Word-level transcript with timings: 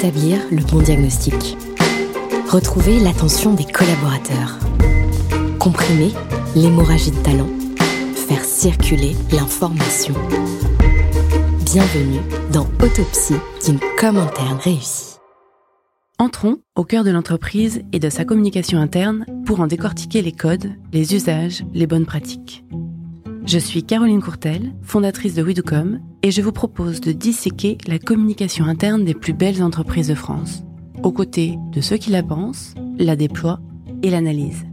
établir 0.00 0.40
le 0.50 0.62
bon 0.62 0.80
diagnostic. 0.80 1.58
Retrouver 2.48 3.00
l'attention 3.00 3.52
des 3.52 3.66
collaborateurs. 3.66 4.58
Comprimer 5.58 6.12
l'hémorragie 6.56 7.10
de 7.10 7.18
talent. 7.18 7.50
Faire 8.14 8.42
circuler 8.42 9.14
l'information. 9.30 10.14
Bienvenue 11.66 12.20
dans 12.50 12.66
Autopsie 12.82 13.34
d'une 13.66 13.78
com 13.98 14.16
interne 14.16 14.58
réussie. 14.58 15.16
Entrons 16.18 16.60
au 16.76 16.84
cœur 16.84 17.04
de 17.04 17.10
l'entreprise 17.10 17.82
et 17.92 17.98
de 17.98 18.08
sa 18.08 18.24
communication 18.24 18.78
interne 18.78 19.26
pour 19.44 19.60
en 19.60 19.66
décortiquer 19.66 20.22
les 20.22 20.32
codes, 20.32 20.72
les 20.94 21.14
usages, 21.14 21.62
les 21.74 21.86
bonnes 21.86 22.06
pratiques. 22.06 22.64
Je 23.50 23.58
suis 23.58 23.82
Caroline 23.82 24.22
Courtel, 24.22 24.72
fondatrice 24.80 25.34
de 25.34 25.42
Widucom, 25.42 25.98
et 26.22 26.30
je 26.30 26.40
vous 26.40 26.52
propose 26.52 27.00
de 27.00 27.10
disséquer 27.10 27.78
la 27.88 27.98
communication 27.98 28.66
interne 28.66 29.04
des 29.04 29.12
plus 29.12 29.32
belles 29.32 29.60
entreprises 29.60 30.06
de 30.06 30.14
France, 30.14 30.62
aux 31.02 31.10
côtés 31.10 31.58
de 31.72 31.80
ceux 31.80 31.96
qui 31.96 32.10
la 32.10 32.22
pensent, 32.22 32.76
la 32.96 33.16
déploient 33.16 33.58
et 34.04 34.10
l'analysent. 34.10 34.66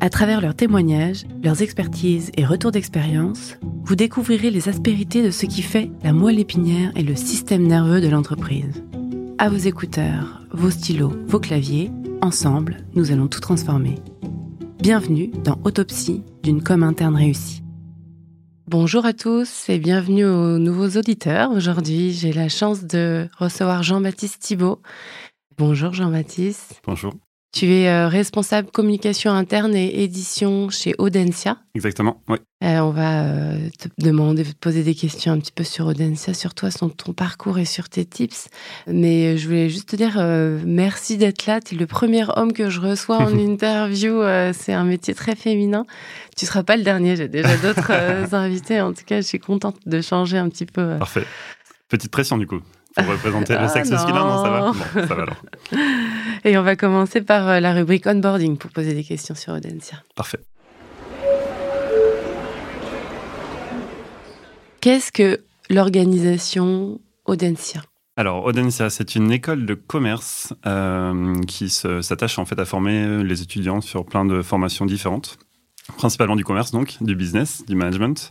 À 0.00 0.10
travers 0.10 0.42
leurs 0.42 0.54
témoignages, 0.54 1.24
leurs 1.42 1.62
expertises 1.62 2.32
et 2.36 2.44
retours 2.44 2.70
d'expérience, 2.70 3.56
vous 3.86 3.96
découvrirez 3.96 4.50
les 4.50 4.68
aspérités 4.68 5.22
de 5.22 5.30
ce 5.30 5.46
qui 5.46 5.62
fait 5.62 5.90
la 6.04 6.12
moelle 6.12 6.38
épinière 6.38 6.92
et 6.96 7.02
le 7.02 7.16
système 7.16 7.66
nerveux 7.66 8.02
de 8.02 8.08
l'entreprise. 8.08 8.84
À 9.38 9.48
vos 9.48 9.56
écouteurs, 9.56 10.42
vos 10.52 10.68
stylos, 10.68 11.14
vos 11.28 11.40
claviers, 11.40 11.90
ensemble, 12.20 12.76
nous 12.94 13.10
allons 13.10 13.28
tout 13.28 13.40
transformer. 13.40 13.94
Bienvenue 14.82 15.30
dans 15.44 15.58
Autopsie 15.64 16.22
d'une 16.42 16.62
com 16.62 16.82
interne 16.82 17.16
réussie. 17.16 17.62
Bonjour 18.68 19.06
à 19.06 19.12
tous 19.12 19.68
et 19.68 19.78
bienvenue 19.78 20.24
aux 20.24 20.58
nouveaux 20.58 20.98
auditeurs. 20.98 21.52
Aujourd'hui, 21.52 22.10
j'ai 22.10 22.32
la 22.32 22.48
chance 22.48 22.82
de 22.82 23.28
recevoir 23.38 23.84
Jean-Baptiste 23.84 24.42
Thibault. 24.42 24.82
Bonjour 25.56 25.92
Jean-Baptiste. 25.92 26.82
Bonjour. 26.84 27.14
Tu 27.56 27.72
es 27.72 27.88
euh, 27.88 28.06
responsable 28.08 28.70
communication 28.70 29.30
interne 29.30 29.74
et 29.74 30.02
édition 30.02 30.68
chez 30.68 30.94
Audencia. 30.98 31.56
Exactement, 31.74 32.22
oui. 32.28 32.36
Euh, 32.62 32.80
on 32.80 32.90
va 32.90 33.22
euh, 33.22 33.70
te 33.78 33.88
demander 33.96 34.44
de 34.44 34.50
te 34.50 34.58
poser 34.58 34.82
des 34.82 34.94
questions 34.94 35.32
un 35.32 35.38
petit 35.38 35.52
peu 35.52 35.64
sur 35.64 35.86
Audencia, 35.86 36.34
sur 36.34 36.52
toi, 36.52 36.70
sur 36.70 36.94
ton 36.94 37.14
parcours 37.14 37.58
et 37.58 37.64
sur 37.64 37.88
tes 37.88 38.04
tips. 38.04 38.48
Mais 38.86 39.38
je 39.38 39.46
voulais 39.46 39.70
juste 39.70 39.88
te 39.88 39.96
dire 39.96 40.22
merci 40.66 41.16
d'être 41.16 41.46
là. 41.46 41.62
Tu 41.62 41.76
es 41.76 41.78
le 41.78 41.86
premier 41.86 42.26
homme 42.36 42.52
que 42.52 42.68
je 42.68 42.78
reçois 42.78 43.16
en 43.16 43.38
interview. 43.38 44.20
C'est 44.52 44.74
un 44.74 44.84
métier 44.84 45.14
très 45.14 45.34
féminin. 45.34 45.86
Tu 46.36 46.44
seras 46.44 46.62
pas 46.62 46.76
le 46.76 46.82
dernier. 46.82 47.16
J'ai 47.16 47.28
déjà 47.28 47.56
d'autres 47.62 48.34
invités. 48.34 48.82
En 48.82 48.92
tout 48.92 49.04
cas, 49.06 49.22
je 49.22 49.26
suis 49.26 49.40
contente 49.40 49.78
de 49.86 50.02
changer 50.02 50.36
un 50.36 50.50
petit 50.50 50.66
peu. 50.66 50.98
Parfait. 50.98 51.24
Petite 51.88 52.10
pression 52.10 52.36
du 52.36 52.46
coup 52.46 52.60
pour 52.96 53.12
représenter 53.12 53.52
le 53.52 53.60
ah 53.60 53.68
sexe 53.68 53.90
masculin 53.90 54.24
Non, 54.24 54.42
ça 54.42 54.50
va 54.50 54.60
Bon, 54.60 55.06
ça 55.06 55.14
va 55.14 55.22
alors. 55.22 55.36
Et 56.44 56.56
on 56.58 56.62
va 56.62 56.76
commencer 56.76 57.20
par 57.20 57.48
euh, 57.48 57.60
la 57.60 57.72
rubrique 57.74 58.06
onboarding 58.06 58.56
pour 58.56 58.70
poser 58.70 58.94
des 58.94 59.04
questions 59.04 59.34
sur 59.34 59.54
Audencia. 59.54 60.02
Parfait. 60.14 60.40
Qu'est-ce 64.80 65.10
que 65.10 65.40
l'organisation 65.68 67.00
Audencia? 67.24 67.82
Alors, 68.16 68.44
Audencia, 68.44 68.88
c'est 68.88 69.14
une 69.14 69.30
école 69.30 69.66
de 69.66 69.74
commerce 69.74 70.54
euh, 70.64 71.34
qui 71.46 71.68
s'attache 71.68 72.38
en 72.38 72.46
fait 72.46 72.58
à 72.58 72.64
former 72.64 73.22
les 73.22 73.42
étudiants 73.42 73.80
sur 73.80 74.06
plein 74.06 74.24
de 74.24 74.42
formations 74.42 74.86
différentes 74.86 75.38
principalement 75.96 76.36
du 76.36 76.44
commerce, 76.44 76.70
donc 76.70 76.96
du 77.00 77.14
business, 77.14 77.64
du 77.66 77.76
management, 77.76 78.30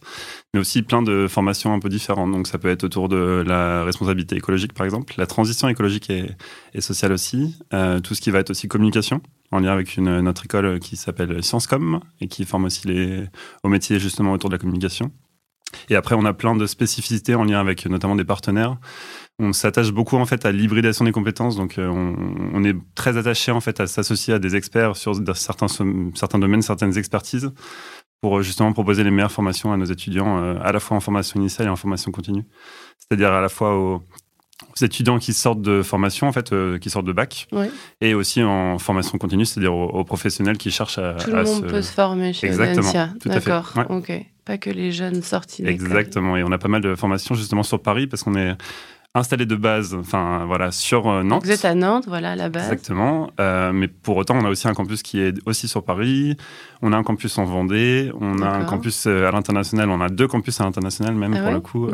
mais 0.53 0.59
aussi 0.59 0.81
plein 0.81 1.01
de 1.01 1.27
formations 1.27 1.73
un 1.73 1.79
peu 1.79 1.89
différentes. 1.89 2.31
Donc 2.31 2.47
ça 2.47 2.57
peut 2.57 2.69
être 2.69 2.83
autour 2.83 3.09
de 3.09 3.43
la 3.45 3.83
responsabilité 3.83 4.35
écologique, 4.35 4.73
par 4.73 4.85
exemple, 4.85 5.13
la 5.17 5.25
transition 5.25 5.67
écologique 5.67 6.09
et, 6.09 6.81
sociale 6.81 7.13
aussi, 7.13 7.55
euh, 7.73 7.99
tout 7.99 8.15
ce 8.15 8.21
qui 8.21 8.31
va 8.31 8.39
être 8.39 8.49
aussi 8.49 8.67
communication, 8.67 9.21
en 9.51 9.59
lien 9.59 9.71
avec 9.71 9.95
une, 9.95 10.19
notre 10.21 10.45
école 10.45 10.79
qui 10.79 10.97
s'appelle 10.97 11.41
ScienceCom 11.43 12.01
et 12.19 12.27
qui 12.27 12.45
forme 12.45 12.65
aussi 12.65 12.87
les, 12.87 13.25
aux 13.63 13.69
métiers 13.69 13.99
justement 13.99 14.33
autour 14.33 14.49
de 14.49 14.55
la 14.55 14.59
communication. 14.59 15.11
Et 15.89 15.95
après, 15.95 16.15
on 16.15 16.25
a 16.25 16.33
plein 16.33 16.55
de 16.55 16.65
spécificités 16.65 17.35
en 17.35 17.43
lien 17.43 17.59
avec 17.59 17.85
notamment 17.85 18.15
des 18.15 18.23
partenaires 18.23 18.77
on 19.39 19.53
s'attache 19.53 19.91
beaucoup 19.91 20.15
en 20.15 20.25
fait 20.25 20.45
à 20.45 20.51
l'hybridation 20.51 21.05
des 21.05 21.11
compétences, 21.11 21.55
donc 21.55 21.77
euh, 21.77 21.87
on, 21.87 22.63
est 22.63 22.75
très 22.95 23.17
attaché 23.17 23.51
en 23.51 23.59
fait 23.59 23.79
à 23.79 23.87
s'associer 23.87 24.33
à 24.33 24.39
des 24.39 24.55
experts 24.55 24.95
sur 24.95 25.15
certains, 25.35 25.67
certains 25.67 26.39
domaines, 26.39 26.61
certaines 26.61 26.97
expertises, 26.97 27.51
pour 28.21 28.37
euh, 28.37 28.41
justement 28.41 28.71
proposer 28.71 29.03
les 29.03 29.11
meilleures 29.11 29.31
formations 29.31 29.73
à 29.73 29.77
nos 29.77 29.85
étudiants, 29.85 30.37
euh, 30.37 30.55
à 30.61 30.71
la 30.71 30.79
fois 30.79 30.95
en 30.95 31.01
formation 31.01 31.39
initiale 31.39 31.67
et 31.67 31.69
en 31.69 31.75
formation 31.75 32.11
continue. 32.11 32.45
C'est-à-dire 32.97 33.33
à 33.33 33.41
la 33.41 33.49
fois 33.49 33.77
aux, 33.77 34.03
étudiants 34.81 35.19
qui 35.19 35.33
sortent 35.33 35.61
de 35.61 35.81
formation, 35.81 36.27
en 36.27 36.31
fait, 36.31 36.53
qui 36.79 36.89
sortent 36.89 37.05
de 37.05 37.11
bac, 37.11 37.47
et 37.99 38.13
aussi 38.13 38.41
en 38.41 38.77
formation 38.79 39.17
continue, 39.17 39.45
c'est-à-dire 39.45 39.73
aux, 39.73 40.05
professionnels 40.05 40.57
qui 40.57 40.71
cherchent 40.71 40.97
à. 40.97 41.15
Tout 41.15 41.31
le 41.31 41.43
monde 41.43 41.67
peut 41.67 41.81
se 41.81 41.91
former 41.91 42.31
chez 42.31 42.47
Exactement, 42.47 43.09
D'accord. 43.25 43.73
Ok. 43.89 44.13
Pas 44.45 44.57
que 44.59 44.69
les 44.69 44.91
jeunes 44.91 45.23
sortis. 45.23 45.65
Exactement. 45.65 46.37
Et 46.37 46.43
on 46.43 46.51
a 46.51 46.57
pas 46.57 46.67
mal 46.67 46.81
de 46.81 46.93
formations 46.95 47.35
justement 47.35 47.63
sur 47.63 47.81
Paris 47.81 48.07
parce 48.07 48.23
qu'on 48.23 48.35
est 48.35 48.55
installé 49.15 49.45
de 49.45 49.55
base, 49.55 49.95
enfin 49.95 50.45
voilà, 50.45 50.71
sur 50.71 51.07
euh, 51.07 51.23
Nantes. 51.23 51.45
Vous 51.45 51.51
êtes 51.51 51.65
à 51.65 51.73
Nantes, 51.73 52.03
voilà, 52.07 52.33
à 52.33 52.35
la 52.35 52.49
base. 52.49 52.65
Exactement. 52.65 53.31
Euh, 53.39 53.71
mais 53.71 53.87
pour 53.87 54.17
autant, 54.17 54.35
on 54.35 54.45
a 54.45 54.49
aussi 54.49 54.67
un 54.67 54.73
campus 54.73 55.01
qui 55.01 55.19
est 55.19 55.35
aussi 55.45 55.67
sur 55.67 55.83
Paris. 55.83 56.35
On 56.81 56.91
a 56.91 56.97
un 56.97 57.03
campus 57.03 57.37
en 57.37 57.45
Vendée. 57.45 58.11
On 58.19 58.41
a 58.41 58.49
un 58.49 58.65
campus 58.65 59.07
euh, 59.07 59.27
à 59.27 59.31
l'international. 59.31 59.89
On 59.89 60.01
a 60.01 60.09
deux 60.09 60.27
campus 60.27 60.59
à 60.59 60.65
l'international 60.65 61.15
même 61.15 61.33
ah 61.33 61.41
pour 61.41 61.51
le 61.51 61.59
coup, 61.61 61.89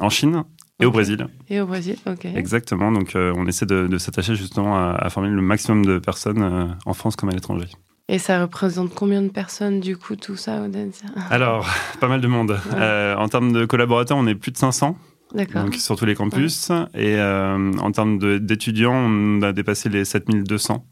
en 0.00 0.08
Chine. 0.08 0.42
Et 0.80 0.86
au 0.86 0.90
Brésil. 0.90 1.28
Et 1.48 1.60
au 1.60 1.66
Brésil, 1.66 1.96
ok. 2.06 2.24
Exactement. 2.24 2.90
Donc, 2.90 3.12
on 3.14 3.46
essaie 3.46 3.66
de, 3.66 3.98
s'attacher 3.98 4.34
justement 4.34 4.76
à, 4.76 5.08
former 5.10 5.28
le 5.28 5.42
maximum 5.42 5.84
de 5.84 5.98
personnes 5.98 6.76
en 6.84 6.94
France 6.94 7.14
comme 7.14 7.28
à 7.28 7.32
l'étranger. 7.32 7.68
Et 8.08 8.18
ça 8.18 8.40
représente 8.40 8.92
combien 8.92 9.22
de 9.22 9.28
personnes, 9.28 9.80
du 9.80 9.96
coup, 9.96 10.16
tout 10.16 10.36
ça, 10.36 10.62
Audencia 10.62 11.08
Alors, 11.30 11.66
pas 12.00 12.08
mal 12.08 12.20
de 12.20 12.26
monde. 12.26 12.58
en 12.72 13.28
termes 13.28 13.52
de 13.52 13.66
collaborateurs, 13.66 14.16
on 14.16 14.26
est 14.26 14.34
plus 14.34 14.50
de 14.50 14.58
500 14.58 14.96
donc 15.34 15.74
sur 15.74 15.96
tous 15.96 16.04
les 16.04 16.14
campus. 16.14 16.70
Et 16.94 17.16
euh, 17.16 17.72
en 17.78 17.90
termes 17.92 18.18
d'étudiants, 18.38 18.94
on 18.94 19.42
a 19.42 19.52
dépassé 19.52 19.88
les 19.88 20.04
7200, 20.04 20.86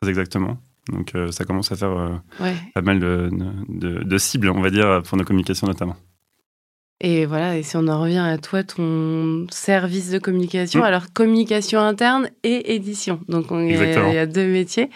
très 0.00 0.10
exactement. 0.10 0.58
Donc 0.90 1.14
euh, 1.14 1.30
ça 1.30 1.44
commence 1.44 1.70
à 1.72 1.76
faire 1.76 1.90
euh, 1.90 2.52
pas 2.74 2.82
mal 2.82 3.00
de, 3.00 3.30
de, 3.68 4.18
cibles, 4.18 4.50
on 4.50 4.60
va 4.60 4.70
dire, 4.70 5.02
pour 5.04 5.18
nos 5.18 5.24
communications 5.24 5.66
notamment. 5.66 5.96
Et 7.02 7.24
voilà, 7.24 7.56
et 7.56 7.62
si 7.62 7.76
on 7.76 7.88
en 7.88 8.00
revient 8.02 8.18
à 8.18 8.36
toi, 8.36 8.62
ton 8.62 9.46
service 9.50 10.10
de 10.10 10.18
communication, 10.18 10.80
mm. 10.80 10.84
alors 10.84 11.12
communication 11.12 11.80
interne 11.80 12.28
et 12.42 12.74
édition. 12.74 13.20
Donc 13.28 13.46
il 13.50 13.70
y, 13.70 14.18
a 14.18 14.26
deux 14.26 14.46
métiers. 14.46 14.90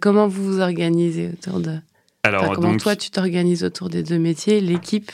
comment 0.00 0.28
vous 0.28 0.44
vous 0.44 0.60
organisez 0.60 1.30
autour 1.32 1.60
de... 1.60 1.76
Alors, 2.22 2.54
comment 2.54 2.76
toi 2.76 2.96
tu 2.96 3.10
t'organises 3.10 3.62
autour 3.62 3.88
des 3.88 4.02
deux 4.02 4.18
métiers, 4.18 4.60
l'équipe 4.60 5.12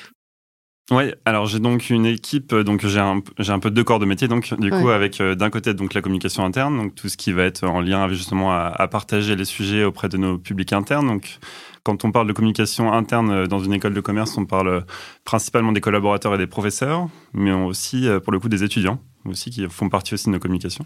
oui, 0.92 1.04
alors 1.25 1.47
j'ai 1.47 1.58
donc 1.58 1.88
une 1.88 2.04
équipe, 2.04 2.53
euh, 2.53 2.64
donc 2.64 2.86
j'ai 2.86 2.98
un, 2.98 3.22
j'ai 3.38 3.50
un 3.50 3.58
peu 3.58 3.70
deux 3.70 3.82
corps 3.82 3.98
de 3.98 4.04
métier, 4.04 4.28
donc 4.28 4.53
du 4.60 4.69
coup 4.69 4.91
avec 4.91 5.22
euh, 5.22 5.34
d'un 5.34 5.48
côté 5.48 5.72
donc 5.72 5.94
la 5.94 6.03
communication 6.03 6.44
interne, 6.44 6.76
donc 6.76 6.94
tout 6.94 7.08
ce 7.08 7.16
qui 7.16 7.32
va 7.32 7.44
être 7.44 7.64
en 7.64 7.80
lien 7.80 8.10
justement 8.10 8.53
à, 8.53 8.88
partager 8.88 9.34
les 9.34 9.47
sujets 9.47 9.84
auprès 9.84 10.10
de 10.10 10.19
nos 10.19 10.36
publics 10.36 10.75
internes. 10.75 11.06
Donc 11.06 11.38
quand 11.82 12.04
on 12.04 12.12
parle 12.12 12.26
de 12.26 12.34
communication 12.34 12.92
interne 12.92 13.31
euh, 13.31 13.47
dans 13.47 13.58
une 13.58 13.72
école 13.72 13.94
de 13.94 14.02
commerce, 14.02 14.36
on 14.36 14.44
parle 14.44 14.84
principalement 15.25 15.72
des 15.72 15.81
collaborateurs 15.81 16.34
et 16.34 16.38
des 16.38 16.47
professeurs, 16.47 17.08
mais 17.32 17.52
aussi 17.52 18.06
pour 18.22 18.32
le 18.32 18.38
coup 18.38 18.50
des 18.50 18.62
étudiants 18.62 19.00
aussi 19.25 19.50
qui 19.50 19.66
font 19.70 19.88
partie 19.88 20.12
aussi 20.12 20.26
de 20.26 20.32
nos 20.32 20.41
communications. 20.41 20.84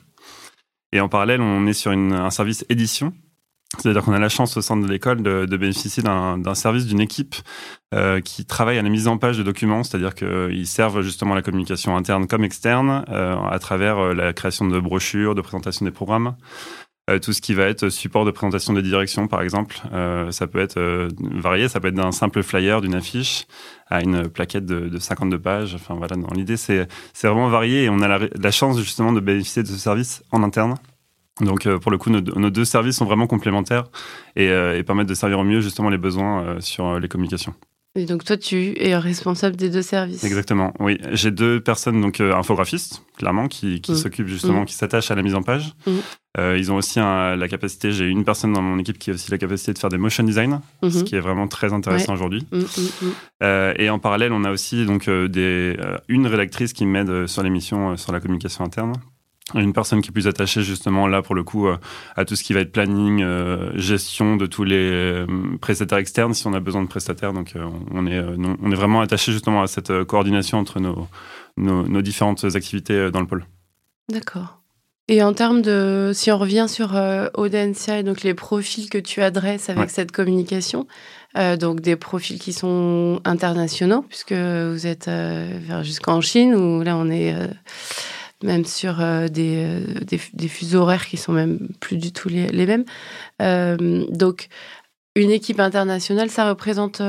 Et 0.93 1.00
en 1.00 1.09
parallèle, 1.09 1.41
on 1.41 1.66
est 1.66 1.72
sur 1.72 1.91
un 1.91 2.31
service 2.31 2.65
édition 2.69 3.12
c'est-à-dire 3.78 4.03
qu'on 4.04 4.12
a 4.12 4.19
la 4.19 4.28
chance 4.28 4.56
au 4.56 4.62
sein 4.62 4.77
de 4.77 4.87
l'école 4.87 5.22
de, 5.22 5.56
bénéficier 5.56 6.03
d'un 6.03 6.54
service, 6.54 6.87
d'une 6.87 7.00
équipe 7.00 7.34
euh, 7.94 8.21
qui 8.21 8.44
travaille 8.44 8.78
à 8.78 8.82
la 8.82 8.88
mise 8.88 9.09
en 9.09 9.19
page 9.19 9.38
de 9.38 9.43
documents, 9.43 9.82
c'est-à-dire 9.82 10.15
qu'ils 10.15 10.66
servent 10.66 11.03
justement 11.03 11.34
la 11.34 11.42
communication 11.42 11.97
interne 11.97 12.27
comme 12.27 12.45
externe 12.45 13.04
euh, 13.10 13.36
à 13.42 13.59
travers 13.59 13.98
euh, 13.98 14.15
la 14.15 14.33
création 14.33 14.66
de 14.66 14.78
brochures, 14.78 15.34
de 15.34 15.41
présentation 15.41 15.84
des 15.84 15.92
programmes. 15.92 16.36
tout 17.22 17.33
ce 17.33 17.41
qui 17.41 17.54
va 17.54 17.65
être 17.65 17.89
support 17.89 18.24
de 18.24 18.33
présentation 18.33 18.72
des 18.72 18.83
directions, 18.83 19.28
par 19.28 19.41
exemple, 19.41 19.77
ça 20.30 20.47
peut 20.48 20.59
être 20.59 21.09
varié, 21.21 21.68
ça 21.68 21.78
peut 21.78 21.89
être 21.89 21.95
d'un 21.95 22.10
simple 22.10 22.42
flyer, 22.42 22.80
d'une 22.80 22.97
affiche, 22.97 23.47
à 23.89 24.01
une 24.01 24.28
plaquette 24.28 24.66
de, 24.66 24.98
52 24.98 25.39
pages. 25.39 25.74
Enfin 25.77 25.95
voilà, 25.95 26.16
l'idée 26.34 26.57
c'est 26.57 26.89
vraiment 27.22 27.48
varié 27.48 27.84
et 27.84 27.91
on 27.91 28.01
a 28.01 28.18
la 28.18 28.51
chance 28.51 28.78
justement 28.80 29.13
de 29.13 29.21
bénéficier 29.21 29.63
de 29.63 29.68
ce 29.68 29.77
service 29.77 30.24
en 30.33 30.42
interne. 30.42 30.74
Donc 31.41 31.66
euh, 31.66 31.78
pour 31.78 31.91
le 31.91 31.98
coup, 31.98 32.10
nos, 32.10 32.50
deux 32.50 32.65
services 32.65 32.97
sont 32.97 33.04
vraiment 33.04 33.27
complémentaires 33.27 33.84
euh, 34.38 34.78
et, 34.78 34.83
permettent 34.83 35.09
de 35.09 35.15
servir 35.15 35.38
au 35.38 35.44
mieux 35.44 35.60
justement 35.60 35.91
les 35.91 35.98
besoins 35.98 36.42
euh, 36.42 36.60
sur 36.60 36.98
les 36.98 37.09
communications. 37.09 37.54
Et 37.98 38.04
donc 38.04 38.24
toi, 38.24 38.36
tu 38.36 38.74
es 38.78 38.94
responsable 38.97 39.56
des 39.56 39.71
deux 39.71 39.83
services. 39.83 40.22
Exactement. 40.22 40.74
Oui, 40.80 40.98
j'ai 41.12 41.30
deux 41.30 41.60
personnes 41.60 42.00
donc 42.00 42.21
infographistes 42.21 43.03
clairement 43.16 43.48
qui, 43.48 43.80
qui 43.80 43.92
mmh. 43.92 43.97
s'occupent 43.97 44.28
justement, 44.28 44.62
mmh. 44.62 44.66
qui 44.66 44.74
s'attachent 44.74 45.10
à 45.10 45.15
la 45.15 45.22
mise 45.22 45.34
en 45.34 45.42
page. 45.42 45.72
Mmh. 45.86 45.91
ils 46.59 46.71
ont 46.71 46.77
aussi 46.77 46.98
la 46.98 47.48
capacité. 47.48 47.92
J'ai 47.92 48.06
une 48.06 48.22
personne 48.22 48.53
dans 48.53 48.60
mon 48.60 48.78
équipe 48.78 48.98
qui 48.98 49.10
a 49.10 49.15
aussi 49.15 49.30
la 49.30 49.39
capacité 49.39 49.72
de 49.72 49.78
faire 49.78 49.89
des 49.89 49.97
motion 49.97 50.24
design, 50.24 50.60
ce 50.82 51.04
qui 51.04 51.16
est 51.16 51.21
vraiment 51.21 51.48
très 51.48 51.72
intéressant 51.72 52.12
aujourd'hui. 52.12 52.47
et 53.41 53.89
en 53.89 53.98
parallèle, 53.98 54.32
on 54.32 54.44
a 54.44 54.50
aussi 54.50 54.84
donc 54.84 55.09
des, 55.09 55.78
une 56.09 56.27
rédactrice 56.27 56.74
qui 56.74 56.84
m'aide 56.84 57.27
sur 57.27 57.42
l'émission 57.42 57.97
sur 57.97 58.12
la 58.12 58.21
communication 58.21 58.62
interne 58.62 58.92
une 59.54 59.72
personne 59.72 60.03
qui 60.03 60.10
est 60.10 60.13
plus 60.13 60.27
attachée 60.27 60.63
justement 60.63 61.07
là 61.07 61.22
pour 61.22 61.34
le 61.34 61.45
coup 61.45 61.69
à 62.16 62.25
tout 62.25 62.34
ce 62.34 62.43
qui 62.43 62.53
va 62.53 62.60
être 62.60 62.72
planning, 62.72 63.25
gestion 63.77 64.37
de 64.37 64.47
tous 64.47 64.65
les 64.65 65.25
prestataires 65.60 65.98
externes 65.98 66.34
si 66.34 66.47
on 66.48 66.53
a 66.53 66.60
besoin 66.60 66.83
de 66.83 66.89
prestataires. 66.89 67.33
Donc 67.33 67.54
on 67.93 68.07
est 68.09 68.21
on 68.21 68.72
est 68.72 68.75
vraiment 68.75 69.01
attaché 69.01 69.31
justement 69.31 69.63
à 69.63 69.69
cette 69.69 70.03
coordination 70.04 70.59
entre 70.59 70.81
nos, 70.81 71.07
nos 71.57 72.03
différentes 72.03 72.45
activités 72.57 73.10
dans 73.13 73.21
le 73.21 73.27
pôle. 73.27 73.47
D'accord. 74.10 74.60
Et 75.09 75.22
en 75.22 75.33
termes 75.33 75.63
de, 75.63 76.10
si 76.13 76.33
on 76.33 76.39
revient 76.39 76.66
sur 76.69 76.97
euh, 76.97 77.28
Audencia 77.34 78.01
et 78.01 78.03
donc 78.03 78.22
les 78.22 78.34
profils 78.34 78.91
que 78.91 78.99
tu 78.99 79.22
adresses 79.22 79.69
avec 79.71 79.91
cette 79.91 80.10
communication, 80.10 80.89
euh, 81.39 81.57
donc 81.57 81.81
des 81.81 81.95
profils 81.95 82.41
qui 82.41 82.53
sont 82.53 83.21
internationaux, 83.25 84.03
puisque 84.03 84.33
vous 84.33 84.87
êtes 84.87 85.07
euh, 85.07 85.83
jusqu'en 85.84 86.21
Chine, 86.21 86.57
où 86.57 86.83
là 86.83 86.97
on 86.97 87.09
est 87.09 87.33
euh, 87.34 87.47
même 88.42 88.65
sur 88.65 88.97
des, 89.30 89.80
des, 90.33 90.48
fuseaux 90.48 90.80
horaires 90.80 91.06
qui 91.06 91.16
sont 91.16 91.33
même 91.33 91.68
plus 91.80 91.97
du 91.97 92.12
tout 92.12 92.28
les, 92.28 92.48
les 92.48 92.66
mêmes. 92.66 92.84
donc 94.10 94.48
une 95.15 95.30
équipe 95.30 95.60
internationale, 95.60 96.28
ça 96.28 96.48
représente 96.48 97.00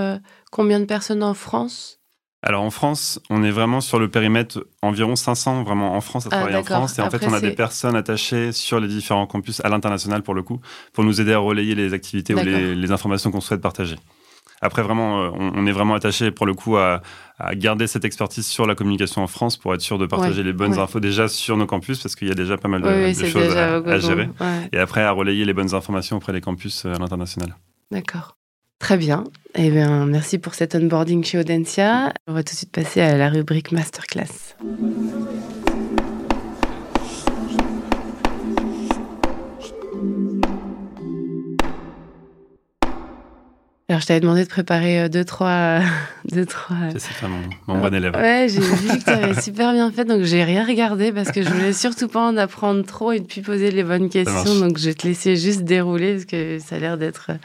combien 0.51 0.79
de 0.79 0.85
personnes 0.85 1.24
en 1.24 1.33
France? 1.33 1.97
Alors 2.44 2.63
en 2.63 2.69
France, 2.69 3.19
on 3.29 3.44
est 3.44 3.51
vraiment 3.51 3.81
sur 3.81 4.00
le 4.00 4.09
périmètre 4.09 4.65
environ 4.81 5.15
500 5.15 5.63
vraiment 5.63 5.95
en 5.95 6.01
France 6.01 6.27
à 6.27 6.29
ah, 6.31 6.38
travailler 6.38 6.57
en 6.57 6.63
France. 6.63 7.00
Et 7.00 7.01
en 7.01 7.09
fait, 7.09 7.25
on 7.25 7.33
a 7.33 7.41
des 7.41 7.51
personnes 7.51 7.95
attachées 7.95 8.51
sur 8.51 8.80
les 8.80 8.88
différents 8.88 9.25
campus 9.25 9.59
à 9.65 9.69
l'international 9.69 10.21
pour 10.21 10.35
le 10.35 10.44
coup, 10.44 10.62
pour 10.94 11.03
nous 11.03 11.19
aider 11.19 11.33
à 11.33 11.39
relayer 11.39 11.73
les 11.73 11.94
activités 11.94 12.35
ou 12.35 12.39
les, 12.39 12.91
informations 12.91 13.31
qu'on 13.31 13.41
souhaite 13.41 13.62
partager. 13.62 13.95
Après, 14.62 14.81
vraiment, 14.81 15.24
euh, 15.24 15.30
on, 15.33 15.68
est 15.68 15.71
vraiment 15.71 15.94
attaché 15.94 16.31
pour 16.31 16.45
le 16.45 16.54
coup 16.54 16.77
à, 16.77 17.01
garder 17.54 17.86
cette 17.86 18.04
expertise 18.04 18.48
sur 18.48 18.65
la 18.65 18.74
communication 18.74 19.21
en 19.21 19.27
France 19.27 19.57
pour 19.57 19.74
être 19.75 19.81
sûr 19.81 20.00
de 20.00 20.07
partager 20.07 20.42
les 20.42 20.54
bonnes 20.54 20.80
infos 20.80 21.00
déjà 21.00 21.27
sur 21.27 21.56
nos 21.56 21.68
campus 21.68 22.01
parce 22.01 22.15
qu'il 22.15 22.27
y 22.27 22.31
a 22.31 22.36
déjà 22.36 22.57
pas 22.57 22.68
mal 22.68 22.81
de, 22.81 23.13
choses 23.13 23.56
à, 23.56 24.00
gérer. 24.00 24.30
Et 24.74 24.80
après, 24.80 25.04
à 25.04 25.12
relayer 25.12 25.45
les 25.45 25.54
bonnes 25.54 25.75
informations 25.75 26.18
auprès 26.18 26.33
des 26.33 26.42
campus 26.42 26.86
euh, 26.86 26.95
à 26.95 26.98
l'international. 26.98 27.56
D'accord. 27.92 28.38
Très 28.80 28.98
bien. 28.98 29.24
Eh 29.56 29.69
bien, 29.69 30.06
merci 30.06 30.39
pour 30.39 30.56
cet 30.56 30.75
onboarding 30.75 31.24
chez 31.24 31.39
Audencia. 31.39 32.13
On 32.27 32.33
va 32.33 32.44
tout 32.44 32.54
de 32.54 32.57
suite 32.57 32.71
passer 32.71 33.01
à 33.01 33.18
la 33.18 33.30
rubrique 33.30 33.71
Masterclass. 33.71 34.56
Alors, 43.89 44.01
je 44.01 44.07
t'avais 44.07 44.19
demandé 44.19 44.44
de 44.44 44.50
préparer 44.50 45.00
euh, 45.00 45.07
deux, 45.07 45.24
trois. 45.24 45.80
deux, 46.30 46.45
trois... 46.45 46.75
C'est 46.98 47.25
mon, 47.25 47.39
mon 47.68 47.80
bon 47.80 47.94
élève. 47.94 48.13
Ouais, 48.18 48.48
j'ai 48.50 48.60
vu 48.60 49.00
que 49.00 49.01
tu 49.01 49.10
avais 49.10 49.42
super 49.42 49.72
bien 49.72 49.89
fait, 49.94 50.04
donc 50.04 50.24
j'ai 50.24 50.44
rien 50.44 50.66
regardé 50.66 51.13
parce 51.13 51.31
que 51.31 51.42
je 51.42 51.48
voulais 51.48 51.72
surtout 51.72 52.10
pas 52.10 52.19
en 52.19 52.36
apprendre 52.36 52.86
trop 52.86 53.13
et 53.13 53.22
puis 53.22 53.39
poser 53.39 53.72
les 53.72 53.86
bonnes 53.86 54.10
questions. 54.10 54.60
Donc, 54.60 54.78
je 54.78 54.88
vais 54.89 54.94
te 54.94 55.07
laisser 55.07 55.38
juste 55.38 55.62
dérouler 55.62 56.16
parce 56.16 56.25
que 56.25 56.60
ça 56.60 56.75
a 56.75 56.80
l'air 56.80 56.98
d'être. 56.98 57.28
Euh, 57.30 57.36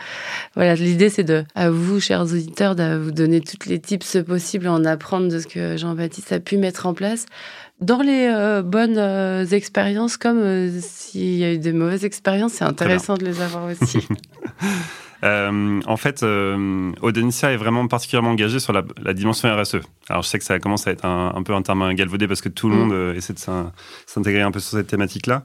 voilà, 0.56 0.74
l'idée, 0.74 1.10
c'est 1.10 1.22
de, 1.22 1.44
à 1.54 1.70
vous, 1.70 2.00
chers 2.00 2.22
auditeurs, 2.22 2.74
de 2.74 2.96
vous 2.96 3.12
donner 3.12 3.40
toutes 3.40 3.66
les 3.66 3.78
tips 3.78 4.16
possibles, 4.26 4.66
en 4.66 4.84
apprendre 4.84 5.28
de 5.28 5.38
ce 5.38 5.46
que 5.46 5.76
Jean-Baptiste 5.76 6.32
a 6.32 6.40
pu 6.40 6.56
mettre 6.56 6.86
en 6.86 6.94
place 6.94 7.26
dans 7.80 8.02
les 8.02 8.26
euh, 8.28 8.62
bonnes 8.62 9.46
expériences, 9.52 10.16
comme 10.16 10.72
s'il 10.80 11.36
y 11.36 11.44
a 11.44 11.52
eu 11.52 11.58
des 11.58 11.72
mauvaises 11.72 12.04
expériences, 12.04 12.54
c'est 12.54 12.64
intéressant 12.64 13.16
de 13.16 13.24
les 13.24 13.40
avoir 13.40 13.66
aussi. 13.70 14.08
Euh, 15.24 15.80
en 15.86 15.96
fait, 15.96 16.22
euh, 16.22 16.92
est 17.02 17.56
vraiment 17.56 17.86
particulièrement 17.86 18.30
engagé 18.30 18.58
sur 18.58 18.72
la, 18.72 18.82
dimension 19.12 19.54
RSE. 19.54 19.76
Alors, 20.08 20.22
je 20.22 20.28
sais 20.28 20.38
que 20.38 20.44
ça 20.44 20.58
commence 20.58 20.86
à 20.86 20.90
être 20.90 21.04
un, 21.04 21.42
peu 21.42 21.54
un 21.54 21.62
terme 21.62 21.92
galvaudé 21.94 22.26
parce 22.26 22.40
que 22.40 22.48
tout 22.48 22.68
le 22.68 22.74
mm. 22.74 22.78
monde 22.78 22.92
euh, 22.92 23.14
essaie 23.14 23.32
de 23.32 23.38
s'intégrer 24.06 24.42
un 24.42 24.50
peu 24.50 24.60
sur 24.60 24.78
cette 24.78 24.88
thématique-là. 24.88 25.44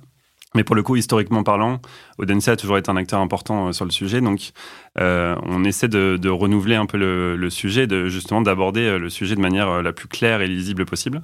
Mais 0.56 0.64
pour 0.64 0.76
le 0.76 0.82
coup, 0.82 0.96
historiquement 0.96 1.44
parlant, 1.44 1.80
Audencia 2.18 2.54
a 2.54 2.56
toujours 2.56 2.78
été 2.78 2.90
un 2.90 2.96
acteur 2.96 3.20
important 3.20 3.68
euh, 3.68 3.72
sur 3.74 3.86
le 3.86 3.92
sujet. 3.92 4.22
Donc, 4.22 4.52
on 4.96 5.64
essaie 5.64 5.90
de, 5.90 6.30
renouveler 6.30 6.76
un 6.76 6.88
peu 6.88 6.98
le, 6.98 7.36
le 7.36 7.50
sujet, 7.52 7.86
de, 7.86 8.08
justement 8.08 8.42
d'aborder 8.42 8.98
le 8.98 9.10
sujet 9.10 9.36
de 9.36 9.42
manière 9.42 9.84
la 9.84 9.94
plus 9.94 10.08
claire 10.08 10.42
et 10.42 10.48
lisible 10.48 10.86
possible. 10.86 11.22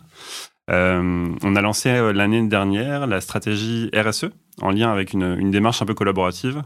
on 0.67 1.55
a 1.55 1.61
lancé 1.61 2.13
l'année 2.13 2.45
dernière 2.47 3.07
la 3.07 3.19
stratégie 3.19 3.89
RSE, 3.95 4.29
en 4.61 4.71
lien 4.71 4.91
avec 4.91 5.13
une, 5.13 5.51
démarche 5.51 5.81
un 5.81 5.85
peu 5.85 5.93
collaborative. 5.93 6.61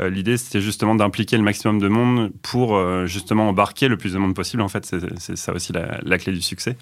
Euh, 0.00 0.08
l'idée, 0.08 0.36
c'était 0.36 0.60
justement 0.60 0.94
d'impliquer 0.94 1.36
le 1.36 1.42
maximum 1.42 1.78
de 1.78 1.88
monde 1.88 2.32
pour 2.42 2.76
euh, 2.76 3.06
justement 3.06 3.48
embarquer 3.48 3.88
le 3.88 3.96
plus 3.96 4.12
de 4.12 4.18
monde 4.18 4.34
possible. 4.34 4.62
En 4.62 4.68
fait, 4.68 4.84
c'est 5.18 5.36
ça 5.36 5.52
aussi 5.52 5.72
la, 5.72 6.18
clé 6.18 6.32
du 6.32 6.42
succès. 6.42 6.76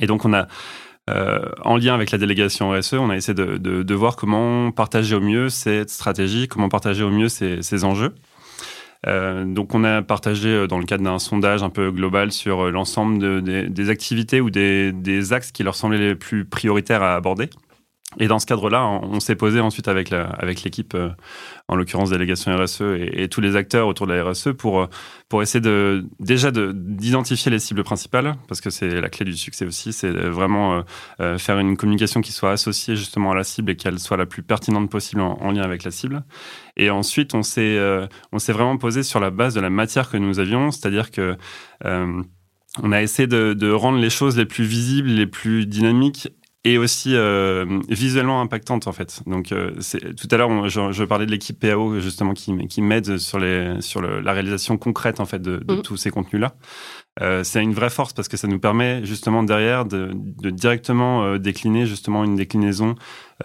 Et 0.00 0.06
donc, 0.06 0.24
on 0.24 0.32
a, 0.32 0.48
euh, 1.08 1.40
en 1.62 1.76
lien 1.76 1.94
avec 1.94 2.10
la 2.10 2.18
délégation 2.18 2.70
RSE, 2.70 2.94
on 2.94 3.10
a 3.10 3.16
essayé 3.16 3.34
de, 3.34 3.94
voir 3.94 4.16
comment 4.16 4.70
partager 4.72 5.14
au 5.14 5.20
mieux 5.20 5.48
cette 5.48 5.90
stratégie, 5.90 6.48
comment 6.48 6.68
partager 6.68 7.02
au 7.04 7.10
mieux 7.10 7.28
ces, 7.28 7.84
enjeux. 7.84 8.14
donc, 9.06 9.74
on 9.74 9.84
a 9.84 10.02
partagé 10.02 10.66
dans 10.66 10.78
le 10.78 10.84
cadre 10.84 11.04
d'un 11.04 11.20
sondage 11.20 11.62
un 11.62 11.70
peu 11.70 11.92
global 11.92 12.32
sur 12.32 12.70
l'ensemble 12.72 13.42
des 13.42 13.90
activités 13.90 14.40
ou 14.40 14.50
des, 14.50 14.92
des, 14.92 15.32
axes 15.32 15.52
qui 15.52 15.62
leur 15.62 15.76
semblaient 15.76 15.98
les 15.98 16.16
plus 16.16 16.44
prioritaires 16.44 17.02
à 17.02 17.14
aborder. 17.14 17.48
Et 18.18 18.28
dans 18.28 18.38
ce 18.38 18.46
cadre-là, 18.46 18.86
on 18.86 19.20
s'est 19.20 19.36
posé 19.36 19.60
ensuite 19.60 19.88
avec 19.88 20.12
avec 20.12 20.62
l'équipe, 20.62 20.94
euh, 20.94 21.10
en 21.68 21.76
l'occurrence 21.76 22.10
délégation 22.10 22.56
RSE 22.56 22.82
et, 22.98 23.28
tous 23.28 23.40
les 23.40 23.56
acteurs 23.56 23.88
autour 23.88 24.06
de 24.06 24.14
la 24.14 24.24
RSE 24.24 24.50
pour 24.56 24.80
euh, 24.80 24.86
pour 25.28 25.42
essayer 25.42 25.60
de 25.60 26.06
déjà 26.18 26.50
d'identifier 26.50 27.50
les 27.50 27.58
cibles 27.58 27.84
principales 27.84 28.36
parce 28.48 28.60
que 28.60 28.70
c'est 28.70 29.00
la 29.00 29.08
clé 29.08 29.24
du 29.24 29.36
succès 29.36 29.66
aussi, 29.66 29.92
c'est 29.92 30.10
vraiment 30.10 30.82
euh, 31.20 31.38
faire 31.38 31.58
une 31.58 31.76
communication 31.76 32.20
qui 32.20 32.32
soit 32.32 32.52
associée 32.52 32.96
justement 32.96 33.32
à 33.32 33.34
la 33.34 33.44
cible 33.44 33.70
et 33.72 33.76
qu'elle 33.76 33.98
soit 33.98 34.16
la 34.16 34.26
plus 34.26 34.42
pertinente 34.42 34.90
possible 34.90 35.20
en, 35.20 35.50
lien 35.50 35.62
avec 35.62 35.84
la 35.84 35.90
cible. 35.90 36.24
Et 36.76 36.90
ensuite, 36.90 37.34
on 37.34 37.42
s'est 37.42 37.78
on 38.32 38.38
s'est 38.38 38.52
vraiment 38.52 38.76
posé 38.78 39.02
sur 39.02 39.20
la 39.20 39.30
base 39.30 39.54
de 39.54 39.60
la 39.60 39.70
matière 39.70 40.10
que 40.10 40.16
nous 40.16 40.38
avions, 40.38 40.70
c'est-à-dire 40.70 41.10
que 41.10 41.36
on 42.82 42.92
a 42.92 43.02
essayé 43.02 43.26
de, 43.26 43.54
de, 43.54 43.70
rendre 43.70 43.98
les 43.98 44.10
choses 44.10 44.36
les 44.36 44.44
plus 44.44 44.64
visibles, 44.64 45.08
les 45.08 45.26
plus 45.26 45.66
dynamiques 45.66 46.28
et 46.66 46.78
aussi 46.78 47.14
euh, 47.14 47.64
visuellement 47.88 48.40
impactante 48.40 48.88
en 48.88 48.92
fait. 48.92 49.22
Donc 49.26 49.52
euh, 49.52 49.70
tout 50.16 50.26
à 50.32 50.36
l'heure 50.36 50.68
je, 50.68 50.90
je, 50.90 51.04
parlais 51.04 51.24
de 51.24 51.30
l'équipe 51.30 51.58
PAO 51.60 52.00
justement 52.00 52.34
qui, 52.34 52.56
qui 52.66 52.82
m'aide 52.82 53.18
sur 53.18 53.38
les 53.38 53.80
sur 53.80 54.00
le, 54.00 54.20
la 54.20 54.32
réalisation 54.32 54.76
concrète 54.76 55.20
en 55.20 55.26
fait 55.26 55.40
de, 55.40 55.58
de 55.58 55.74
mmh. 55.76 55.82
tous 55.82 55.96
ces 55.96 56.10
contenus 56.10 56.42
là. 56.42 56.54
Euh, 57.22 57.44
c'est 57.44 57.62
une 57.62 57.72
vraie 57.72 57.88
force 57.88 58.12
parce 58.12 58.26
que 58.26 58.36
ça 58.36 58.48
nous 58.48 58.58
permet 58.58 59.04
justement 59.04 59.44
derrière 59.44 59.84
de, 59.84 60.10
de 60.12 60.50
directement 60.50 61.38
décliner 61.38 61.86
justement 61.86 62.24
une 62.24 62.34
déclinaison 62.34 62.96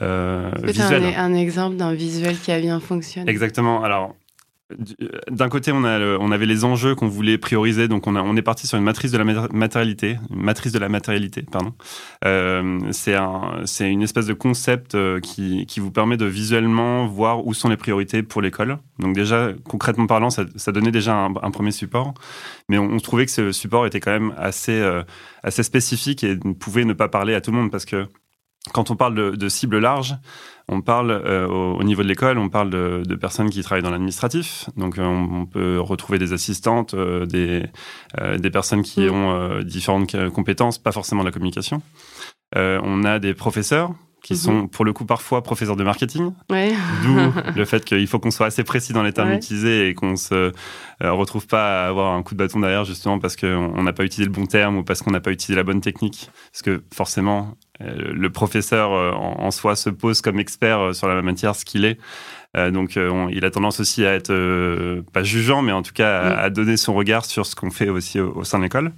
visuelle. 0.01 1.03
Un, 1.15 1.25
un 1.25 1.33
exemple 1.35 1.75
d'un 1.75 1.93
visuel 1.93 2.37
qui 2.39 2.51
a 2.51 2.59
bien 2.59 2.79
fonctionné. 2.79 3.29
Exactement. 3.29 3.83
Alors 3.83 4.15
d'un 5.29 5.49
côté, 5.49 5.71
on, 5.71 5.83
on 5.83 6.31
avait 6.31 6.45
les 6.45 6.63
enjeux 6.63 6.95
qu'on 6.95 7.07
voulait 7.07 7.37
prioriser, 7.37 7.87
donc 7.87 8.07
on, 8.07 8.15
on 8.15 8.35
est 8.35 8.41
parti 8.41 8.67
sur 8.67 8.77
une 8.77 8.83
matrice 8.83 9.11
de 9.11 9.17
la 9.17 9.23
matérialité, 9.51 10.17
une 10.29 10.41
matrice 10.41 10.71
de 10.71 10.79
la 10.79 10.89
matérialité, 10.89 11.43
pardon. 11.43 11.73
Euh, 12.25 12.79
c'est 12.91 13.15
un, 13.15 13.61
c'est 13.65 13.89
une 13.89 14.01
espèce 14.01 14.25
de 14.25 14.33
concept 14.33 14.95
euh, 14.95 15.19
qui, 15.19 15.65
vous 15.77 15.91
permet 15.91 16.17
de 16.17 16.25
visuellement 16.25 17.07
voir 17.07 17.45
où 17.45 17.53
sont 17.53 17.69
les 17.69 17.77
priorités 17.77 18.23
pour 18.23 18.41
l'école. 18.41 18.77
Donc 18.99 19.15
déjà, 19.15 19.49
concrètement 19.67 20.07
parlant, 20.07 20.29
ça, 20.29 20.71
donnait 20.71 20.91
déjà 20.91 21.15
un, 21.15 21.51
premier 21.51 21.71
support, 21.71 22.13
mais 22.69 22.77
on, 22.77 22.97
trouvait 22.97 23.25
que 23.25 23.31
ce 23.31 23.51
support 23.51 23.85
était 23.85 23.99
quand 23.99 24.11
même 24.11 24.33
assez, 24.37 24.79
euh, 24.79 25.03
spécifique 25.49 26.23
et 26.23 26.37
pouvait 26.59 26.85
ne 26.85 26.93
pas 26.93 27.07
parler 27.07 27.33
à 27.33 27.41
tout 27.41 27.51
le 27.51 27.57
monde 27.57 27.71
parce 27.71 27.85
que 27.85 28.07
quand 28.73 28.91
on 28.91 28.95
parle 28.95 29.35
de 29.35 29.49
cible 29.49 29.79
large, 29.79 30.15
on 30.71 30.81
parle 30.81 31.11
euh, 31.11 31.47
au, 31.47 31.83
niveau 31.83 32.01
de 32.01 32.07
l'école, 32.07 32.37
on 32.37 32.49
parle 32.49 32.69
de, 32.69 33.15
personnes 33.15 33.49
qui 33.49 33.61
travaillent 33.61 33.83
dans 33.83 33.91
l'administratif. 33.91 34.69
Donc 34.77 34.97
euh, 34.97 35.03
on, 35.03 35.45
peut 35.45 35.79
retrouver 35.79 36.17
des 36.17 36.33
assistantes, 36.33 36.93
euh, 36.93 37.25
des, 37.25 37.65
des 38.39 38.49
personnes 38.49 38.81
qui 38.81 39.01
mm. 39.01 39.11
ont 39.11 39.59
différentes 39.63 40.29
compétences, 40.29 40.77
pas 40.77 40.93
forcément 40.93 41.23
la 41.23 41.31
communication. 41.31 41.81
on 42.55 43.03
a 43.03 43.19
des 43.19 43.33
professeurs 43.33 43.91
qui 44.23 44.33
mm-hmm. 44.33 44.37
sont 44.37 44.67
pour 44.67 44.85
le 44.85 44.93
coup 44.93 45.05
parfois 45.05 45.43
professeurs 45.43 45.75
de 45.75 45.83
marketing. 45.83 46.31
D'où 47.03 47.17
le 47.55 47.65
fait 47.65 47.83
qu'il 47.83 48.07
faut 48.07 48.19
qu'on 48.19 48.31
soit 48.31 48.45
assez 48.45 48.63
précis 48.63 48.93
dans 48.93 49.03
les 49.03 49.11
termes 49.11 49.31
utilisés 49.31 49.89
et 49.89 49.93
qu'on 49.93 50.15
se 50.15 50.53
retrouve 51.01 51.47
pas 51.47 51.83
à 51.83 51.87
avoir 51.89 52.13
un 52.13 52.23
coup 52.23 52.33
de 52.33 52.39
bâton 52.39 52.61
derrière 52.61 52.85
justement 52.85 53.19
parce 53.19 53.35
qu'on 53.35 53.83
n'a 53.83 53.93
pas 53.93 54.05
utilisé 54.05 54.25
le 54.25 54.31
bon 54.31 54.45
terme 54.45 54.77
ou 54.77 54.83
parce 54.83 55.01
qu'on 55.01 55.11
n'a 55.11 55.19
pas 55.21 55.31
utilisé 55.31 55.57
la 55.57 55.63
bonne 55.63 55.81
technique. 55.81 56.29
Parce 56.53 56.61
que 56.61 56.81
forcément, 56.93 57.57
le 58.13 58.29
professeur 58.29 58.93
euh, 58.93 59.11
en, 59.11 59.51
soi 59.51 59.75
se 59.75 59.89
pose 59.89 60.21
comme 60.21 60.39
expert 60.39 60.79
euh, 60.79 60.93
sur 60.93 61.07
la 61.07 61.21
matière, 61.21 61.55
ce 61.55 61.65
qu'il 61.65 61.85
est. 61.85 61.97
donc, 62.55 62.97
il 62.97 63.45
a 63.45 63.49
tendance 63.49 63.79
aussi 63.79 64.05
à 64.05 64.13
être 64.13 64.33
pas 65.13 65.23
jugeant, 65.23 65.61
mais 65.61 65.71
en 65.71 65.81
tout 65.81 65.93
cas 65.93 66.19
à, 66.19 66.49
donner 66.49 66.75
son 66.75 66.93
regard 66.93 67.23
sur 67.23 67.45
ce 67.45 67.55
qu'on 67.55 67.71
fait 67.71 67.87
aussi 67.87 68.19
au, 68.19 68.43
sein 68.43 68.57
de 68.57 68.63
l'école. 68.63 68.91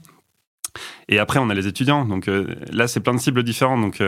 Et 1.08 1.20
après, 1.20 1.38
on 1.38 1.52
a 1.52 1.54
les 1.54 1.68
étudiants. 1.68 2.04
Donc 2.06 2.28
là, 2.72 2.88
c'est 2.88 3.00
plein 3.00 3.14
de 3.14 3.20
cibles 3.20 3.44
différentes. 3.44 3.82
Donc, 3.82 4.02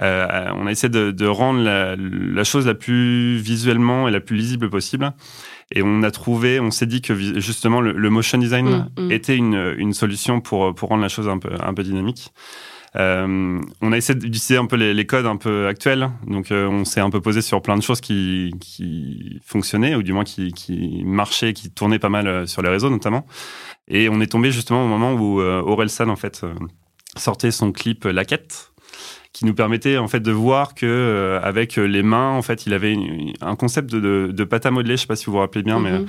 on 0.00 0.66
a 0.66 0.70
essayé 0.70 0.88
de, 0.88 1.26
rendre 1.26 1.62
la, 1.62 2.42
chose 2.42 2.66
la 2.66 2.74
plus 2.74 3.36
visuellement 3.36 4.08
et 4.08 4.10
la 4.10 4.18
plus 4.18 4.34
lisible 4.34 4.68
possible. 4.68 5.12
Et 5.72 5.82
on 5.84 6.02
a 6.02 6.10
trouvé, 6.10 6.58
on 6.58 6.72
s'est 6.72 6.86
dit 6.86 7.00
que 7.00 7.14
justement 7.14 7.80
le, 7.80 8.10
motion 8.10 8.38
design 8.38 8.88
mm, 8.96 9.04
mm. 9.04 9.12
était 9.12 9.36
une, 9.36 9.74
une, 9.78 9.92
solution 9.92 10.40
pour, 10.40 10.74
pour 10.74 10.88
rendre 10.88 11.02
la 11.02 11.08
chose 11.08 11.28
un 11.28 11.38
peu, 11.38 11.50
un 11.60 11.72
peu 11.72 11.84
dynamique. 11.84 12.32
Euh, 12.96 13.60
on 13.80 13.92
a 13.92 13.96
essayé 13.96 14.18
d'utiliser 14.18 14.56
un 14.56 14.66
peu 14.66 14.76
les, 14.76 15.06
codes 15.06 15.26
un 15.26 15.36
peu 15.36 15.66
actuels. 15.66 16.10
Donc, 16.26 16.50
euh, 16.50 16.66
on 16.66 16.84
s'est 16.84 17.00
un 17.00 17.10
peu 17.10 17.20
posé 17.20 17.42
sur 17.42 17.60
plein 17.62 17.76
de 17.76 17.82
choses 17.82 18.00
qui, 18.00 18.52
fonctionnaient, 19.44 19.94
ou 19.94 20.02
du 20.02 20.12
moins 20.12 20.24
qui, 20.24 21.02
marchaient, 21.04 21.52
qui 21.52 21.70
tournaient 21.70 21.98
pas 21.98 22.08
mal 22.08 22.26
euh, 22.26 22.46
sur 22.46 22.62
les 22.62 22.68
réseaux 22.68 22.90
notamment. 22.90 23.26
Et 23.88 24.08
on 24.08 24.20
est 24.20 24.26
tombé 24.26 24.50
justement 24.50 24.84
au 24.84 24.88
moment 24.88 25.14
où 25.14 25.40
Orelsan, 25.40 26.08
en 26.08 26.16
fait, 26.16 26.44
sortait 27.16 27.50
son 27.50 27.72
clip 27.72 28.04
La 28.04 28.24
Quête 28.24 28.72
qui 29.32 29.44
nous 29.44 29.54
permettait 29.54 29.98
en 29.98 30.08
fait 30.08 30.20
de 30.20 30.32
voir 30.32 30.74
que 30.74 31.38
avec 31.42 31.76
les 31.76 32.02
mains 32.02 32.30
en 32.30 32.42
fait 32.42 32.66
il 32.66 32.72
avait 32.72 32.96
un 33.40 33.56
concept 33.56 33.90
de, 33.90 34.32
de, 34.32 34.44
pâte 34.44 34.66
à 34.66 34.70
modeler 34.70 34.96
je 34.96 35.02
sais 35.02 35.06
pas 35.06 35.16
si 35.16 35.26
vous 35.26 35.32
vous 35.32 35.38
rappelez 35.38 35.62
bien 35.62 35.78
mais 35.78 35.92
mm-hmm 35.92 36.06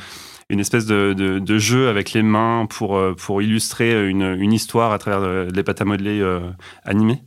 une 0.50 0.60
espèce 0.60 0.86
de, 0.86 1.58
jeu 1.58 1.90
avec 1.90 2.14
les 2.14 2.24
mains 2.24 2.66
pour, 2.70 2.98
euh, 2.98 3.16
illustrer 3.42 4.10
une, 4.10 4.54
histoire 4.54 4.92
à 4.92 4.98
travers 4.98 5.22
euh, 5.22 5.46
des 5.46 5.64
pâtes 5.64 5.82
à 5.82 5.86
modeler 5.86 6.20
euh, 6.22 6.40
animées. 6.84 7.22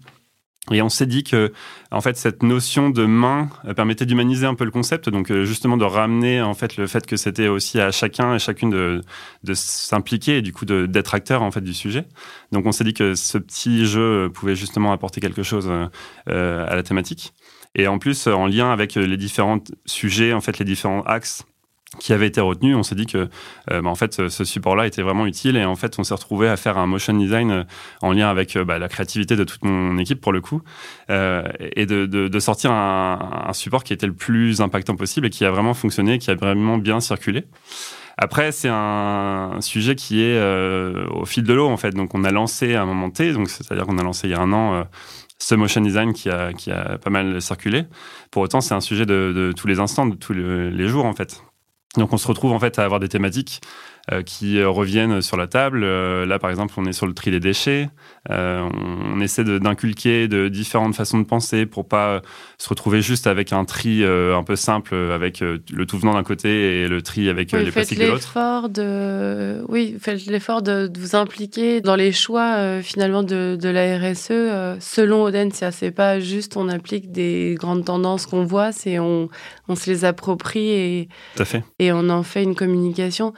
Et 0.71 0.81
on 0.81 0.89
s'est 0.89 1.07
dit 1.07 1.25
que, 1.25 1.53
en 1.91 2.01
fait, 2.01 2.17
cette 2.17 2.45
notion 2.45 2.89
de 2.91 3.05
main 3.05 3.49
permettait 3.75 4.07
d'humaniser 4.07 4.47
un 4.47 4.55
peu 4.55 4.65
le 4.65 4.71
concept, 4.71 5.09
donc 5.09 5.33
justement 5.43 5.77
de 5.77 5.85
ramener 5.85 6.41
en 6.41 6.55
fait 6.55 6.77
le 6.77 6.87
fait 6.87 7.05
que 7.05 7.17
c'était 7.17 7.49
aussi 7.49 7.81
à 7.81 7.91
chacun 7.91 8.37
et 8.37 8.39
chacune 8.39 8.71
de, 8.71 9.03
s'impliquer 9.55 10.37
et 10.37 10.43
du 10.43 10.53
coup 10.53 10.65
d'être 10.65 11.15
acteur 11.15 11.43
en 11.43 11.51
fait 11.51 11.63
du 11.63 11.75
sujet. 11.75 12.07
Donc 12.53 12.65
on 12.65 12.71
s'est 12.71 12.85
dit 12.85 12.95
que 12.95 13.17
ce 13.17 13.39
petit 13.39 13.87
jeu 13.87 14.31
pouvait 14.33 14.55
justement 14.55 14.93
apporter 14.93 15.21
quelque 15.21 15.43
chose 15.43 15.69
à 16.29 16.77
la 16.77 16.83
thématique. 16.85 17.35
Et 17.75 17.89
en 17.89 17.99
plus, 17.99 18.29
en 18.29 18.47
lien 18.47 18.71
avec 18.71 18.95
les 18.95 19.17
différents 19.17 19.59
sujets, 19.85 20.33
en 20.33 20.41
fait, 20.41 20.61
les 20.61 20.65
différents 20.65 21.03
axes 21.03 21.45
qui 21.99 22.13
avait 22.13 22.27
été 22.27 22.41
retenu, 22.41 22.75
on 22.75 22.83
s'est 22.83 22.95
dit 22.95 23.07
que 23.07 23.29
euh, 23.71 23.83
bah, 23.83 23.91
en 23.91 23.95
fait 23.95 24.29
ce 24.29 24.45
support-là 24.45 24.87
était 24.87 25.03
vraiment 25.03 25.27
utile 25.27 25.57
et 25.57 25.65
en 25.65 25.77
fait 25.77 25.99
on 25.99 26.05
s'est 26.05 26.15
retrouvé 26.15 26.49
à 26.49 26.57
faire 26.57 26.79
un 26.79 26.87
motion 26.87 27.13
design 27.15 27.51
euh, 27.51 27.65
en 28.01 28.13
lien 28.13 28.29
avec 28.31 28.57
euh, 28.57 28.65
bah, 28.65 28.79
la 28.79 28.89
créativité 28.89 29.37
de 29.37 29.45
toute 29.45 29.63
mon 29.65 29.99
équipe 29.99 30.21
pour 30.21 30.33
le 30.33 30.41
coup 30.41 30.63
et 31.09 31.87
de, 31.87 32.39
sortir 32.39 32.73
un, 32.73 33.45
un, 33.49 33.53
support 33.53 33.85
qui 33.85 33.93
était 33.93 34.07
le 34.07 34.15
plus 34.15 34.61
impactant 34.61 34.97
possible 34.97 35.27
et 35.27 35.31
qui 35.31 35.45
a 35.45 35.51
vraiment 35.51 35.75
fonctionné, 35.75 36.19
qui 36.19 36.31
a 36.31 36.35
vraiment 36.35 36.79
bien 36.79 37.01
circulé. 37.01 37.45
Après, 38.17 38.51
c'est 38.51 38.71
un, 38.71 39.59
sujet 39.61 39.95
qui 39.95 40.23
est 40.23 40.41
au 41.11 41.25
fil 41.25 41.45
de 41.45 41.53
l'eau 41.53 41.69
en 41.69 41.77
fait. 41.77 41.91
Donc 41.91 42.15
on 42.15 42.25
a 42.25 42.31
lancé 42.31 42.75
à 42.75 42.83
un 42.83 42.87
moment 42.87 43.11
T, 43.11 43.33
donc 43.33 43.51
c'est-à-dire 43.51 43.87
qu'on 43.87 43.99
a 43.99 44.03
lancé 44.03 44.29
il 44.29 44.31
y 44.31 44.35
a 44.35 44.41
un 44.41 44.53
an 44.53 44.87
ce 45.39 45.55
motion 45.55 45.81
design 45.81 46.13
qui 46.13 46.31
a, 46.31 46.53
qui 46.53 46.71
a 46.71 46.99
pas 46.99 47.11
mal 47.11 47.41
circulé. 47.43 47.85
Pour 48.31 48.43
autant, 48.43 48.61
c'est 48.61 48.75
un 48.75 48.81
sujet 48.81 49.07
de, 49.07 49.33
de, 49.35 49.53
tous 49.53 49.67
les 49.67 49.81
instants, 49.81 50.07
de 50.07 50.15
tous 50.15 50.33
les 50.33 50.89
jours 50.89 51.05
en 51.05 51.15
fait. 51.15 51.43
Donc 51.97 52.13
on 52.13 52.17
se 52.17 52.27
retrouve 52.27 52.53
en 52.53 52.59
fait 52.59 52.79
à 52.79 52.85
avoir 52.85 53.01
des 53.01 53.09
thématiques 53.09 53.61
qui 54.27 54.59
euh, 54.59 54.69
reviennent 54.69 55.23
sur 55.23 55.37
la 55.37 55.47
table. 55.47 55.83
Euh, 55.85 56.27
là, 56.27 56.39
par 56.39 56.51
exemple, 56.51 56.75
on 56.77 56.85
est 56.87 56.93
sur 56.93 57.07
le 57.07 57.15
tri 57.15 57.31
des 57.31 57.41
déchets. 57.41 57.89
on, 58.29 59.21
essaie 59.21 59.45
d'inculquer 59.45 60.27
de, 60.27 60.49
différentes 60.49 60.97
façons 60.97 61.19
de 61.19 61.25
penser 61.25 61.65
pour 61.67 61.87
pas 61.87 62.23
se 62.59 62.69
retrouver 62.69 63.01
juste 63.01 63.29
avec 63.29 63.53
un 63.53 63.65
tri 63.65 64.05
un 64.05 64.43
peu 64.43 64.57
simple, 64.57 64.95
avec 64.95 65.41
le 65.41 65.87
tout 65.87 65.99
venant 65.99 66.15
d'un 66.15 66.25
côté 66.25 66.83
et 66.83 66.89
le 66.89 67.03
tri 67.03 67.29
avec 67.29 67.53
les 67.53 67.71
plastiques 67.71 68.01
de 68.01 68.07
l'autre. 68.07 68.69
De... 68.69 69.65
Oui, 69.69 69.97
faites 70.01 70.27
l'effort 70.27 70.63
de, 70.63 70.91
vous 70.99 71.15
impliquer 71.15 71.81
dans 71.81 71.95
les 71.95 72.11
choix 72.11 72.81
finalement 72.83 73.23
de, 73.23 73.57
de, 73.61 73.69
la 73.69 73.99
RSE. 73.99 74.81
selon 74.81 75.23
Oden, 75.23 75.51
c'est 75.53 75.93
pas 75.93 76.19
juste 76.19 76.57
on 76.57 76.69
applique 76.69 77.13
des 77.13 77.55
grandes 77.59 77.85
tendances 77.85 78.27
qu'on 78.27 78.45
voit, 78.45 78.73
c'est 78.73 78.99
on, 78.99 79.29
on 79.69 79.77
se 79.77 79.89
les 79.89 80.05
approprie 80.05 80.71
et, 80.71 81.09
Tout 81.37 81.43
à 81.43 81.47
fait. 81.47 81.65
et 81.79 81.93
on 81.93 82.09
en 82.09 82.25
fait 82.25 82.43
une 82.43 82.57
communication. 82.57 83.35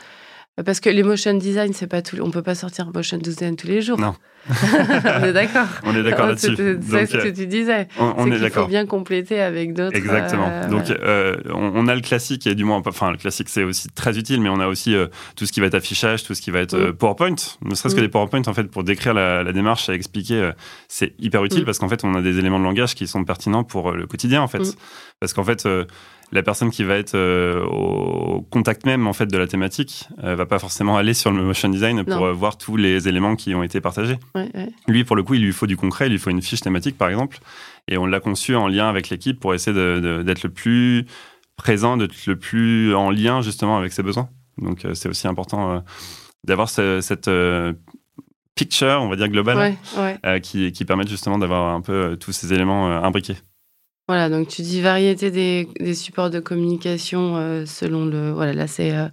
Parce 0.62 0.78
que 0.78 0.88
les 0.88 1.02
motion 1.02 1.34
design, 1.34 1.72
c'est 1.72 1.88
pas 1.88 2.00
tout. 2.00 2.16
On 2.20 2.30
peut 2.30 2.42
pas 2.42 2.54
sortir 2.54 2.88
motion 2.94 3.18
design 3.18 3.56
tous 3.56 3.66
les 3.66 3.82
jours. 3.82 3.98
Non. 3.98 4.14
on 4.50 5.24
est 5.24 5.32
d'accord. 5.32 5.66
On 5.84 5.96
est 5.96 6.02
d'accord 6.02 6.26
là-dessus. 6.26 6.54
C'est 6.56 7.06
ce 7.06 7.16
que 7.16 7.28
tu 7.28 7.46
disais. 7.46 7.88
On, 7.98 8.30
est, 8.30 8.38
d'accord. 8.38 8.44
Il 8.44 8.50
faut 8.50 8.66
bien 8.68 8.86
compléter 8.86 9.40
avec 9.40 9.72
d'autres. 9.72 9.96
Exactement. 9.96 10.48
Euh, 10.48 10.68
Donc, 10.68 10.90
euh, 10.90 11.34
on, 11.52 11.88
a 11.88 11.94
le 11.94 12.02
classique 12.02 12.46
et 12.46 12.54
du 12.54 12.62
moins, 12.62 12.80
enfin, 12.86 13.10
le 13.10 13.16
classique 13.16 13.48
c'est 13.48 13.64
aussi 13.64 13.88
très 13.88 14.16
utile, 14.18 14.40
mais 14.40 14.50
on 14.50 14.60
a 14.60 14.68
aussi 14.68 14.94
euh, 14.94 15.06
tout 15.34 15.46
ce 15.46 15.50
qui 15.50 15.60
va 15.60 15.66
être 15.66 15.74
affichage, 15.74 16.22
tout 16.22 16.34
ce 16.34 16.42
qui 16.42 16.50
va 16.50 16.60
être 16.60 16.78
mm. 16.78 16.92
PowerPoint. 16.92 17.34
Ne 17.62 17.74
serait-ce 17.74 17.94
que 17.94 18.00
mm. 18.00 18.04
des 18.04 18.10
PowerPoint, 18.10 18.42
en 18.46 18.54
fait, 18.54 18.64
pour 18.64 18.84
décrire 18.84 19.14
la, 19.14 19.50
démarche 19.52 19.88
et 19.88 19.92
expliquer, 19.92 20.50
c'est 20.88 21.14
hyper 21.18 21.42
utile 21.44 21.62
mm. 21.62 21.64
parce 21.64 21.78
qu'en 21.78 21.88
fait, 21.88 22.04
on 22.04 22.14
a 22.14 22.20
des 22.20 22.38
éléments 22.38 22.58
de 22.58 22.64
langage 22.64 22.94
qui 22.94 23.08
sont 23.08 23.24
pertinents 23.24 23.64
pour 23.64 23.92
le 23.92 24.06
quotidien, 24.06 24.42
en 24.42 24.48
fait. 24.48 24.76
Parce 25.20 25.32
qu'en 25.32 25.44
fait 25.44 25.66
la 26.34 26.42
personne 26.42 26.70
qui 26.70 26.82
va 26.82 26.96
être 26.96 27.14
euh, 27.14 27.64
au 27.64 28.42
contact 28.50 28.84
même 28.84 29.06
en 29.06 29.12
fait 29.12 29.26
de 29.26 29.38
la 29.38 29.46
thématique 29.46 30.08
euh, 30.24 30.34
va 30.34 30.46
pas 30.46 30.58
forcément 30.58 30.96
aller 30.96 31.14
sur 31.14 31.30
le 31.30 31.42
motion 31.42 31.68
design 31.68 32.04
pour 32.04 32.24
euh, 32.24 32.32
voir 32.32 32.58
tous 32.58 32.76
les 32.76 33.06
éléments 33.06 33.36
qui 33.36 33.54
ont 33.54 33.62
été 33.62 33.80
partagés. 33.80 34.18
Lui, 34.88 35.04
pour 35.04 35.14
le 35.14 35.22
coup, 35.22 35.34
il 35.34 35.42
lui 35.42 35.52
faut 35.52 35.68
du 35.68 35.76
concret, 35.76 36.08
il 36.08 36.10
lui 36.10 36.18
faut 36.18 36.30
une 36.30 36.42
fiche 36.42 36.60
thématique 36.60 36.98
par 36.98 37.08
exemple, 37.08 37.38
et 37.86 37.96
on 37.96 38.04
l'a 38.04 38.18
conçu 38.18 38.56
en 38.56 38.66
lien 38.66 38.88
avec 38.88 39.10
l'équipe 39.10 39.38
pour 39.38 39.54
essayer 39.54 39.74
d'être 40.24 40.42
le 40.42 40.50
plus 40.50 41.06
présent, 41.56 41.96
d'être 41.96 42.26
le 42.26 42.36
plus 42.36 42.94
en 42.96 43.10
lien 43.10 43.40
justement 43.40 43.78
avec 43.78 43.92
ses 43.92 44.02
besoins. 44.02 44.28
Donc 44.58 44.84
c'est 44.94 45.08
aussi 45.08 45.28
important 45.28 45.84
d'avoir 46.42 46.68
cette 46.68 47.30
picture, 48.56 48.98
on 49.00 49.08
va 49.08 49.14
dire 49.14 49.28
globale, 49.28 49.76
qui, 50.42 50.72
qui 50.72 50.84
permet 50.84 51.06
justement 51.06 51.38
d'avoir 51.38 51.72
un 51.72 51.80
peu 51.80 52.16
tous 52.18 52.32
ces 52.32 52.52
éléments 52.52 52.88
imbriqués. 53.04 53.36
Voilà, 54.06 54.28
donc 54.28 54.48
tu 54.48 54.60
dis 54.60 54.82
variété 54.82 55.30
des, 55.30 55.94
supports 55.94 56.28
de 56.28 56.38
communication 56.38 57.36
euh, 57.38 57.64
selon 57.64 58.04
le. 58.04 58.32
Voilà, 58.32 58.52
là 58.52 58.66
c'est 58.66 58.94
euh, 58.94 59.08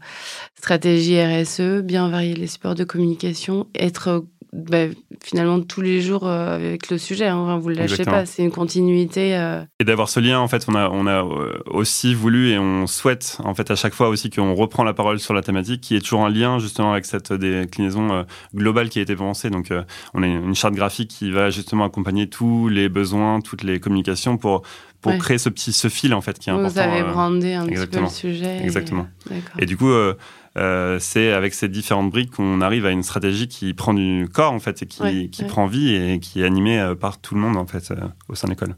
stratégie 0.55 1.21
RSE, 1.21 1.81
bien 1.81 2.09
varier 2.09 2.33
les 2.33 2.47
supports 2.47 2.75
de 2.75 2.83
communication, 2.83 3.67
être 3.73 4.25
bah, 4.53 4.87
finalement 5.23 5.61
tous 5.61 5.81
les 5.81 6.01
jours 6.01 6.27
euh, 6.27 6.55
avec 6.55 6.89
le 6.89 6.97
sujet. 6.97 7.27
Hein, 7.27 7.57
vous 7.57 7.69
ne 7.69 7.75
le 7.75 7.81
lâchez 7.81 8.03
pas, 8.03 8.25
c'est 8.25 8.43
une 8.43 8.51
continuité. 8.51 9.37
Euh. 9.37 9.63
Et 9.79 9.85
d'avoir 9.85 10.09
ce 10.09 10.19
lien, 10.19 10.39
en 10.39 10.47
fait, 10.47 10.65
on 10.67 10.75
a, 10.75 10.89
on 10.89 11.07
a 11.07 11.23
euh, 11.23 11.59
aussi 11.67 12.13
voulu 12.13 12.49
et 12.49 12.59
on 12.59 12.85
souhaite, 12.85 13.37
en 13.43 13.53
fait, 13.53 13.71
à 13.71 13.75
chaque 13.75 13.93
fois 13.93 14.09
aussi 14.09 14.29
qu'on 14.29 14.53
reprend 14.53 14.83
la 14.83 14.93
parole 14.93 15.19
sur 15.19 15.33
la 15.33 15.41
thématique, 15.41 15.81
qui 15.81 15.95
est 15.95 16.01
toujours 16.01 16.25
un 16.25 16.29
lien 16.29 16.59
justement 16.59 16.91
avec 16.91 17.05
cette 17.05 17.31
déclinaison 17.31 18.25
globale 18.53 18.89
qui 18.89 18.99
a 18.99 19.01
été 19.01 19.15
pensée. 19.15 19.49
Donc, 19.49 19.71
on 20.13 20.23
a 20.23 20.27
une 20.27 20.55
charte 20.55 20.73
graphique 20.73 21.09
qui 21.09 21.31
va 21.31 21.49
justement 21.49 21.85
accompagner 21.85 22.27
tous 22.27 22.67
les 22.67 22.89
besoins, 22.89 23.39
toutes 23.39 23.63
les 23.63 23.79
communications 23.79 24.37
pour 24.37 24.63
pour 25.01 25.17
créer 25.17 25.37
ce 25.37 25.49
petit 25.49 25.73
ce 25.73 25.87
fil 25.87 26.13
en 26.13 26.21
fait 26.21 26.37
qui 26.37 26.49
est 26.49 26.53
important. 26.53 26.69
Vous 26.69 26.79
avez 26.79 27.03
brandé 27.03 27.53
un 27.53 27.65
petit 27.65 27.87
peu 27.87 28.01
le 28.01 28.07
sujet. 28.07 28.61
Exactement. 28.63 29.07
Et, 29.31 29.63
et 29.63 29.65
du 29.65 29.75
coup, 29.77 29.89
euh, 29.89 30.13
c'est 30.55 31.31
avec 31.31 31.53
ces 31.53 31.69
différentes 31.69 32.11
briques 32.11 32.31
qu'on 32.31 32.61
arrive 32.61 32.85
à 32.85 32.91
une 32.91 33.03
stratégie 33.03 33.47
qui 33.47 33.73
prend 33.73 33.93
du 33.93 34.27
corps 34.31 34.51
en 34.51 34.59
fait 34.59 34.83
et 34.83 34.85
qui, 34.85 35.29
qui 35.29 35.43
prend 35.45 35.67
vie 35.67 35.93
et 35.95 36.19
qui 36.19 36.41
est 36.41 36.45
animée 36.45 36.79
euh, 36.79 36.95
par 36.95 37.19
tout 37.19 37.35
le 37.35 37.41
monde 37.41 37.57
en 37.57 37.65
fait 37.65 37.91
euh, 37.91 37.95
au 38.29 38.35
sein 38.35 38.47
de 38.47 38.53
l'école. 38.53 38.75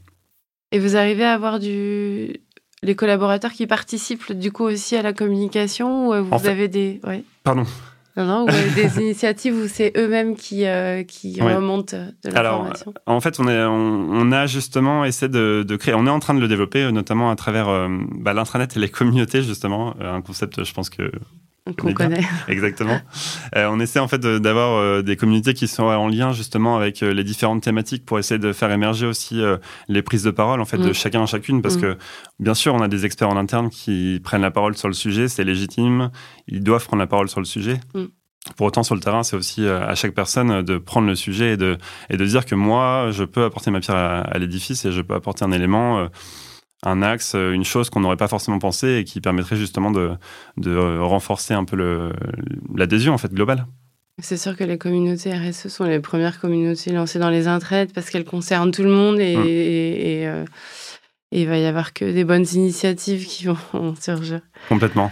Et 0.72 0.80
vous 0.80 0.96
arrivez 0.96 1.24
à 1.24 1.34
avoir 1.34 1.60
du 1.60 2.42
les 2.82 2.96
collaborateurs 2.96 3.53
qui 3.53 3.65
participent 3.65 4.34
du 4.34 4.51
coup 4.51 4.63
aussi 4.63 4.96
à 4.96 5.01
la 5.01 5.13
communication 5.13 6.10
ou 6.10 6.25
vous 6.25 6.48
avez 6.48 6.68
des 6.68 7.00
Pardon. 7.44 7.65
Non, 8.15 8.25
non, 8.25 8.44
ou 8.44 8.75
des 8.75 9.00
initiatives 9.01 9.56
où 9.56 9.68
c'est 9.68 9.92
eux-mêmes 9.98 10.36
qui, 10.36 10.65
qui 11.08 11.42
remontent 11.42 11.98
de 11.98 12.30
l'information. 12.30 12.94
Alors, 13.08 13.18
en 13.18 13.22
fait, 13.22 13.39
on, 13.39 13.48
est, 13.48 13.63
on, 13.63 14.32
a 14.32 14.46
justement 14.46 15.03
essayé 15.03 15.32
de, 15.32 15.65
de, 15.68 15.75
créer, 15.77 15.96
on 15.96 16.06
est 16.06 16.12
en 16.12 16.20
train 16.20 16.36
de 16.36 16.39
le 16.39 16.48
développer, 16.48 16.92
notamment 16.92 17.32
à 17.32 17.36
travers 17.36 17.89
bah, 18.20 18.34
l'intranet 18.34 18.77
et 18.77 18.80
les 18.80 18.89
communautés, 18.89 19.42
justement. 19.42 19.96
Un 20.00 20.22
concept, 20.22 20.63
je 20.63 20.74
pense 20.74 20.92
que 20.92 21.12
qu'on 21.77 21.93
connaît. 21.93 22.24
Exactement. 22.48 23.00
Euh, 23.55 23.67
on 23.72 23.79
essaie 23.79 24.00
en 24.00 24.08
fait 24.08 24.20
d'avoir 24.20 24.77
euh, 24.77 25.01
des 25.01 25.15
communautés 25.15 25.53
qui 25.53 25.67
sont 25.67 25.84
en 25.84 26.08
lien 26.10 26.34
justement 26.34 26.75
avec 26.75 27.01
euh, 27.01 27.13
les 27.13 27.24
différentes 27.24 27.63
thématiques 27.63 28.05
pour 28.05 28.20
essayer 28.20 28.38
de 28.38 28.51
faire 28.51 28.72
émerger 28.72 29.05
aussi 29.05 29.41
les 29.88 30.01
prises 30.01 30.24
de 30.24 30.32
parole 30.32 30.60
en 30.60 30.65
fait 30.65 30.77
de 30.77 30.89
mm. 30.89 30.93
chacun 30.93 31.24
à 31.24 31.25
chacune 31.25 31.62
parce 31.62 31.77
mm. 31.77 31.82
que 31.82 31.98
bien 32.39 32.53
sûr 32.53 32.74
on 32.74 32.82
a 32.82 32.88
des 32.88 33.05
experts 33.05 33.29
en 33.29 33.38
interne 33.38 33.70
qui 33.70 34.20
prennent 34.24 34.41
la 34.41 34.51
parole 34.51 34.75
sur 34.75 34.88
le 34.88 34.93
sujet, 34.93 35.27
c'est 35.27 35.43
légitime, 35.43 36.12
ils 36.48 36.62
doivent 36.62 36.86
prendre 36.86 37.01
la 37.01 37.08
parole 37.08 37.29
sur 37.29 37.39
le 37.39 37.46
sujet. 37.46 37.79
Mm. 37.93 38.05
Pour 38.58 38.67
autant, 38.67 38.84
sur 38.84 38.93
le 38.93 39.00
terrain, 39.00 39.24
c'est 39.24 39.38
aussi 39.38 39.65
à 39.65 39.96
chaque 39.96 40.13
personne 40.13 40.63
de 40.63 40.77
prendre 40.77 41.08
le 41.08 41.15
sujet 41.15 41.53
et 41.53 41.58
de, 41.58 41.77
et 42.10 42.17
de 42.17 42.25
dire 42.25 42.46
que 42.46 42.55
moi, 42.55 43.08
je 43.12 43.24
peux 43.24 43.46
apporter 43.46 43.72
ma 43.72 43.79
pierre 43.79 43.96
à, 43.96 44.20
à 44.20 44.38
l'édifice 44.38 44.84
et 44.84 44.91
je 44.91 45.01
peux 45.01 45.13
apporter 45.13 45.46
un 45.46 45.53
élément 45.53 46.10
un 46.84 47.02
axe, 47.02 47.34
euh, 47.36 47.52
une 47.52 47.63
chose 47.63 47.90
qu'on 47.90 48.02
n'aurait 48.02 48.18
pas 48.18 48.28
forcément 48.28 48.60
pensé 48.60 48.98
et 48.98 49.04
qui 49.04 49.22
permettrait 49.22 49.56
justement 49.56 49.92
de, 49.92 50.12
de 50.58 51.00
renforcer 51.00 51.54
un 51.54 51.66
peu 51.66 52.12
l'adhésion 52.75 53.13
en 53.13 53.18
fait 53.18 53.34
globale. 53.34 53.66
C'est 54.22 54.38
sûr 54.38 54.56
que 54.56 54.63
les 54.63 54.78
communautés 54.78 55.34
RSE 55.34 55.70
sont 55.70 55.86
les 55.86 56.00
premières 56.00 56.40
communautés 56.40 56.92
lancées 56.92 57.18
dans 57.18 57.32
les 57.32 57.48
intraites 57.48 57.94
parce 57.94 58.12
qu'elles 58.12 58.25
concernent 58.25 58.72
tout 58.72 58.84
le 58.84 58.92
monde 58.92 59.20
et, 59.20 59.36
hum. 59.36 59.44
et, 59.48 60.28
euh, 60.28 60.46
et, 61.32 61.42
il 61.42 61.48
va 61.48 61.58
y 61.58 61.66
avoir 61.66 61.94
que 61.94 62.06
des 62.06 62.24
bonnes 62.24 62.46
initiatives 62.54 63.25
qui 63.25 63.46
vont 63.46 63.96
surgir. 64.00 64.42
Complètement. 64.70 65.12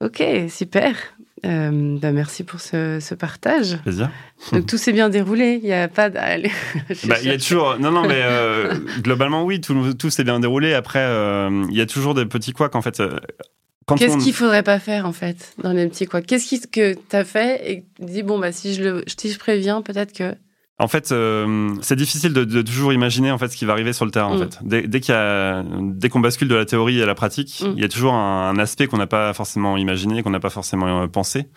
Ok, 0.00 0.22
super. 0.48 0.94
Euh, 1.44 1.98
bah 1.98 2.12
merci 2.12 2.42
pour 2.42 2.60
ce, 2.60 2.98
ce, 3.00 3.14
partage. 3.14 3.78
Plaisir. 3.82 4.10
Donc 4.52 4.66
tout 4.66 4.78
s'est 4.78 4.92
bien 4.92 5.08
déroulé. 5.08 5.58
Il 5.62 5.66
n'y 5.66 5.72
a 5.72 5.88
pas. 5.88 6.08
bah, 6.10 6.36
il 6.38 7.26
y 7.26 7.30
a 7.30 7.38
toujours. 7.38 7.78
Non, 7.78 7.90
non, 7.90 8.02
mais 8.02 8.20
euh, 8.22 8.74
globalement 9.00 9.44
oui, 9.44 9.60
tout, 9.60 9.94
tout 9.94 10.10
s'est 10.10 10.24
bien 10.24 10.40
déroulé. 10.40 10.74
Après, 10.74 11.02
euh, 11.02 11.64
il 11.68 11.76
y 11.76 11.80
a 11.80 11.86
toujours 11.86 12.14
des 12.14 12.26
petits 12.26 12.52
couacs 12.52 12.74
en 12.74 12.82
fait. 12.82 13.02
Qu'est-ce 13.96 14.16
qu'il 14.16 14.32
faudrait 14.32 14.62
pas 14.62 14.78
faire 14.78 15.06
en 15.06 15.12
fait 15.12 15.54
dans 15.62 15.72
les 15.72 15.86
petits 15.88 16.06
couacs? 16.06 16.24
Qu'est-ce 16.26 16.66
que 16.66 16.94
tu 16.94 17.16
as 17.16 17.24
fait 17.24 17.70
et 17.70 17.84
dis 17.98 18.22
bon 18.22 18.38
bah 18.38 18.50
si 18.50 18.74
je 18.74 18.82
le 18.82 19.04
si 19.06 19.30
je 19.30 19.38
préviens 19.38 19.82
peut-être 19.82 20.12
que 20.14 20.34
En 20.80 20.88
fait, 20.88 21.12
euh, 21.12 21.72
c'est 21.82 21.94
difficile 21.94 22.32
de, 22.32 22.62
toujours 22.62 22.92
imaginer 22.92 23.30
en 23.30 23.38
fait 23.38 23.46
ce 23.46 23.56
qui 23.56 23.64
va 23.64 23.72
arriver 23.72 23.92
sur 23.92 24.04
le 24.04 24.10
terrain. 24.10 24.26
En 24.26 24.34
Mm. 24.34 24.38
fait, 24.40 24.58
dès, 24.64 24.82
dès 24.88 24.98
qu'il 25.00 25.14
y 25.14 25.16
a, 25.16 25.62
dès 25.80 26.08
qu'on 26.08 26.18
bascule 26.18 26.48
de 26.48 26.54
la 26.56 26.64
théorie 26.64 27.00
à 27.00 27.06
la 27.06 27.14
pratique, 27.14 27.62
Mm. 27.64 27.72
il 27.76 27.80
y 27.80 27.84
a 27.84 27.88
toujours 27.88 28.14
un, 28.14 28.48
un 28.50 28.58
aspect 28.58 28.88
qu'on 28.88 28.96
n'a 28.98 29.06
pas 29.06 29.32
forcément 29.34 29.76
imaginé, 29.76 30.24
qu'on 30.24 30.30
n'a 30.30 30.40
pas 30.40 30.50
forcément 30.50 31.02
euh, 31.02 31.06
pensé. 31.06 31.48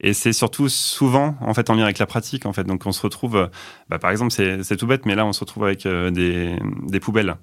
Et 0.00 0.12
c'est 0.12 0.32
surtout 0.32 0.68
souvent 0.68 1.36
en 1.40 1.54
fait 1.54 1.70
en 1.70 1.74
lien 1.76 1.84
avec 1.84 2.00
la 2.00 2.06
pratique. 2.06 2.46
En 2.46 2.52
fait, 2.52 2.64
donc 2.64 2.84
on 2.84 2.90
se 2.90 3.00
retrouve, 3.00 3.36
euh, 3.36 3.46
bah, 3.88 4.00
par 4.00 4.10
exemple, 4.10 4.32
c'est 4.32 4.76
tout 4.76 4.86
bête, 4.88 5.06
mais 5.06 5.14
là 5.14 5.24
on 5.24 5.32
se 5.32 5.40
retrouve 5.40 5.64
avec 5.64 5.86
euh, 5.86 6.10
des, 6.10 6.56
des 6.88 6.98
poubelles, 6.98 7.36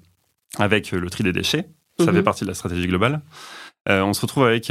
avec 0.58 0.92
le 0.92 1.08
tri 1.08 1.24
des 1.24 1.32
déchets. 1.32 1.66
Ça 1.98 2.06
Mhm. 2.10 2.16
fait 2.18 2.22
partie 2.22 2.44
de 2.44 2.48
la 2.48 2.54
stratégie 2.54 2.86
globale. 2.86 3.22
Euh, 3.88 4.02
on 4.02 4.12
se 4.12 4.20
retrouve 4.20 4.44
avec 4.44 4.70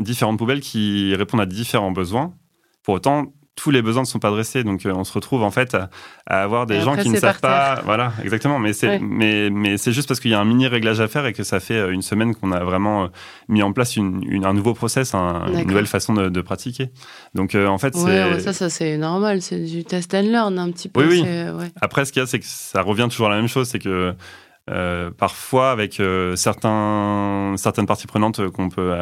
différentes 0.00 0.38
poubelles 0.38 0.60
qui 0.60 1.14
répondent 1.14 1.40
à 1.40 1.46
différents 1.46 1.92
besoins. 1.92 2.34
Pour 2.82 2.94
autant, 2.94 3.32
tous 3.60 3.72
les 3.72 3.82
besoins 3.82 4.02
ne 4.02 4.06
sont 4.06 4.20
pas 4.20 4.28
adressés. 4.28 4.62
Donc, 4.62 4.86
euh, 4.86 4.92
on 4.94 5.02
se 5.02 5.12
retrouve 5.12 5.42
en 5.42 5.50
fait 5.50 5.74
à, 5.74 5.90
à 6.26 6.42
avoir 6.42 6.64
des 6.66 6.76
Et 6.76 6.80
gens 6.80 6.92
après, 6.92 7.02
qui 7.02 7.10
ne 7.10 7.16
savent 7.18 7.40
pas. 7.40 7.80
Voilà, 7.84 8.12
exactement. 8.22 8.58
Mais 8.60 8.72
c'est 8.72 8.88
Ouais. 8.88 8.98
mais 9.02 9.50
mais 9.50 9.76
c'est 9.78 9.92
juste 9.92 10.06
parce 10.06 10.20
qu'il 10.20 10.30
y 10.30 10.34
a 10.34 10.40
un 10.40 10.44
mini 10.44 10.66
réglage 10.68 11.00
à 11.00 11.08
faire 11.08 11.26
et 11.26 11.32
que 11.32 11.42
ça 11.42 11.58
fait 11.58 11.74
euh, 11.74 11.90
une 11.90 12.02
semaine 12.02 12.34
qu'on 12.36 12.52
a 12.52 12.62
vraiment 12.62 13.04
euh, 13.04 13.08
mis 13.48 13.62
en 13.62 13.72
place 13.72 13.96
une, 13.96 14.22
une- 14.28 14.44
un 14.46 14.52
nouveau 14.54 14.74
process, 14.74 15.14
un- 15.14 15.46
une 15.52 15.66
nouvelle 15.66 15.86
façon 15.86 16.14
de, 16.14 16.28
de 16.28 16.40
pratiquer. 16.40 16.90
Donc, 17.34 17.54
euh, 17.54 17.66
en 17.66 17.78
fait, 17.78 17.94
Ouais, 17.96 18.02
c'est 18.04 18.24
ouais, 18.34 18.40
ça, 18.40 18.52
ça 18.52 18.70
c'est 18.70 18.96
normal, 18.96 19.42
c'est 19.42 19.58
du 19.64 19.84
test 19.84 20.14
and 20.14 20.22
learn 20.22 20.58
un 20.58 20.70
petit 20.70 20.88
peu. 20.88 21.00
Oui, 21.00 21.06
oui. 21.10 21.22
c'est- 21.24 21.50
ouais. 21.50 21.70
Après, 21.80 22.04
ce 22.04 22.12
qu'il 22.12 22.20
y 22.20 22.22
a, 22.22 22.26
c'est 22.26 22.38
que 22.38 22.46
ça 22.46 22.82
revient 22.82 23.08
toujours 23.10 23.26
à 23.26 23.30
la 23.30 23.36
même 23.36 23.48
chose, 23.48 23.68
c'est 23.68 23.80
que 23.80 24.14
euh, 24.70 25.10
parfois, 25.16 25.70
avec 25.70 25.98
euh, 25.98 26.36
certains, 26.36 27.54
certaines 27.56 27.86
parties 27.86 28.06
prenantes 28.06 28.46
qu'on 28.50 28.68
peut, 28.68 28.92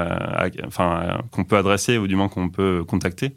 enfin, 0.65 1.19
qu'on 1.33 1.43
peut 1.45 1.57
adresser 1.57 1.99
ou 1.99 2.07
du 2.07 2.15
moins 2.17 2.29
qu'on 2.29 2.49
peut 2.49 2.85
contacter, 2.87 3.35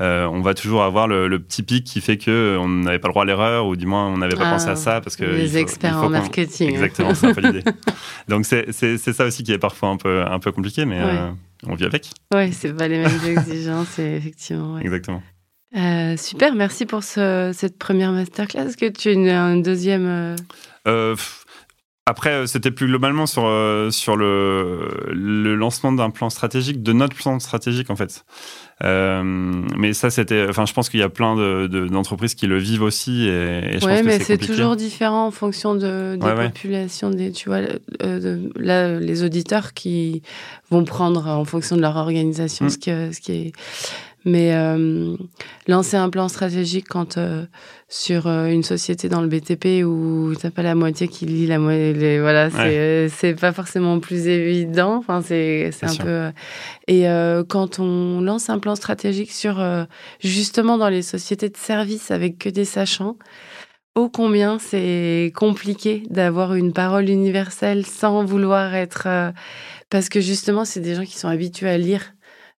euh, 0.00 0.26
on 0.26 0.40
va 0.42 0.52
toujours 0.54 0.82
avoir 0.82 1.08
le, 1.08 1.26
le 1.28 1.38
petit 1.38 1.62
pic 1.62 1.84
qui 1.84 2.00
fait 2.00 2.18
que 2.18 2.56
on 2.60 2.68
n'avait 2.68 2.98
pas 2.98 3.08
le 3.08 3.12
droit 3.12 3.22
à 3.22 3.26
l'erreur 3.26 3.66
ou 3.66 3.76
du 3.76 3.86
moins 3.86 4.06
on 4.08 4.18
n'avait 4.18 4.36
pas 4.36 4.48
Ah, 4.48 4.52
pensé 4.52 4.68
à 4.68 4.76
ça 4.76 5.00
parce 5.00 5.16
que 5.16 5.24
Les 5.24 5.48
faut- 5.48 5.56
experts 5.56 5.96
en 5.96 6.10
marketing. 6.10 6.68
Exactement, 6.70 7.14
c'est 7.14 7.28
un 7.28 7.34
peu 7.34 7.40
l'idée. 7.40 7.62
Donc 8.28 8.44
c'est 8.44 8.72
ça 8.98 9.24
aussi 9.24 9.42
qui 9.42 9.52
est 9.52 9.58
parfois 9.58 9.88
un 9.88 9.96
peu 9.96 10.22
un 10.22 10.38
peu 10.38 10.52
compliqué, 10.52 10.84
mais 10.84 10.98
Ouais. 11.02 11.10
euh, 11.18 11.30
on 11.66 11.74
vit 11.74 11.84
avec. 11.86 12.10
Ouais, 12.34 12.50
c'est 12.52 12.74
pas 12.76 12.88
les 12.88 12.98
mêmes 12.98 13.20
exigences, 13.26 13.98
effectivement. 13.98 14.74
ouais. 14.74 14.82
Exactement. 14.82 15.22
Euh, 15.76 16.16
super, 16.16 16.54
merci 16.54 16.86
pour 16.86 17.02
ce- 17.02 17.50
cette 17.54 17.78
première 17.78 18.12
masterclass. 18.12 18.66
Est-ce 18.66 18.76
que 18.76 18.88
tu 18.88 19.08
as 19.08 19.12
une, 19.12 19.28
une 19.28 19.62
deuxième 19.62 20.06
euh, 20.06 20.36
Euh, 20.86 21.16
après, 22.08 22.30
euh, 22.30 22.46
c'était 22.46 22.70
plus 22.70 22.86
globalement 22.86 23.26
sur, 23.26 23.44
euh, 23.46 23.90
sur 23.90 24.16
le, 24.16 25.10
le 25.12 25.54
lancement 25.56 25.90
d'un 25.92 26.10
plan 26.10 26.30
stratégique, 26.30 26.82
de 26.82 26.92
notre 26.92 27.16
plan 27.16 27.38
stratégique 27.40 27.90
en 27.90 27.96
fait. 27.96 28.24
Euh, 28.84 29.22
mais 29.24 29.94
ça, 29.94 30.10
c'était. 30.10 30.46
Enfin, 30.50 30.66
je 30.66 30.74
pense 30.74 30.90
qu'il 30.90 31.00
y 31.00 31.02
a 31.02 31.08
plein 31.08 31.34
de- 31.34 31.66
de- 31.66 31.86
d'entreprises 31.88 32.34
qui 32.34 32.46
le 32.46 32.58
vivent 32.58 32.82
aussi, 32.82 33.22
et, 33.26 33.30
et 33.30 33.80
je 33.80 33.86
Ouais, 33.86 33.92
pense 33.94 34.00
que 34.02 34.04
mais 34.06 34.18
c'est 34.18 34.36
toujours 34.36 34.76
différent 34.76 35.26
en 35.26 35.30
fonction 35.30 35.74
de, 35.74 36.16
des 36.16 36.26
Ouais, 36.26 36.48
populations, 36.48 37.08
des, 37.10 37.32
tu 37.32 37.48
vois, 37.48 37.60
euh, 38.02 38.20
de- 38.20 38.52
là, 38.56 39.00
les 39.00 39.22
auditeurs 39.24 39.72
qui 39.72 40.20
vont 40.70 40.84
prendre 40.84 41.26
en 41.26 41.44
fonction 41.46 41.76
de 41.76 41.80
leur 41.80 41.96
organisation 41.96 42.66
Mm. 42.66 42.70
ce, 42.70 42.78
que, 42.78 43.12
ce 43.12 43.20
qui 43.20 43.32
est. 43.32 43.52
Mais 44.26 44.56
euh, 44.56 45.16
lancer 45.68 45.96
un 45.96 46.10
plan 46.10 46.26
stratégique 46.26 46.88
quand 46.88 47.16
euh, 47.16 47.46
sur 47.88 48.26
euh, 48.26 48.46
une 48.46 48.64
société 48.64 49.08
dans 49.08 49.20
le 49.20 49.28
BTP 49.28 49.86
où 49.86 50.34
t'as 50.34 50.50
pas 50.50 50.64
la 50.64 50.74
moitié 50.74 51.06
qui 51.06 51.26
lit 51.26 51.46
la 51.46 51.60
moitié, 51.60 52.18
voilà, 52.18 52.50
c'est 52.50 52.58
euh, 52.58 53.08
c'est 53.08 53.34
pas 53.34 53.52
forcément 53.52 54.00
plus 54.00 54.26
évident. 54.26 54.96
Enfin, 54.96 55.22
c'est 55.22 55.70
un 55.80 55.88
sûr. 55.88 56.04
peu. 56.04 56.30
Et 56.88 57.04
quand 57.48 57.78
on 57.78 58.20
lance 58.20 58.50
un 58.50 58.58
plan 58.58 58.74
stratégique 58.74 59.30
sur 59.30 59.64
justement 60.20 60.76
dans 60.76 60.88
les 60.88 61.02
sociétés 61.02 61.48
de 61.48 61.56
services 61.56 62.10
avec 62.10 62.38
que 62.38 62.48
des 62.48 62.64
sachants, 62.64 63.16
ô 63.94 64.08
combien 64.08 64.58
c'est 64.58 65.32
compliqué 65.36 66.02
d'avoir 66.10 66.54
une 66.54 66.72
parole 66.72 67.08
universelle 67.08 67.86
sans 67.86 68.24
vouloir 68.24 68.74
être... 68.74 69.06
parce 69.88 70.08
que 70.08 70.20
justement, 70.20 70.64
c'est 70.64 70.80
des 70.80 70.96
gens 70.96 71.04
qui 71.04 71.16
sont 71.16 71.28
habitués 71.28 71.70
à 71.70 71.78
lire 71.78 72.15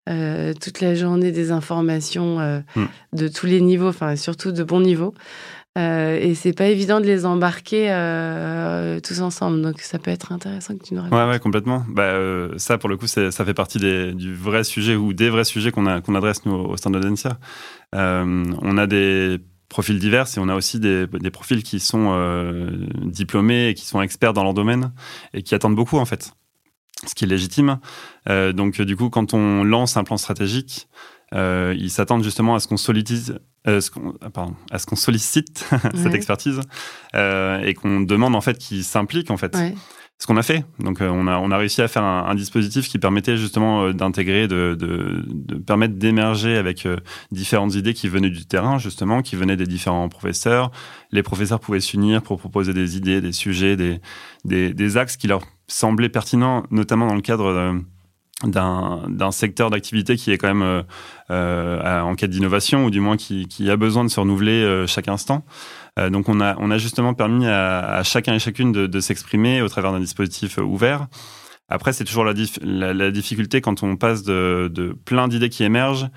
euh, 0.07 0.53
toute 0.53 0.81
la 0.81 0.95
journée 0.95 1.31
des 1.31 1.51
informations 1.51 2.39
euh, 2.39 2.59
Mm. 2.75 2.85
de 3.13 3.27
tous 3.27 3.45
les 3.45 3.61
niveaux, 3.61 3.89
enfin 3.89 4.15
surtout 4.15 4.51
de 4.51 4.63
bons 4.63 4.79
niveaux. 4.81 5.13
Euh, 5.77 6.17
et 6.19 6.33
c'est 6.33 6.53
pas 6.53 6.65
évident 6.65 6.99
de 6.99 7.05
les 7.05 7.23
embarquer 7.23 7.91
euh, 7.91 8.99
tous 8.99 9.21
ensemble. 9.21 9.61
Donc 9.61 9.79
ça 9.81 9.99
peut 9.99 10.09
être 10.09 10.31
intéressant 10.31 10.75
que 10.75 10.83
tu 10.83 10.95
nous 10.95 11.01
racontes. 11.03 11.19
Ouais, 11.19 11.29
ouais, 11.29 11.39
complètement. 11.39 11.85
Bah, 11.87 12.01
euh, 12.03 12.51
ça, 12.57 12.79
pour 12.79 12.89
le 12.89 12.97
coup, 12.97 13.05
ça 13.05 13.29
fait 13.31 13.53
partie 13.53 13.77
des, 13.77 14.11
du 14.13 14.33
vrai 14.33 14.63
sujet 14.63 14.95
ou 14.95 15.13
des 15.13 15.29
vrais 15.29 15.43
sujets 15.43 15.71
qu'on 15.71 15.85
a- 15.85 16.01
qu'on 16.01 16.15
adresse 16.15 16.45
nous 16.47 16.53
au 16.53 16.75
Densia. 16.75 17.37
Euh, 17.93 18.43
on 18.63 18.77
a 18.79 18.87
des 18.87 19.37
profils 19.69 19.99
divers 19.99 20.25
et 20.35 20.39
on 20.39 20.49
a 20.49 20.55
aussi 20.55 20.79
des, 20.79 21.05
des 21.05 21.29
profils 21.29 21.61
qui 21.61 21.79
sont 21.79 22.09
diplômés 23.03 23.67
et 23.69 23.73
qui 23.75 23.85
sont 23.85 24.01
experts 24.01 24.33
dans 24.33 24.43
leur 24.43 24.53
domaine 24.53 24.91
et 25.33 25.43
qui 25.43 25.53
attendent 25.55 25.75
beaucoup 25.75 25.97
en 25.97 26.05
fait, 26.05 26.31
ce 27.05 27.13
qui 27.15 27.25
est 27.25 27.27
légitime. 27.27 27.79
Euh, 28.29 28.53
donc 28.53 28.81
du 28.81 28.95
coup, 28.95 29.09
quand 29.09 29.33
on 29.33 29.63
lance 29.63 29.97
un 29.97 30.03
plan 30.03 30.17
stratégique, 30.17 30.87
euh, 31.33 31.75
ils 31.77 31.91
s'attendent 31.91 32.23
justement 32.23 32.55
à 32.55 32.59
ce 32.59 32.67
qu'on 32.67 32.77
sollicite, 32.77 33.33
euh, 33.67 33.81
ce 33.81 33.91
qu'on- 33.91 34.13
pardon, 34.33 34.55
à 34.71 34.79
ce 34.79 34.85
qu'on 34.85 34.95
sollicite 34.95 35.65
cette 35.93 36.05
Ouais. 36.05 36.15
expertise 36.15 36.61
euh, 37.15 37.59
et 37.61 37.73
qu'on 37.73 38.01
demande 38.01 38.35
en 38.35 38.41
fait 38.41 38.57
qu'ils 38.57 38.83
s'impliquent 38.83 39.29
en 39.31 39.37
fait 39.37 39.53
Ouais. 39.55 39.75
ce 40.19 40.25
qu'on 40.25 40.37
a 40.37 40.41
fait. 40.41 40.63
Donc, 40.79 41.01
euh, 41.01 41.09
on, 41.09 41.27
a, 41.27 41.37
on 41.37 41.51
a 41.51 41.57
réussi 41.57 41.81
à 41.81 41.87
faire 41.89 42.03
un, 42.03 42.25
un 42.27 42.33
dispositif 42.33 42.87
qui 42.87 42.97
permettait 42.97 43.35
justement 43.37 43.83
euh, 43.83 43.93
d'intégrer, 43.93 44.47
de, 44.47 44.75
de, 44.79 45.21
de 45.27 45.55
permettre 45.55 45.95
d'émerger 45.95 46.55
avec 46.57 46.85
euh, 46.85 46.95
différentes 47.31 47.75
idées 47.75 47.93
qui 47.93 48.07
venaient 48.07 48.29
du 48.31 48.45
terrain, 48.45 48.77
justement, 48.79 49.21
qui 49.21 49.35
venaient 49.35 49.57
des 49.57 49.67
différents 49.67 50.07
professeurs. 50.09 50.71
Les 51.11 51.21
professeurs 51.21 51.59
pouvaient 51.59 51.81
s'unir 51.81 52.21
pour 52.23 52.39
proposer 52.39 52.73
des 52.73 52.95
idées, 52.97 53.19
des 53.21 53.33
sujets, 53.33 53.75
des, 53.75 53.99
des, 54.45 54.73
des 54.73 54.97
axes 54.97 55.17
qui 55.17 55.27
leur 55.27 55.41
semblaient 55.67 56.09
pertinents, 56.09 56.63
notamment 56.71 57.07
dans 57.07 57.15
le 57.15 57.21
cadre 57.21 57.45
euh, 57.45 57.73
d'un 58.45 59.31
secteur 59.31 59.71
d'activité 59.71 60.15
qui 60.15 60.31
est 60.31 60.37
quand 60.37 60.47
même 60.47 60.61
euh, 60.61 60.83
euh, 61.31 62.01
en 62.01 62.13
quête 62.13 62.29
d'innovation 62.29 62.85
ou 62.85 62.91
du 62.91 62.99
moins 62.99 63.17
qui, 63.17 63.47
qui 63.47 63.69
a 63.71 63.77
besoin 63.77 64.03
de 64.03 64.09
se 64.09 64.19
renouveler 64.19 64.85
chaque 64.87 65.07
instant. 65.07 65.45
Donc 66.11 66.29
on 66.29 66.39
a, 66.39 66.55
on 66.59 66.69
a 66.69 66.77
justement 66.77 67.15
permis 67.15 67.47
à, 67.47 68.03
chacun 68.03 68.35
et 68.35 68.39
chacune 68.39 68.71
de, 68.71 68.99
s'exprimer 68.99 69.63
au 69.63 69.67
travers 69.67 69.91
d'un 69.91 69.99
dispositif 69.99 70.59
ouvert. 70.59 71.07
Après, 71.69 71.91
c'est 71.91 72.03
toujours 72.03 72.23
la, 72.23 72.33
la, 72.93 73.11
difficulté 73.11 73.59
quand 73.61 73.81
on 73.81 73.97
passe 73.97 74.21
de, 74.21 74.69
de 74.71 74.95
plein 75.05 75.27
d'idées 75.27 75.49
qui 75.49 75.63
émergent 75.63 76.09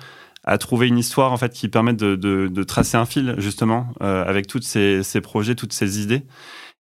à 0.43 0.59
trouver 0.59 0.87
une 0.87 0.99
histoire 0.99 1.31
en 1.31 1.37
fait 1.37 1.51
qui 1.51 1.67
permette 1.67 1.97
de, 1.97 2.15
de, 2.15 2.63
tracer 2.63 2.95
un 2.95 3.05
fil 3.05 3.33
justement 3.39 3.91
avec 3.99 4.45
toutes 4.45 4.63
ces, 4.63 5.01
ces 5.01 5.21
projets, 5.21 5.55
toutes 5.55 5.73
ces 5.73 5.99
idées. 5.99 6.23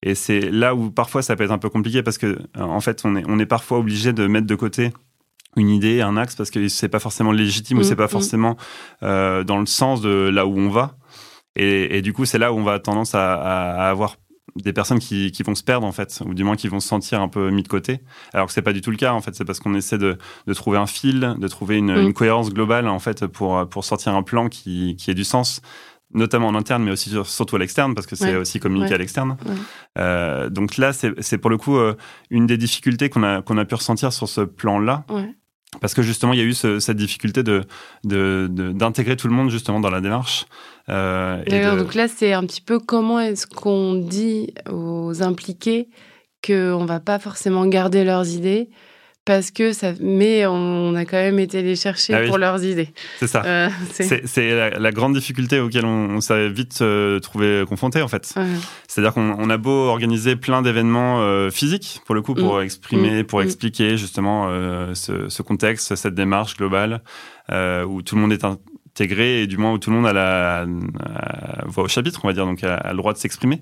Et 0.03 0.15
c'est 0.15 0.39
là 0.39 0.75
où 0.75 0.91
parfois 0.91 1.21
ça 1.21 1.35
peut 1.35 1.43
être 1.43 1.51
un 1.51 1.57
peu 1.57 1.69
compliqué 1.69 2.01
parce 2.03 2.17
que 2.17 2.27
euh, 2.27 2.37
en 2.61 2.79
fait 2.79 3.01
on 3.05 3.15
est, 3.17 3.23
on 3.27 3.37
est 3.39 3.45
parfois 3.45 3.79
obligé 3.79 4.13
de 4.13 4.27
mettre 4.27 4.47
de 4.47 4.55
côté 4.55 4.91
une 5.57 5.69
idée, 5.69 6.01
un 6.01 6.15
axe 6.15 6.35
parce 6.35 6.51
que 6.51 6.67
c'est 6.69 6.87
pas 6.89 6.99
forcément 6.99 7.31
légitime 7.31 7.79
ou 7.79 7.81
Mm, 7.81 7.83
c'est 7.83 7.95
pas 7.95 8.05
mm. 8.05 8.09
forcément 8.09 8.55
euh, 9.03 9.43
dans 9.43 9.57
le 9.59 9.65
sens 9.65 9.99
de 10.01 10.29
là 10.29 10.45
où 10.45 10.57
on 10.57 10.69
va. 10.69 10.95
Et, 11.55 11.97
et 11.97 12.01
du 12.01 12.13
coup, 12.13 12.25
c'est 12.25 12.37
là 12.37 12.53
où 12.53 12.57
on 12.57 12.63
va 12.63 12.79
tendance 12.79 13.13
à, 13.15 13.33
à- 13.33 13.87
à 13.87 13.89
avoir 13.89 14.15
des 14.55 14.71
personnes 14.73 14.99
qui, 14.99 15.31
qui 15.31 15.43
vont 15.43 15.55
se 15.55 15.63
perdre 15.63 15.85
en 15.85 15.91
fait, 15.91 16.21
ou 16.25 16.33
du 16.33 16.43
moins 16.43 16.55
qui 16.55 16.67
vont 16.67 16.79
se 16.79 16.87
sentir 16.87 17.21
un 17.21 17.27
peu 17.27 17.49
mis 17.49 17.63
de 17.63 17.67
côté. 17.67 17.99
Alors 18.33 18.47
que 18.47 18.53
c'est 18.53 18.61
pas 18.61 18.73
du 18.73 18.81
tout 18.81 18.91
le 18.91 18.97
cas 18.97 19.11
en 19.13 19.21
fait. 19.21 19.35
C'est 19.35 19.45
parce 19.45 19.59
qu'on 19.59 19.73
essaie 19.73 19.97
de, 19.97 20.17
de 20.47 20.53
trouver 20.53 20.77
un 20.77 20.85
fil, 20.87 21.35
de 21.37 21.47
trouver 21.47 21.77
une, 21.77 21.93
Mm. 21.95 22.01
une 22.07 22.13
cohérence 22.13 22.51
globale 22.53 22.87
en 22.87 22.99
fait 22.99 23.25
pour 23.27 23.67
pour 23.69 23.83
sortir 23.83 24.15
un 24.15 24.23
plan 24.23 24.47
qui 24.49 24.95
qui 24.97 25.11
ait 25.11 25.15
du 25.15 25.23
sens 25.25 25.61
notamment 26.13 26.47
en 26.47 26.55
interne, 26.55 26.83
mais 26.83 26.91
aussi 26.91 27.09
sur- 27.09 27.27
surtout 27.27 27.55
à 27.55 27.59
l'externe, 27.59 27.93
parce 27.95 28.07
que 28.07 28.15
c'est 28.15 28.33
Ouais. 28.33 28.35
aussi 28.37 28.59
communiqué 28.59 28.89
Ouais. 28.89 28.95
à 28.95 28.97
l'externe. 28.97 29.37
Ouais. 29.45 29.53
Euh, 29.99 30.49
donc 30.49 30.77
là, 30.77 30.91
c'est 30.93 31.37
pour 31.37 31.49
le 31.49 31.57
coup 31.57 31.77
euh, 31.77 31.95
une 32.29 32.47
des 32.47 32.57
difficultés 32.57 33.09
qu'on 33.09 33.23
a, 33.23 33.41
qu'on 33.41 33.57
a 33.57 33.65
pu 33.65 33.75
ressentir 33.75 34.11
sur 34.11 34.27
ce 34.27 34.41
plan-là, 34.41 35.05
parce 35.81 35.93
que 35.93 36.01
justement, 36.01 36.33
il 36.33 36.39
y 36.39 36.41
a 36.41 36.45
eu 36.45 36.53
ce- 36.53 36.79
cette 36.79 36.97
difficulté 36.97 37.43
de 37.43 37.63
d'intégrer 38.03 39.15
tout 39.17 39.27
le 39.27 39.33
monde 39.33 39.49
justement 39.49 39.79
dans 39.79 39.91
la 39.91 40.01
démarche. 40.01 40.45
Euh, 40.89 41.43
de- 41.43 41.77
donc 41.79 41.93
là, 41.93 42.07
c'est 42.07 42.33
un 42.33 42.43
petit 42.45 42.61
peu 42.61 42.79
comment 42.79 43.19
est-ce 43.19 43.45
qu'on 43.45 43.93
dit 43.95 44.53
aux 44.69 45.21
impliqués 45.21 45.89
qu'on 46.45 46.85
va 46.85 46.99
pas 46.99 47.19
forcément 47.19 47.65
garder 47.67 48.03
leurs 48.03 48.27
idées, 48.29 48.69
parce 49.25 49.51
que 49.51 49.73
ça. 49.73 49.93
Mais 50.01 50.45
on 50.47 50.95
a 50.95 51.05
quand 51.05 51.17
même 51.17 51.37
été 51.39 51.61
les 51.61 51.75
chercher 51.75 52.13
Ah 52.15 52.21
oui. 52.21 52.27
pour 52.27 52.37
leurs 52.39 52.63
idées. 52.63 52.89
c'est 53.19 53.27
ça. 53.27 53.43
Euh, 53.45 53.69
c'est- 53.91 54.55
la, 54.55 54.71
la 54.71 54.91
grande 54.91 55.13
difficulté 55.13 55.59
auquel 55.59 55.85
on, 55.85 56.09
on 56.15 56.21
s'est 56.21 56.49
vite 56.49 56.79
euh, 56.81 57.19
trouvé 57.19 57.63
confronté 57.67 58.01
en 58.01 58.07
fait. 58.07 58.33
Ouais. 58.35 58.43
C'est-à-dire 58.87 59.13
qu'on 59.13 59.35
on 59.37 59.49
a 59.49 59.57
beau 59.57 59.87
organiser 59.87 60.35
plein 60.35 60.61
d'événements 60.61 61.21
euh, 61.21 61.49
physiques 61.51 62.01
pour 62.05 62.15
le 62.15 62.21
coup 62.21 62.33
pour 62.33 62.61
exprimer, 62.61 63.23
pour 63.23 63.39
Mm. 63.39 63.43
expliquer 63.43 63.97
justement 63.97 64.49
ce, 64.95 65.29
ce 65.29 65.41
contexte, 65.43 65.95
cette 65.95 66.15
démarche 66.15 66.57
globale 66.57 67.01
où 67.51 68.01
tout 68.01 68.15
le 68.15 68.21
monde 68.21 68.33
est 68.33 68.43
intégré 68.43 69.43
et 69.43 69.47
du 69.47 69.57
moins 69.57 69.71
où 69.73 69.77
tout 69.77 69.91
le 69.91 69.95
monde 69.95 70.07
a 70.07 70.13
la, 70.13 70.61
a 70.61 71.65
voix 71.67 71.83
au 71.83 71.87
chapitre, 71.87 72.19
on 72.23 72.27
va 72.27 72.33
dire, 72.33 72.45
donc 72.45 72.63
a, 72.63 72.75
a 72.75 72.91
le 72.91 72.97
droit 72.97 73.13
de 73.13 73.17
s'exprimer. 73.17 73.61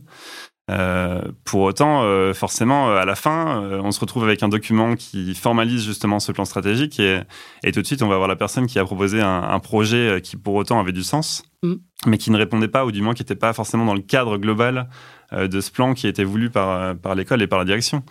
Euh, 0.69 1.21
pour 1.45 1.61
autant, 1.61 2.03
euh, 2.03 2.33
forcément, 2.33 2.89
à 2.89 3.05
la 3.05 3.15
fin, 3.15 3.61
on 3.83 3.91
se 3.91 3.99
retrouve 3.99 4.23
avec 4.23 4.43
un 4.43 4.49
document 4.49 4.95
qui 4.95 5.33
formalise 5.33 5.85
justement 5.85 6.19
ce 6.19 6.31
plan 6.31 6.45
stratégique 6.45 6.99
et, 6.99 7.21
et 7.63 7.71
tout 7.71 7.81
de 7.81 7.87
suite, 7.87 8.01
on 8.01 8.07
va 8.07 8.15
avoir 8.15 8.27
la 8.27 8.35
personne 8.35 8.67
qui 8.67 8.77
a 8.79 8.83
proposé 8.83 9.21
un, 9.21 9.59
projet 9.59 10.21
qui 10.21 10.35
pour 10.35 10.55
autant 10.55 10.79
avait 10.79 10.91
du 10.91 11.03
sens, 11.03 11.43
mm. 11.63 11.75
mais 12.05 12.17
qui 12.17 12.31
ne 12.31 12.37
répondait 12.37 12.67
pas, 12.67 12.85
ou 12.85 12.91
du 12.91 13.01
moins 13.01 13.13
qui 13.13 13.23
n'était 13.23 13.35
pas 13.35 13.53
forcément 13.53 13.85
dans 13.85 13.95
le 13.95 14.01
cadre 14.01 14.37
global 14.37 14.89
de 15.33 15.61
ce 15.61 15.71
plan 15.71 15.93
qui 15.93 16.07
était 16.07 16.23
voulu 16.23 16.49
par, 16.49 16.95
par 16.95 17.15
l'école 17.15 17.41
et 17.41 17.47
par 17.47 17.59
la 17.59 17.65
direction. 17.65 18.03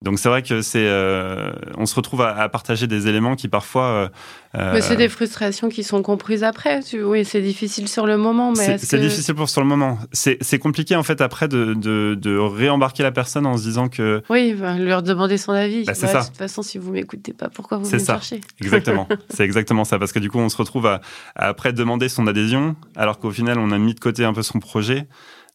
Donc 0.00 0.20
c'est 0.20 0.28
vrai 0.28 0.44
que 0.44 0.62
c'est, 0.62 0.86
euh, 0.86 1.50
on 1.76 1.84
se 1.84 1.96
retrouve 1.96 2.22
à, 2.22 2.48
partager 2.48 2.86
des 2.86 3.08
éléments 3.08 3.34
qui 3.34 3.48
parfois. 3.48 3.82
Euh, 3.82 4.08
euh, 4.54 4.72
mais 4.74 4.80
c'est 4.80 4.94
des 4.94 5.08
frustrations 5.08 5.68
qui 5.68 5.82
sont 5.82 6.02
comprises 6.02 6.44
après. 6.44 6.80
Oui, 6.94 7.24
c'est 7.24 7.40
difficile 7.40 7.88
sur 7.88 8.06
le 8.06 8.16
moment, 8.16 8.52
mais 8.52 8.78
c'est 8.78 9.00
difficile 9.00 9.34
pour 9.34 9.48
sur 9.48 9.60
le 9.60 9.66
moment. 9.66 9.98
C'est 10.12 10.58
compliqué 10.60 10.94
en 10.94 11.02
fait 11.02 11.20
après 11.20 11.48
de, 11.48 11.74
de, 11.74 12.14
de, 12.14 12.38
réembarquer 12.38 13.02
la 13.02 13.10
personne 13.10 13.44
en 13.44 13.56
se 13.56 13.64
disant 13.64 13.88
que. 13.88 14.22
Oui, 14.30 14.54
bah, 14.54 14.74
lui 14.74 14.94
redemander 14.94 15.36
son 15.36 15.50
avis. 15.50 15.82
Bah, 15.84 15.94
c'est 15.94 16.06
ça. 16.06 16.20
De 16.20 16.26
toute 16.26 16.36
façon, 16.36 16.62
si 16.62 16.78
vous 16.78 16.92
m'écoutez 16.92 17.32
pas, 17.32 17.48
pourquoi 17.48 17.78
vous 17.78 17.84
venez 17.84 17.98
ça. 17.98 18.14
chercher? 18.14 18.40
Exactement. 18.60 19.08
c'est 19.30 19.42
exactement 19.42 19.82
ça, 19.82 19.98
parce 19.98 20.12
que 20.12 20.20
du 20.20 20.30
coup, 20.30 20.38
on 20.38 20.48
se 20.48 20.56
retrouve 20.56 20.86
à, 20.86 21.00
à 21.34 21.48
après 21.48 21.72
demander 21.72 22.08
son 22.08 22.28
adhésion, 22.28 22.76
alors 22.94 23.18
qu'au 23.18 23.32
final, 23.32 23.58
on 23.58 23.72
a 23.72 23.78
mis 23.78 23.94
de 23.94 24.00
côté 24.00 24.24
un 24.24 24.32
peu 24.32 24.42
son 24.42 24.60
projet. 24.60 25.08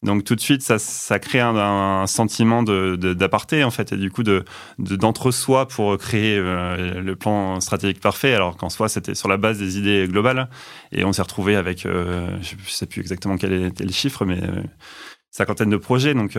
Donc 0.04 0.22
tout 0.22 0.34
de 0.34 0.40
suite, 0.40 0.62
ça, 0.62 0.78
ça 0.78 1.18
crée 1.18 1.40
un, 1.40 2.06
sentiment 2.06 2.62
d'aparté 2.62 3.64
en 3.64 3.70
fait, 3.70 3.92
et 3.92 3.96
du 3.96 4.10
coup 4.10 4.22
de 4.22 4.44
d'entre-soi 4.78 5.66
pour 5.66 5.96
créer 5.96 6.36
euh, 6.38 7.00
le 7.00 7.16
plan 7.16 7.60
stratégique 7.60 8.00
parfait, 8.00 8.34
alors 8.34 8.56
qu'en 8.56 8.68
soi 8.68 8.88
c'était 8.88 9.14
sur 9.14 9.28
la 9.28 9.38
base 9.38 9.58
des 9.58 9.78
idées 9.78 10.06
globales. 10.06 10.48
Et 10.92 11.04
on 11.04 11.12
s'est 11.12 11.22
retrouvé 11.22 11.56
avec, 11.56 11.86
euh, 11.86 12.28
je 12.42 12.54
ne 12.54 12.60
sais 12.68 12.86
plus 12.86 13.00
exactement 13.00 13.36
quel 13.38 13.52
était 13.64 13.84
le 13.84 13.92
chiffre, 13.92 14.26
mais 14.26 14.42
euh, 14.42 14.62
cinquantaine 15.30 15.70
de 15.70 15.78
projets. 15.78 16.12
Donc 16.12 16.38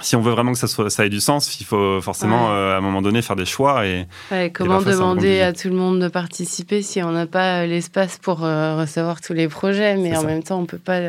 si 0.00 0.16
on 0.16 0.20
veut 0.20 0.32
vraiment 0.32 0.52
que 0.52 0.58
ça, 0.58 0.66
soit, 0.66 0.90
ça 0.90 1.04
ait 1.04 1.10
du 1.10 1.20
sens, 1.20 1.60
il 1.60 1.64
faut 1.64 2.00
forcément 2.00 2.50
euh, 2.50 2.74
à 2.74 2.78
un 2.78 2.80
moment 2.80 3.02
donné 3.02 3.22
faire 3.22 3.36
des 3.36 3.44
choix. 3.44 3.86
Et, 3.86 4.06
comment 4.52 4.80
demander 4.82 5.40
à 5.40 5.52
tout 5.52 5.68
le 5.68 5.74
monde 5.74 6.00
de 6.00 6.08
participer 6.08 6.82
si 6.82 7.02
on 7.02 7.12
n'a 7.12 7.26
pas 7.26 7.62
euh, 7.62 7.66
l'espace 7.66 8.18
pour 8.18 8.44
euh, 8.44 8.76
recevoir 8.76 9.20
tous 9.20 9.32
les 9.32 9.48
projets, 9.48 9.96
mais 9.96 10.16
en 10.16 10.24
même 10.24 10.42
temps 10.42 10.60
on 10.60 10.66
peut 10.66 10.78
pas. 10.78 11.00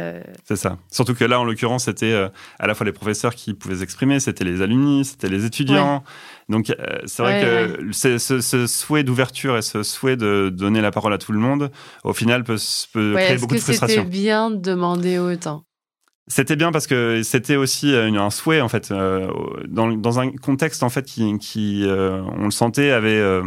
C'est 0.46 0.56
ça. 0.56 0.78
Surtout 0.92 1.16
que 1.16 1.26
là, 1.26 1.40
en 1.40 1.44
l'occurrence, 1.44 1.86
c'était 1.86 2.14
à 2.60 2.68
la 2.68 2.76
fois 2.76 2.86
les 2.86 2.92
professeurs 2.92 3.36
qui 3.36 3.54
pouvaient 3.54 3.78
s'exprimer, 3.78 4.20
c'était 4.20 4.44
les 4.44 4.62
alumni, 4.62 5.06
c'était 5.06 5.30
les 5.30 5.46
étudiants. 5.46 6.04
Donc 6.50 6.74
c'est 7.06 7.24
vrai 7.24 7.42
que 7.42 7.92
ce, 7.92 8.68
souhait 8.68 9.04
d'ouverture 9.04 9.58
et 9.58 9.62
ce 9.62 9.84
souhait 9.84 10.18
de 10.18 10.50
donner 10.50 10.82
la 10.82 10.92
parole 10.92 11.14
à 11.14 11.18
tout 11.18 11.32
le 11.32 11.40
monde, 11.40 11.72
au 12.04 12.14
final, 12.14 12.44
peut, 12.44 12.58
peut 12.94 13.14
créer 13.16 13.38
beaucoup 13.38 13.56
de 13.56 13.60
frustration. 13.60 14.04
C'était 14.04 14.10
bien 14.10 14.50
de 14.50 14.58
demander 14.58 15.20
autant? 15.20 15.67
C'était 16.30 16.58
bien 16.58 16.74
parce 16.74 16.88
que 16.88 17.24
c'était 17.24 17.56
aussi 17.56 17.94
euh, 17.94 18.12
un 18.12 18.30
souhait 18.30 18.60
en 18.60 18.68
fait 18.68 18.92
euh, 18.92 19.32
dans, 19.70 19.88
dans, 19.88 20.20
un 20.20 20.30
contexte 20.32 20.84
en 20.84 20.90
fait 20.90 21.06
qui, 21.06 21.38
qui 21.38 21.86
euh, 21.86 22.22
on 22.38 22.46
le 22.46 22.52
sentait 22.52 22.92
avait 22.92 23.42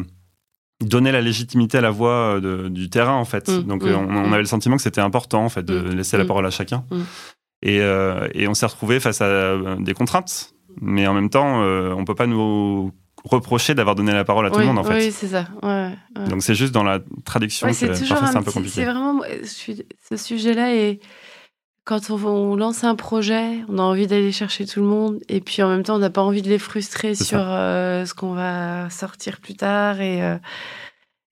donné 0.82 1.12
la 1.12 1.20
légitimité 1.20 1.76
à 1.76 1.82
la 1.82 1.90
voix 1.90 2.40
du 2.40 2.88
terrain 2.88 3.16
en 3.16 3.26
fait. 3.26 3.48
Mmh, 3.48 3.62
Donc 3.64 3.84
mmh, 3.84 3.94
on, 3.94 4.06
mmh. 4.06 4.32
avait 4.32 4.42
le 4.42 4.46
sentiment 4.46 4.76
que 4.76 4.82
c'était 4.82 5.02
important 5.02 5.44
en 5.44 5.50
fait 5.50 5.62
de 5.62 5.78
laisser 5.90 6.16
la 6.16 6.24
parole 6.24 6.46
à 6.46 6.50
chacun. 6.50 6.84
Et, 7.62 7.76
et, 7.76 8.48
on 8.48 8.54
s'est 8.54 8.66
retrouvé 8.66 8.98
face 8.98 9.20
à 9.20 9.56
des 9.78 9.92
contraintes, 9.92 10.54
mais 10.80 11.06
en 11.06 11.12
même 11.12 11.28
temps 11.28 11.62
on 11.62 12.04
peut 12.06 12.14
pas 12.14 12.26
nous 12.26 12.92
reprocher 13.24 13.74
d'avoir 13.74 13.94
donné 13.94 14.12
la 14.12 14.24
parole 14.24 14.46
à 14.46 14.50
tout 14.50 14.58
le 14.58 14.64
monde 14.64 14.78
en 14.78 14.84
fait. 14.84 14.94
Oui, 14.94 15.12
c'est 15.12 15.28
ça. 15.28 15.46
Donc 16.30 16.42
c'est 16.42 16.54
juste 16.54 16.72
dans 16.72 16.84
la 16.84 17.00
traduction 17.26 17.68
que 17.68 18.08
parfois 18.08 18.28
c'est 18.28 18.36
un 18.38 18.42
peu 18.42 18.52
compliqué. 18.52 18.76
C'est 18.76 18.86
vraiment 18.86 19.20
ce 19.44 20.16
sujet-là 20.16 20.74
est 20.74 21.00
quand 21.90 22.08
on, 22.08 22.54
lance 22.54 22.84
un 22.84 22.94
projet, 22.94 23.64
on 23.68 23.78
a 23.78 23.82
envie 23.82 24.06
d'aller 24.06 24.30
chercher 24.30 24.64
tout 24.64 24.78
le 24.78 24.86
monde 24.86 25.18
et 25.28 25.40
puis 25.40 25.60
en 25.60 25.68
même 25.68 25.82
temps, 25.82 25.96
on 25.96 25.98
n'a 25.98 26.08
pas 26.08 26.22
envie 26.22 26.40
de 26.40 26.48
les 26.48 26.60
frustrer 26.60 27.16
sur 27.16 27.40
euh, 27.42 28.04
ce 28.04 28.14
qu'on 28.14 28.32
va 28.32 28.88
sortir 28.90 29.40
plus 29.40 29.56
tard 29.56 30.00
et, 30.00 30.22
euh, 30.22 30.36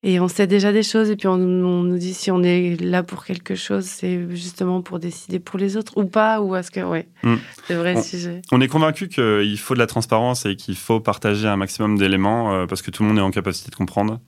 et 0.02 0.18
on 0.18 0.26
sait 0.26 0.48
déjà 0.48 0.72
des 0.72 0.82
choses 0.82 1.10
et 1.10 1.16
puis 1.16 1.28
on, 1.28 1.36
nous 1.36 1.96
dit 1.96 2.12
si 2.12 2.32
on 2.32 2.42
est 2.42 2.74
là 2.80 3.04
pour 3.04 3.24
quelque 3.24 3.54
chose, 3.54 3.84
c'est 3.84 4.26
justement 4.30 4.82
pour 4.82 4.98
décider 4.98 5.38
pour 5.38 5.60
les 5.60 5.76
autres 5.76 5.96
ou 5.96 6.06
pas 6.06 6.40
ou 6.40 6.56
est-ce 6.56 6.72
que 6.72 6.80
ouais, 6.80 7.06
mm. 7.22 7.36
c'est 7.68 7.74
vrai 7.76 7.94
on, 7.96 8.02
sujet. 8.02 8.42
On 8.50 8.60
est 8.60 8.66
convaincu 8.66 9.06
qu'il 9.06 9.58
faut 9.60 9.74
de 9.74 9.78
la 9.78 9.86
transparence 9.86 10.44
et 10.44 10.56
qu'il 10.56 10.74
faut 10.74 10.98
partager 10.98 11.46
un 11.46 11.56
maximum 11.56 11.96
d'éléments 11.98 12.52
euh, 12.52 12.66
parce 12.66 12.82
que 12.82 12.90
tout 12.90 13.04
le 13.04 13.10
monde 13.10 13.18
est 13.18 13.22
en 13.22 13.30
capacité 13.30 13.70
de 13.70 13.76
comprendre. 13.76 14.18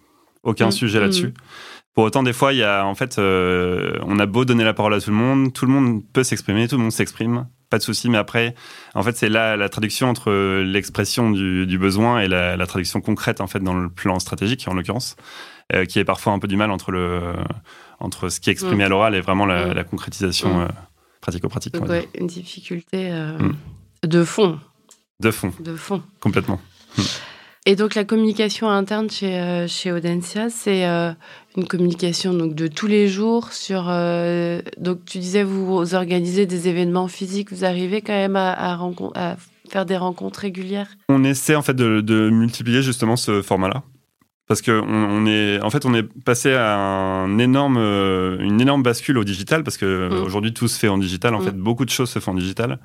Aucun 0.44 0.68
mm. 0.68 0.72
sujet 0.72 1.00
là-dessus. 1.00 1.26
Mm. 1.26 1.34
Pour 1.94 2.04
autant, 2.04 2.22
des 2.22 2.32
fois, 2.32 2.52
il 2.52 2.58
y 2.58 2.62
a, 2.62 2.86
en 2.86 2.94
fait, 2.94 3.18
euh, 3.18 3.98
on 4.02 4.18
a 4.18 4.26
beau 4.26 4.44
donner 4.44 4.62
la 4.64 4.74
parole 4.74 4.94
à 4.94 5.00
tout 5.00 5.10
le 5.10 5.16
monde, 5.16 5.52
tout 5.52 5.66
le 5.66 5.72
monde 5.72 6.02
peut 6.12 6.22
s'exprimer, 6.22 6.68
tout 6.68 6.76
le 6.76 6.82
monde 6.82 6.92
s'exprime, 6.92 7.48
pas 7.68 7.78
de 7.78 7.82
souci. 7.82 8.08
Mais 8.08 8.18
après, 8.18 8.54
en 8.94 9.02
fait, 9.02 9.16
c'est 9.16 9.28
là 9.28 9.56
la 9.56 9.68
traduction 9.68 10.08
entre 10.08 10.30
l'expression 10.62 11.30
du, 11.32 11.78
besoin 11.78 12.20
et 12.20 12.28
la, 12.28 12.66
traduction 12.66 13.00
concrète, 13.00 13.40
en 13.40 13.48
fait, 13.48 13.60
dans 13.60 13.74
le 13.74 13.88
plan 13.88 14.20
stratégique, 14.20 14.66
en 14.68 14.74
l'occurrence, 14.74 15.16
euh, 15.74 15.84
qui 15.84 15.98
est 15.98 16.04
parfois 16.04 16.32
un 16.32 16.38
peu 16.38 16.46
du 16.46 16.56
mal 16.56 16.70
entre 16.70 16.92
le, 16.92 17.34
entre 17.98 18.28
ce 18.28 18.38
qui 18.38 18.50
est 18.50 18.52
exprimé 18.52 18.84
à 18.84 18.86
mm. 18.86 18.90
l'oral 18.90 19.14
et 19.16 19.20
vraiment 19.20 19.46
la, 19.46 19.74
mm. 19.74 19.84
concrétisation 19.84 20.58
mm. 20.58 20.62
euh, 20.62 20.68
pratico-pratique. 21.20 21.74
Donc, 21.74 22.08
une 22.14 22.28
difficulté 22.28 23.10
de 24.04 24.24
fond. 24.24 24.60
De 25.18 25.30
fond. 25.30 25.52
De 25.60 25.74
fond. 25.74 26.02
Complètement. 26.20 26.60
Et 27.70 27.76
donc 27.76 27.94
la 27.94 28.02
communication 28.02 28.68
interne 28.68 29.08
chez, 29.08 29.38
euh, 29.38 29.68
chez 29.68 29.92
Audencia, 29.92 30.50
c'est 30.50 30.88
euh, 30.88 31.12
une 31.56 31.68
communication 31.68 32.34
donc 32.34 32.56
de 32.56 32.66
tous 32.66 32.88
les 32.88 33.06
jours 33.06 33.52
sur. 33.52 33.86
Euh, 33.88 34.60
donc 34.76 35.04
tu 35.04 35.18
disais 35.18 35.44
vous 35.44 35.94
organisez 35.94 36.46
des 36.46 36.66
événements 36.66 37.06
physiques, 37.06 37.52
vous 37.52 37.64
arrivez 37.64 38.02
quand 38.02 38.12
même 38.12 38.34
à, 38.34 38.74
à, 39.14 39.36
faire 39.68 39.86
des 39.86 39.96
rencontres 39.96 40.40
régulières? 40.40 40.88
On 41.08 41.22
essaie 41.22 41.54
en 41.54 41.62
fait 41.62 41.74
de, 41.74 42.00
de 42.00 42.28
multiplier 42.28 42.82
justement 42.82 43.14
ce 43.14 43.40
format-là 43.40 43.84
parce 44.48 44.62
que 44.62 44.72
on, 44.72 45.26
est 45.26 45.62
en 45.62 45.70
fait 45.70 45.86
on 45.86 45.94
est 45.94 46.02
passé 46.02 46.52
à 46.52 46.76
un 46.76 47.38
énorme 47.38 47.76
une 47.76 48.60
énorme 48.60 48.82
bascule 48.82 49.16
au 49.16 49.22
digital 49.22 49.62
parce 49.62 49.76
que 49.76 50.08
mm. 50.08 50.24
aujourd'hui 50.24 50.52
tout 50.52 50.66
se 50.66 50.76
fait 50.76 50.88
en 50.88 50.98
digital 50.98 51.36
en 51.36 51.40
mm. 51.40 51.44
fait 51.44 51.56
beaucoup 51.56 51.84
de 51.84 51.90
choses 51.90 52.10
se 52.10 52.18
font 52.18 52.32
en 52.32 52.34
digital 52.34 52.80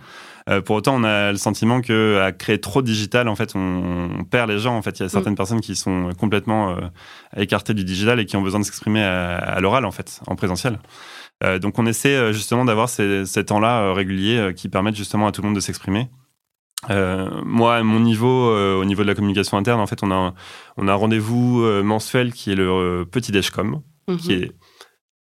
euh, 0.47 0.61
pour 0.61 0.75
autant, 0.75 0.95
on 0.95 1.03
a 1.03 1.31
le 1.31 1.37
sentiment 1.37 1.81
que 1.81 2.19
à 2.21 2.31
créer 2.31 2.59
trop 2.59 2.81
de 2.81 2.87
digital, 2.87 3.27
en 3.27 3.35
fait, 3.35 3.53
on, 3.55 4.23
perd 4.29 4.49
les 4.49 4.59
gens. 4.59 4.77
En 4.77 4.81
fait, 4.81 4.99
il 4.99 5.03
y 5.03 5.05
a 5.05 5.09
certaines 5.09 5.33
mm. 5.33 5.37
personnes 5.37 5.61
qui 5.61 5.75
sont 5.75 6.09
complètement 6.19 6.71
euh, 6.71 6.81
écartées 7.35 7.73
du 7.73 7.83
digital 7.83 8.19
et 8.19 8.25
qui 8.25 8.37
ont 8.37 8.43
besoin 8.43 8.59
de 8.59 8.65
s'exprimer 8.65 9.03
à, 9.03 9.59
l'oral, 9.59 9.85
en 9.85 9.91
fait, 9.91 10.21
en 10.27 10.35
présentiel. 10.35 10.79
Euh, 11.43 11.57
donc, 11.57 11.79
on 11.79 11.85
essaie 11.85 12.31
justement 12.31 12.63
d'avoir 12.63 12.89
ces, 12.89 13.25
ces 13.25 13.43
temps-là 13.45 13.93
réguliers 13.93 14.53
qui 14.55 14.69
permettent 14.69 14.95
justement 14.95 15.27
à 15.27 15.31
tout 15.31 15.41
le 15.41 15.47
monde 15.47 15.55
de 15.55 15.61
s'exprimer. 15.61 16.09
moi, 16.89 17.77
à 17.77 17.83
mon 17.83 17.99
niveau, 17.99 18.53
au 18.53 18.85
niveau 18.85 19.01
de 19.01 19.07
la 19.07 19.15
communication 19.15 19.57
interne, 19.57 19.79
en 19.79 19.87
fait, 19.87 20.03
on 20.03 20.11
a, 20.11 20.35
on 20.77 20.87
a 20.87 20.91
un 20.91 20.95
rendez-vous 20.95 21.61
mensuel 21.83 22.33
qui 22.33 22.51
est 22.51 22.55
le 22.55 23.03
petit 23.09 23.31
Dashcom, 23.31 23.81
qui 24.05 24.13
mm-hmm. 24.13 24.43
est 24.43 24.51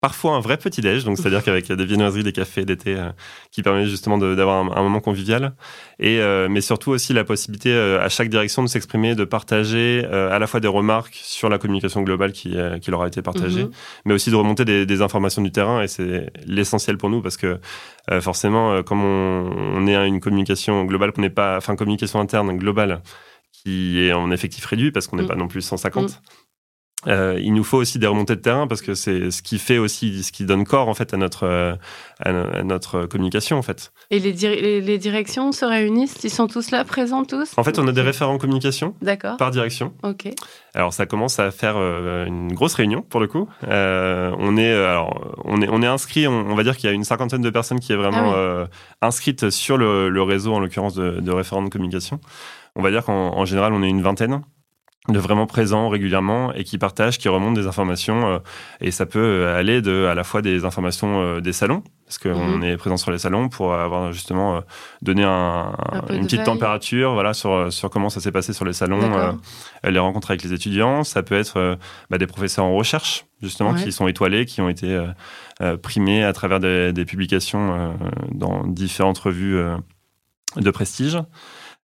parfois 0.04 0.32
un 0.34 0.40
vrai 0.40 0.58
petit-déj, 0.58 1.04
donc 1.04 1.16
c'est-à-dire 1.16 1.42
qu'avec 1.42 1.72
des 1.72 1.86
viennoiseries, 1.86 2.22
des 2.22 2.32
cafés 2.32 2.66
d'été 2.66 2.94
euh, 2.94 3.08
qui 3.50 3.62
permettent 3.62 3.88
justement 3.88 4.18
d'avoir 4.18 4.56
un, 4.76 4.82
moment 4.82 5.00
convivial, 5.00 5.54
et, 5.98 6.18
euh, 6.20 6.46
mais 6.50 6.60
surtout 6.60 6.90
aussi 6.90 7.14
la 7.14 7.24
possibilité 7.24 7.72
euh, 7.72 8.04
à 8.04 8.10
chaque 8.10 8.28
direction 8.28 8.62
de 8.62 8.68
s'exprimer, 8.68 9.14
de 9.14 9.24
partager 9.24 10.04
à 10.04 10.38
la 10.38 10.46
fois 10.46 10.60
des 10.60 10.68
remarques 10.68 11.18
sur 11.22 11.48
la 11.48 11.56
communication 11.56 12.02
globale 12.02 12.32
qui, 12.32 12.54
qui 12.82 12.90
leur 12.90 13.00
a 13.00 13.06
été 13.06 13.22
partagée, 13.22 13.64
mhm. 13.64 13.70
mais 14.04 14.12
aussi 14.12 14.30
de 14.30 14.36
remonter 14.36 14.66
des, 14.66 15.00
informations 15.00 15.40
du 15.40 15.50
terrain, 15.50 15.80
et 15.80 15.88
c'est 15.88 16.30
l'essentiel 16.44 16.98
pour 16.98 17.08
nous 17.08 17.22
parce 17.22 17.38
que 17.38 17.58
forcément, 18.20 18.82
comme 18.82 19.02
on, 19.02 19.50
on, 19.76 19.86
est 19.86 19.96
à 19.96 20.04
une 20.04 20.20
communication 20.20 20.84
globale, 20.84 21.12
qu'on 21.12 21.22
n'est 21.22 21.30
pas, 21.30 21.56
enfin 21.56 21.76
communication 21.76 22.20
interne 22.20 22.58
globale, 22.58 23.00
qui 23.52 24.04
est 24.04 24.12
en 24.12 24.30
effectif 24.30 24.66
réduit 24.66 24.92
parce 24.92 25.06
qu'on 25.06 25.16
n'est 25.16 25.22
mhm. 25.22 25.28
pas 25.28 25.36
non 25.36 25.48
plus 25.48 25.62
150. 25.62 26.20
Euh, 27.06 27.38
il 27.40 27.54
nous 27.54 27.64
faut 27.64 27.78
aussi 27.78 27.98
des 27.98 28.06
remontées 28.06 28.36
de 28.36 28.40
terrain 28.40 28.66
parce 28.66 28.82
que 28.82 28.94
c'est 28.94 29.30
ce 29.30 29.42
qui 29.42 29.58
fait 29.58 29.78
aussi, 29.78 30.22
ce 30.22 30.32
qui 30.32 30.44
donne 30.44 30.64
corps 30.64 30.88
en 30.88 30.94
fait 30.94 31.14
à 31.14 31.16
notre 31.16 31.44
euh, 31.44 31.74
à, 32.20 32.62
notre 32.62 33.06
communication 33.06 33.58
en 33.58 33.62
fait. 33.62 33.92
Et 34.10 34.18
les, 34.18 34.80
les, 34.80 34.98
directions 34.98 35.52
se 35.52 35.64
réunissent, 35.64 36.22
ils 36.22 36.30
sont 36.30 36.46
tous 36.46 36.70
là, 36.70 36.84
présents 36.84 37.24
tous? 37.24 37.52
En 37.56 37.64
fait, 37.64 37.78
on 37.78 37.86
a 37.88 37.92
des 37.92 38.00
référents 38.00 38.38
communication. 38.38 38.94
D'accord. 39.02 39.36
Par 39.36 39.50
direction. 39.50 39.92
Ok. 40.02 40.28
Alors 40.74 40.92
ça 40.92 41.06
commence 41.06 41.38
à 41.38 41.50
faire 41.50 41.76
euh, 41.76 42.26
une 42.26 42.52
grosse 42.52 42.74
réunion 42.74 43.02
pour 43.02 43.20
le 43.20 43.26
coup. 43.26 43.48
on 43.62 44.56
est 44.56 44.72
alors 44.72 45.34
on 45.44 45.60
est 45.62 45.68
on 45.68 45.82
est 45.82 45.86
inscrit, 45.86 46.26
on, 46.26 46.54
va 46.54 46.62
dire 46.62 46.76
qu'il 46.76 46.88
y 46.88 46.92
a 46.92 46.94
une 46.94 47.04
cinquantaine 47.04 47.42
de 47.42 47.50
personnes 47.50 47.80
qui 47.80 47.92
est 47.92 47.96
vraiment 47.96 48.34
ah 48.34 48.68
inscrite 49.02 49.50
sur 49.50 49.76
le, 49.76 50.08
le, 50.08 50.22
réseau 50.22 50.54
en 50.54 50.60
l'occurrence 50.60 50.94
de, 50.94 51.20
de 51.20 51.32
référents 51.32 51.62
de 51.62 51.68
communication. 51.68 52.20
On 52.76 52.82
va 52.82 52.90
dire 52.90 53.04
qu'en 53.04 53.44
général 53.44 53.72
on 53.72 53.82
est 53.82 53.88
une 53.88 54.02
vingtaine 54.02 54.42
de 55.08 55.18
vraiment 55.18 55.46
présents 55.46 55.90
régulièrement 55.90 56.54
et 56.54 56.64
qui 56.64 56.78
partagent, 56.78 57.18
qui 57.18 57.28
remontent 57.28 57.60
des 57.60 57.66
informations. 57.66 58.26
Euh, 58.26 58.38
et 58.80 58.90
ça 58.90 59.04
peut 59.04 59.18
euh, 59.18 59.58
aller 59.58 59.82
de 59.82 60.06
à 60.06 60.14
la 60.14 60.24
fois 60.24 60.40
des 60.40 60.64
informations 60.64 61.20
euh, 61.20 61.40
des 61.40 61.52
salons, 61.52 61.82
parce 62.06 62.16
qu'on 62.16 62.56
mhm. 62.56 62.64
est 62.64 62.76
présent 62.78 62.96
sur 62.96 63.10
les 63.10 63.18
salons 63.18 63.50
pour 63.50 63.74
avoir 63.74 64.12
justement 64.12 64.62
donné 65.02 65.22
un, 65.22 65.76
une 66.08 66.24
petite 66.24 66.44
température, 66.44 67.12
voilà, 67.12 67.34
sur 67.34 67.70
sur 67.70 67.90
comment 67.90 68.08
ça 68.08 68.20
s'est 68.20 68.32
passé 68.32 68.54
sur 68.54 68.64
les 68.64 68.72
salons, 68.72 69.36
les 69.82 69.98
rencontres 69.98 70.30
avec 70.30 70.42
les 70.42 70.52
étudiants. 70.54 71.04
Ça 71.04 71.22
peut 71.22 71.34
être 71.34 71.78
bah, 72.08 72.18
des 72.18 72.26
professeurs 72.26 72.64
en 72.64 72.74
recherche 72.74 73.26
justement 73.42 73.74
qui 73.74 73.92
sont 73.92 74.06
étoilés, 74.06 74.46
qui 74.46 74.60
ont 74.60 74.68
été 74.68 75.02
primés 75.82 76.24
à 76.24 76.32
travers 76.32 76.60
des, 76.60 76.92
des 76.92 77.04
publications 77.04 77.94
dans 78.32 78.66
différentes 78.66 79.18
revues 79.18 79.58
de 80.56 80.70
prestige. 80.70 81.18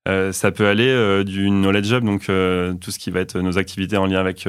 Euh, 0.07 0.31
ça 0.31 0.51
peut 0.51 0.67
aller 0.67 0.87
euh, 0.87 1.23
du 1.23 1.49
knowledge 1.49 1.91
hub, 1.91 2.03
donc 2.03 2.29
euh, 2.29 2.73
tout 2.73 2.89
ce 2.89 2.99
qui 2.99 3.11
va 3.11 3.19
être 3.19 3.39
nos 3.39 3.57
activités 3.57 3.97
en 3.97 4.05
lien 4.05 4.19
avec 4.19 4.47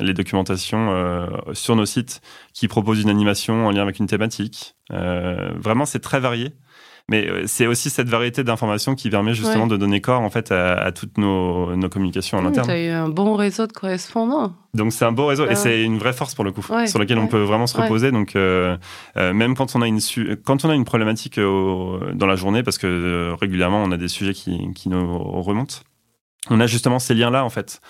les 0.00 0.14
documentations 0.14 1.26
sur 1.52 1.76
nos 1.76 1.86
sites, 1.86 2.20
qui 2.52 2.68
proposent 2.68 3.02
une 3.02 3.10
animation 3.10 3.66
en 3.66 3.70
lien 3.70 3.82
avec 3.82 3.98
une 3.98 4.06
thématique. 4.06 4.76
vraiment, 4.90 5.86
c'est 5.86 6.00
très 6.00 6.20
varié. 6.20 6.52
Mais 7.08 7.26
euh, 7.26 7.42
c'est 7.46 7.66
aussi 7.66 7.90
cette 7.90 8.08
variété 8.08 8.44
d'informations 8.44 8.94
qui 8.94 9.10
permet 9.10 9.34
justement 9.34 9.66
de 9.66 9.76
donner 9.76 10.00
corps 10.00 10.20
en 10.20 10.30
fait 10.30 10.52
à, 10.52 10.92
toutes 10.92 11.18
nos, 11.18 11.74
nos, 11.76 11.88
communications 11.88 12.38
en 12.38 12.42
mmh, 12.42 12.46
interne. 12.46 12.66
Tu 12.66 12.72
as 12.72 12.84
eu 12.84 12.90
un 12.90 13.08
bon 13.08 13.34
réseau 13.34 13.66
de 13.66 13.72
correspondants. 13.72 14.52
Donc 14.74 14.92
c'est 14.92 15.04
un 15.04 15.12
beau 15.12 15.26
réseau 15.26 15.48
et 15.48 15.56
c'est 15.56 15.82
une 15.82 15.98
vraie 15.98 16.12
force 16.12 16.34
pour 16.34 16.44
le 16.44 16.52
coup, 16.52 16.64
sur 16.86 16.98
laquelle 16.98 17.18
on 17.18 17.26
peut 17.26 17.42
vraiment 17.42 17.66
se 17.66 17.76
reposer. 17.76 18.10
Donc 18.12 18.36
euh, 18.36 18.76
euh, 19.16 19.32
même 19.32 19.56
quand 19.56 19.74
on 19.74 19.82
a 19.82 19.88
une 19.88 20.00
quand 20.44 20.64
on 20.64 20.70
a 20.70 20.74
une 20.74 20.84
problématique 20.84 21.38
dans 21.38 22.26
la 22.26 22.36
journée, 22.36 22.62
parce 22.62 22.78
que 22.78 23.34
régulièrement 23.40 23.82
on 23.82 23.90
a 23.92 23.96
des 23.96 24.08
sujets 24.08 24.34
qui, 24.34 24.72
qui 24.74 24.88
nous 24.88 25.18
remontent, 25.42 25.76
on 26.50 26.60
a 26.60 26.66
justement 26.66 26.98
ces 26.98 27.14
liens 27.14 27.30
là 27.30 27.44
en 27.44 27.50
fait. 27.50 27.80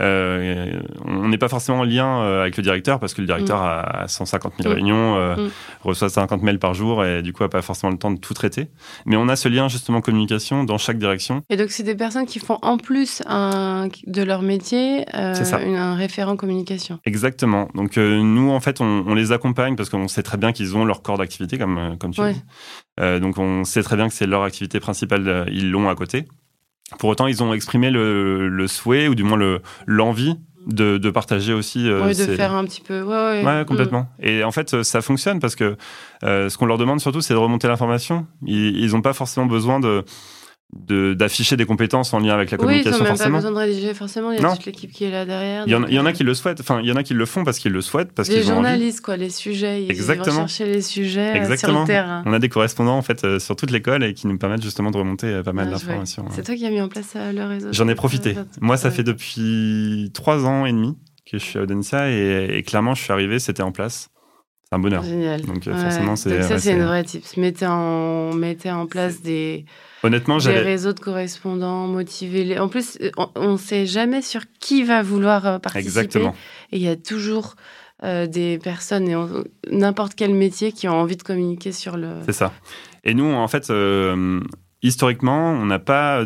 Euh, 0.00 0.80
on 1.04 1.28
n'est 1.28 1.38
pas 1.38 1.48
forcément 1.48 1.80
en 1.80 1.84
lien 1.84 2.22
euh, 2.22 2.42
avec 2.42 2.56
le 2.56 2.62
directeur 2.62 3.00
parce 3.00 3.14
que 3.14 3.20
le 3.20 3.26
directeur 3.26 3.58
mm. 3.58 4.02
a 4.02 4.08
150 4.08 4.54
000 4.60 4.68
mm. 4.68 4.74
réunions, 4.74 5.16
euh, 5.16 5.36
mm. 5.36 5.50
reçoit 5.82 6.08
50 6.08 6.42
mails 6.42 6.58
par 6.58 6.74
jour 6.74 7.04
et 7.04 7.22
du 7.22 7.32
coup 7.32 7.44
a 7.44 7.48
pas 7.48 7.62
forcément 7.62 7.90
le 7.90 7.98
temps 7.98 8.10
de 8.10 8.18
tout 8.18 8.34
traiter. 8.34 8.68
Mais 9.06 9.16
on 9.16 9.28
a 9.28 9.36
ce 9.36 9.48
lien 9.48 9.68
justement 9.68 10.00
communication 10.00 10.64
dans 10.64 10.78
chaque 10.78 10.98
direction. 10.98 11.42
Et 11.48 11.56
donc 11.56 11.70
c'est 11.70 11.82
des 11.82 11.96
personnes 11.96 12.26
qui 12.26 12.38
font 12.38 12.58
en 12.62 12.78
plus 12.78 13.22
un, 13.26 13.88
de 14.06 14.22
leur 14.22 14.42
métier 14.42 15.04
un 15.12 15.94
référent 15.94 16.36
communication. 16.36 17.00
Exactement. 17.04 17.68
Donc 17.74 17.96
nous 17.96 18.50
en 18.50 18.60
fait 18.60 18.80
on, 18.80 19.14
les 19.14 19.32
accompagne 19.32 19.74
parce 19.74 19.88
qu'on 19.88 20.06
sait 20.06 20.22
très 20.22 20.36
bien 20.36 20.52
qu'ils 20.52 20.76
ont 20.76 20.84
leur 20.84 21.02
corps 21.02 21.18
d'activité 21.18 21.58
comme 21.58 21.96
comme 21.98 22.12
tu 22.12 22.20
dis. 22.20 23.20
donc 23.20 23.38
on 23.38 23.64
sait 23.64 23.82
très 23.82 23.96
bien 23.96 24.08
que 24.08 24.14
c'est 24.14 24.26
leur 24.26 24.42
activité 24.42 24.80
principale, 24.80 25.46
ils 25.50 25.70
l'ont 25.70 25.88
à 25.88 25.94
côté. 25.94 26.26
Pour 26.98 27.10
autant, 27.10 27.26
ils 27.26 27.42
ont 27.42 27.52
exprimé 27.52 27.90
le, 27.90 28.66
souhait, 28.66 29.08
ou 29.08 29.14
du 29.14 29.22
moins 29.22 29.38
l'envie 29.86 30.36
de, 30.66 30.98
de, 30.98 31.10
partager 31.10 31.52
aussi. 31.52 31.88
Euh, 31.88 32.02
oui, 32.04 32.16
de 32.16 32.34
faire 32.34 32.54
un 32.54 32.64
petit 32.64 32.80
peu. 32.80 33.02
Ouais, 33.02 33.44
ouais. 33.44 33.64
complètement. 33.66 34.08
Mm. 34.18 34.26
Et 34.26 34.44
en 34.44 34.52
fait, 34.52 34.82
ça 34.82 35.00
fonctionne 35.00 35.40
parce 35.40 35.56
que 35.56 35.76
euh, 36.24 36.48
ce 36.48 36.58
qu'on 36.58 36.66
leur 36.66 36.78
demande 36.78 37.00
surtout, 37.00 37.20
c'est 37.20 37.34
de 37.34 37.38
remonter 37.38 37.68
l'information. 37.68 38.26
Ils 38.46 38.90
n'ont 38.92 39.02
pas 39.02 39.12
forcément 39.12 39.46
besoin 39.46 39.80
de 39.80 40.04
d'afficher 40.70 41.56
des 41.56 41.64
compétences 41.64 42.12
en 42.12 42.18
lien 42.18 42.34
avec 42.34 42.50
la 42.50 42.58
communication 42.58 42.90
oui, 42.92 42.98
ils 42.98 43.10
n'ont 43.10 43.16
pas 43.16 43.30
besoin 43.30 43.50
de 43.52 43.56
rédiger 43.56 43.94
forcément 43.94 44.32
il 44.32 44.40
y 44.40 44.44
a 44.44 44.52
toute 44.54 44.66
l'équipe 44.66 44.92
qui 44.92 45.04
est 45.04 45.10
là 45.10 45.24
derrière 45.24 45.64
il 45.66 45.72
y, 45.72 45.98
en, 45.98 46.04
a 46.04 46.12
qui 46.12 46.24
le 46.24 46.34
souhaitent. 46.34 46.60
Enfin 46.60 46.80
il 46.82 46.86
y 46.86 46.92
en 46.92 46.96
a 46.96 47.02
qui 47.02 47.14
le 47.14 47.24
font 47.24 47.42
parce 47.42 47.58
qu'ils 47.58 47.72
le 47.72 47.80
souhaitent 47.80 48.12
parce 48.12 48.28
les 48.28 48.42
journalistes 48.42 49.00
quoi 49.00 49.16
les 49.16 49.30
sujets 49.30 49.84
ils 49.84 49.90
Exactement. 49.90 50.42
vont 50.42 50.46
chercher 50.46 50.66
les 50.70 50.82
sujets 50.82 51.34
Exactement. 51.34 51.72
sur 51.72 51.80
le 51.80 51.86
terrain. 51.86 52.22
On 52.26 52.34
a 52.34 52.38
des 52.38 52.50
correspondants 52.50 52.98
en 52.98 53.02
fait 53.02 53.24
euh, 53.24 53.38
sur 53.38 53.56
toute 53.56 53.70
l'école 53.70 54.04
et 54.04 54.12
qui 54.12 54.26
nous 54.26 54.36
permettent 54.36 54.62
justement 54.62 54.90
de 54.90 54.98
remonter 54.98 55.28
euh, 55.28 55.42
pas 55.42 55.54
mal 55.54 55.68
ah, 55.68 55.72
d'informations 55.72 56.26
c'est 56.32 56.42
toi 56.42 56.54
qui 56.54 56.66
as 56.66 56.70
mis 56.70 56.82
en 56.82 56.88
place 56.88 57.14
euh, 57.16 57.32
le 57.32 57.44
réseau. 57.44 57.68
J'en 57.72 57.88
ai 57.88 57.94
profité. 57.94 58.36
Moi 58.60 58.76
ça 58.76 58.90
fait 58.90 59.04
depuis 59.04 60.10
trois 60.12 60.44
ans 60.44 60.66
et 60.66 60.72
demi 60.72 60.98
que 61.24 61.38
je 61.38 61.44
suis 61.44 61.58
à 61.58 61.62
Audencia 61.62 62.10
et, 62.10 62.62
clairement 62.66 62.94
je 62.94 63.02
suis 63.02 63.12
arrivé 63.12 63.38
c'était 63.38 63.62
en 63.62 63.72
place. 63.72 64.10
C'est 64.64 64.76
un 64.76 64.80
bonheur. 64.80 65.02
Génial. 65.02 65.40
Donc 65.46 65.64
forcément 65.64 66.14
c'est 66.14 66.42
ça 66.42 66.58
c'est 66.58 66.72
une 66.72 66.84
vraie 66.84 67.04
tips 67.04 67.38
mettez 67.38 67.66
en 67.66 68.34
mettez 68.34 68.70
en 68.70 68.86
place 68.86 69.22
des 69.22 69.64
Honnêtement. 70.02 70.38
Des 70.38 70.58
réseaux 70.58 70.92
de 70.92 71.00
correspondants, 71.00 71.86
motivés. 71.86 72.58
En 72.58 72.68
plus, 72.68 72.98
on 73.34 73.52
ne 73.52 73.56
sait 73.56 73.86
jamais 73.86 74.22
sur 74.22 74.42
qui 74.60 74.82
va 74.84 75.02
vouloir 75.02 75.46
euh, 75.46 75.58
participer. 75.58 76.00
Exactement. 76.00 76.34
Et 76.72 76.76
il 76.76 76.82
y 76.82 76.88
a 76.88 76.96
toujours 76.96 77.56
euh, 78.04 78.26
des 78.26 78.58
personnes, 78.58 79.08
et 79.08 79.16
n'importe 79.70 80.14
quel 80.14 80.34
métier, 80.34 80.72
qui 80.72 80.86
ont 80.88 80.94
envie 80.94 81.16
de 81.16 81.22
communiquer 81.22 81.72
sur 81.72 81.96
le. 81.96 82.10
C'est 82.26 82.32
ça. 82.32 82.52
Et 83.04 83.14
nous, 83.14 83.32
en 83.32 83.48
fait, 83.48 83.70
euh, 83.70 84.40
historiquement, 84.82 85.50
on 85.50 85.66
n'a 85.66 85.78
pas 85.78 86.24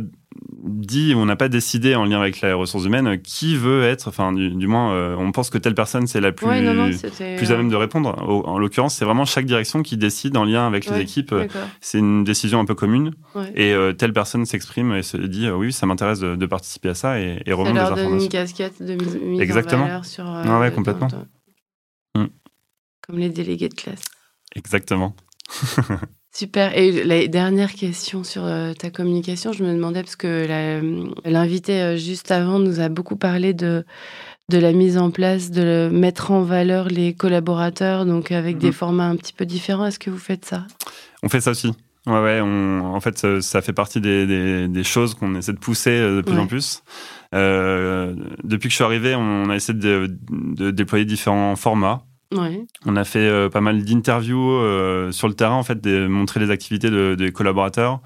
dit, 0.62 1.14
on 1.16 1.26
n'a 1.26 1.36
pas 1.36 1.48
décidé 1.48 1.94
en 1.94 2.04
lien 2.04 2.20
avec 2.20 2.40
les 2.40 2.52
ressources 2.52 2.84
humaines 2.84 3.20
qui 3.20 3.56
veut 3.56 3.82
être, 3.84 4.08
enfin 4.08 4.32
du, 4.32 4.66
moins, 4.66 4.92
euh, 4.92 5.16
on 5.18 5.32
pense 5.32 5.50
que 5.50 5.58
telle 5.58 5.74
personne 5.74 6.06
c'est 6.06 6.20
la 6.20 6.32
plus, 6.32 6.46
plus 6.46 7.52
à 7.52 7.56
même 7.56 7.68
de 7.68 7.76
répondre. 7.76 8.16
en 8.18 8.58
l'occurrence, 8.58 8.94
c'est 8.94 9.04
vraiment 9.04 9.24
chaque 9.24 9.46
direction 9.46 9.82
qui 9.82 9.96
décide 9.96 10.36
en 10.36 10.44
lien 10.44 10.66
avec 10.66 10.86
les 10.86 11.00
équipes. 11.00 11.34
C'est 11.80 11.98
une 11.98 12.24
décision 12.24 12.60
un 12.60 12.64
peu 12.64 12.74
commune 12.74 13.12
et 13.54 13.72
euh, 13.72 13.92
telle 13.92 14.12
personne 14.12 14.46
s'exprime 14.46 14.92
et 14.92 15.02
se 15.02 15.16
dit 15.16 15.46
euh, 15.46 15.56
oui, 15.56 15.72
ça 15.72 15.86
m'intéresse 15.86 16.20
de, 16.20 16.46
participer 16.46 16.90
à 16.90 16.94
ça 16.94 17.18
et, 17.18 17.42
et 17.46 17.52
remonte 17.52 17.74
des 17.74 17.80
informations. 17.80 18.18
une 18.18 18.28
casquette 18.28 18.82
de 18.82 18.94
mise, 18.94 19.40
Exactement. 19.40 19.84
en 19.84 19.86
valeur 19.86 20.04
sur. 20.04 20.24
ouais, 20.24 20.72
complètement. 20.72 21.08
Mm. 22.14 22.26
Comme 23.06 23.18
les 23.18 23.30
délégués 23.30 23.68
de 23.68 23.74
classe. 23.74 24.02
Exactement. 24.54 25.16
Super. 26.34 26.76
Et 26.78 27.04
la 27.04 27.26
dernière 27.28 27.74
question 27.74 28.24
sur 28.24 28.46
euh, 28.46 28.72
ta 28.72 28.90
communication, 28.90 29.52
je 29.52 29.62
me 29.62 29.74
demandais, 29.74 30.02
parce 30.02 30.16
que 30.16 30.46
l'invité 31.26 31.82
euh, 31.82 31.96
juste 31.98 32.30
avant 32.30 32.58
nous 32.58 32.80
a 32.80 32.88
beaucoup 32.88 33.16
parlé 33.16 33.52
de, 33.52 33.84
de 34.48 34.58
la 34.58 34.72
mise 34.72 34.96
en 34.96 35.10
place, 35.10 35.50
de 35.50 35.90
mettre 35.92 36.30
en 36.30 36.42
valeur 36.42 36.88
les 36.88 37.12
collaborateurs, 37.12 38.06
donc 38.06 38.32
avec 38.32 38.56
des 38.56 38.68
mhm. 38.68 38.72
formats 38.72 39.08
un 39.08 39.16
petit 39.16 39.34
peu 39.34 39.44
différents. 39.44 39.84
Est-ce 39.84 39.98
que 39.98 40.08
vous 40.08 40.18
faites 40.18 40.46
ça? 40.46 40.66
On 41.22 41.28
fait 41.28 41.42
ça 41.42 41.50
aussi. 41.50 41.70
Ouais, 42.06 42.18
ouais. 42.18 42.40
en 42.40 43.00
fait, 43.00 43.40
ça, 43.42 43.60
fait 43.60 43.74
partie 43.74 44.00
des, 44.00 44.66
des, 44.68 44.84
choses 44.84 45.14
qu'on 45.14 45.34
essaie 45.34 45.52
de 45.52 45.58
pousser 45.58 45.90
euh, 45.90 46.16
de 46.16 46.22
plus 46.22 46.38
en 46.38 46.46
plus. 46.46 46.82
depuis 47.32 48.68
que 48.68 48.70
je 48.70 48.74
suis 48.74 48.84
arrivé, 48.84 49.14
on 49.14 49.50
a 49.50 49.54
essayé 49.54 49.78
de, 49.78 50.08
de 50.30 50.70
déployer 50.70 51.04
différents 51.04 51.54
formats. 51.56 52.04
On 52.86 52.96
a 52.96 53.04
fait 53.04 53.26
euh, 53.26 53.48
pas 53.48 53.60
mal 53.60 53.84
d'interviews 53.84 54.52
euh, 54.52 55.12
sur 55.12 55.28
le 55.28 55.34
terrain, 55.34 55.54
en 55.54 55.62
fait, 55.62 55.80
de 55.80 56.06
montrer 56.06 56.40
les 56.40 56.50
activités 56.50 56.90
des 57.16 57.32
collaborateurs. 57.32 58.00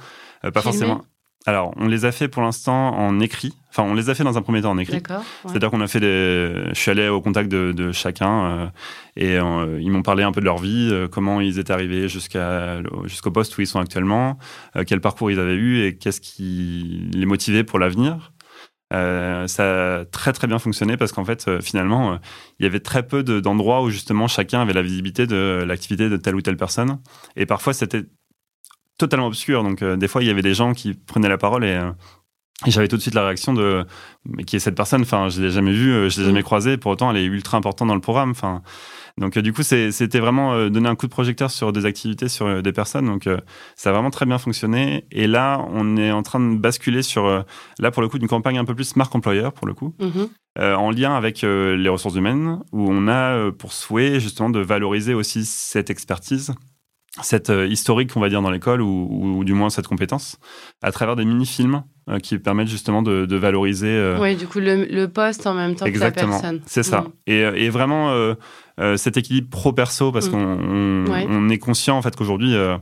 Euh, 0.45 0.51
pas 0.51 0.63
forcément. 0.63 1.03
Alors, 1.49 1.73
on 1.77 1.87
les 1.87 2.05
a 2.05 2.11
fait 2.11 2.27
pour 2.27 2.43
l'instant 2.43 2.99
en 2.99 3.21
écrit. 3.21 3.53
Enfin, 3.71 3.85
on 3.85 3.95
les 3.95 4.11
a 4.11 4.17
fait 4.17 4.25
dans 4.25 4.37
un 4.37 4.43
premier 4.43 4.63
temps 4.63 4.73
en 4.73 4.79
écrit. 4.79 5.01
C'est-à-dire 5.47 5.71
qu'on 5.71 5.81
a 5.81 5.87
fait 5.87 6.01
des. 6.01 6.65
Je 6.71 6.75
suis 6.75 6.91
allé 6.91 7.09
au 7.09 7.21
contact 7.21 7.49
de, 7.49 7.93
chacun 7.93 8.73
et 9.17 9.37
ils 9.37 9.91
m'ont 9.91 10.03
parlé 10.03 10.25
un 10.25 10.33
peu 10.33 10.41
de 10.41 10.45
leur 10.45 10.59
vie, 10.59 10.93
comment 11.13 11.41
ils 11.41 11.61
étaient 11.61 11.73
arrivés 11.73 12.09
jusqu'à 12.09 12.81
jusqu'au 13.05 13.31
poste 13.31 13.57
où 13.57 13.61
ils 13.61 13.69
sont 13.69 13.79
actuellement, 13.79 14.39
quel 14.89 15.01
parcours 15.01 15.31
ils 15.31 15.39
avaient 15.39 15.55
eu 15.55 15.85
et 15.85 15.97
qu'est-ce 15.97 16.21
qui 16.21 17.09
les 17.13 17.27
motivait 17.27 17.63
pour 17.63 17.79
l'avenir. 17.79 18.33
Euh, 18.93 19.47
ça 19.49 20.01
a 20.01 20.05
très 20.05 20.33
très 20.33 20.47
bien 20.47 20.59
fonctionné 20.59 20.97
parce 20.97 21.13
qu'en 21.13 21.25
fait, 21.25 21.49
euh, 21.49 21.61
finalement, 21.61 22.13
euh, 22.13 22.17
il 22.59 22.65
y 22.65 22.67
avait 22.67 22.81
très 22.81 23.07
peu 23.07 23.23
d'endroits 23.23 23.83
où 23.83 23.91
justement 23.91 24.29
chacun 24.29 24.61
avait 24.63 24.73
la 24.73 24.83
visibilité 24.83 25.27
de 25.27 25.65
l'activité 25.67 26.09
de 26.09 26.17
telle 26.17 26.37
ou 26.37 26.43
telle 26.43 26.57
personne. 26.57 27.01
Et 27.35 27.47
parfois, 27.47 27.73
c'était 27.73 28.05
totalement 28.99 29.27
obscur. 29.27 29.63
Donc, 29.63 29.83
des 29.83 30.09
fois, 30.09 30.23
il 30.23 30.27
y 30.29 30.31
avait 30.31 30.43
des 30.43 30.55
gens 30.55 30.73
qui 30.73 30.95
prenaient 30.95 31.29
la 31.29 31.39
parole 31.39 31.65
et, 31.65 31.79
j'avais 32.65 32.89
tout 32.89 32.97
de 32.97 33.03
suite 33.03 33.15
la 33.15 33.25
réaction 33.25 33.53
de 33.53 33.85
mais 34.25 34.45
qui 34.45 34.57
est 34.57 34.61
cette 34.61 34.75
personne? 34.75 35.03
Enfin, 35.03 35.29
je 35.29 35.43
l'ai 35.43 35.51
jamais 35.51 35.73
vue, 35.73 36.11
je 36.11 36.21
l'ai 36.21 36.27
jamais 36.27 36.43
croisée. 36.43 36.77
Pour 36.79 36.93
autant, 36.93 37.11
elle 37.11 37.19
est 37.19 37.25
ultra 37.25 37.59
importante 37.59 37.89
dans 37.89 37.95
le 37.95 38.01
programme. 38.01 38.31
Enfin, 38.31 38.63
donc 39.19 39.37
euh, 39.37 39.43
du 39.43 39.53
coup, 39.53 39.63
c'était 39.63 40.21
vraiment 40.21 40.53
euh, 40.53 40.69
donner 40.69 40.89
un 40.89 40.95
coup 40.95 41.07
de 41.07 41.13
projecteur 41.13 41.51
sur 41.51 41.73
des 41.73 41.87
activités, 41.87 42.29
sur 42.29 42.47
euh, 42.47 42.61
des 42.61 42.73
personnes. 42.73 43.07
Donc 43.07 43.29
ça 43.75 43.91
a 43.91 43.93
vraiment 43.93 44.11
très 44.11 44.27
bien 44.27 44.39
fonctionné. 44.39 45.07
Et 45.11 45.27
là, 45.27 45.65
on 45.73 45.97
est 45.97 46.11
en 46.11 46.23
train 46.23 46.41
de 46.41 46.57
basculer 46.57 47.03
sur, 47.03 47.45
là 47.79 47.91
pour 47.91 48.03
le 48.03 48.09
coup, 48.09 48.19
une 48.19 48.29
campagne 48.29 48.59
un 48.59 48.65
peu 48.65 48.75
plus 48.75 48.97
marque 48.97 49.15
employeur 49.15 49.53
pour 49.53 49.67
le 49.67 49.75
coup. 49.75 49.95
Mm-hmm. 50.01 50.75
en 50.75 50.91
lien 50.91 51.15
avec 51.15 51.43
les 51.43 51.89
ressources 51.89 52.17
humaines, 52.17 52.61
où 52.73 52.87
on 52.89 53.09
a 53.09 53.51
pour 53.53 53.73
souhait 53.73 54.21
justement 54.21 54.51
de 54.51 54.61
valoriser 54.61 55.15
aussi 55.15 55.45
cette 55.45 55.91
expertise 55.91 56.53
cette 57.23 57.53
historique, 57.69 58.11
on 58.17 58.21
va 58.21 58.29
dire, 58.29 58.43
dans 58.43 58.51
l'école, 58.51 58.83
ou, 58.83 59.43
du 59.45 59.55
moins 59.55 59.71
cette 59.71 59.87
compétence, 59.87 60.39
à 60.83 60.93
travers 60.93 61.17
des 61.17 61.25
mini-films 61.25 61.83
qui 62.23 62.39
permettent 62.39 62.69
justement 62.69 63.03
de, 63.03 63.37
valoriser. 63.37 64.17
Oui, 64.21 64.37
du 64.37 64.47
coup, 64.47 64.61
le, 64.61 65.07
poste 65.07 65.47
en 65.47 65.55
même 65.55 65.75
temps 65.75 65.87
Exactement, 65.87 66.27
que 66.27 66.33
la 66.33 66.41
personne. 66.41 66.61
C'est 66.67 66.83
ça. 66.83 67.01
Mm. 67.01 67.13
Et, 67.27 67.41
et, 67.65 67.71
vraiment, 67.71 68.35
euh, 68.79 68.99
cet 68.99 69.17
équilibre 69.17 69.49
pro-perso 69.49 70.13
parce 70.13 70.29
mm. 70.29 70.31
qu'on 70.31 71.05
on, 71.09 71.49
est 71.49 71.59
conscient 71.59 71.97
en 71.97 72.03
fait 72.03 72.15
qu'aujourd'hui 72.15 72.55
euh, 72.55 72.77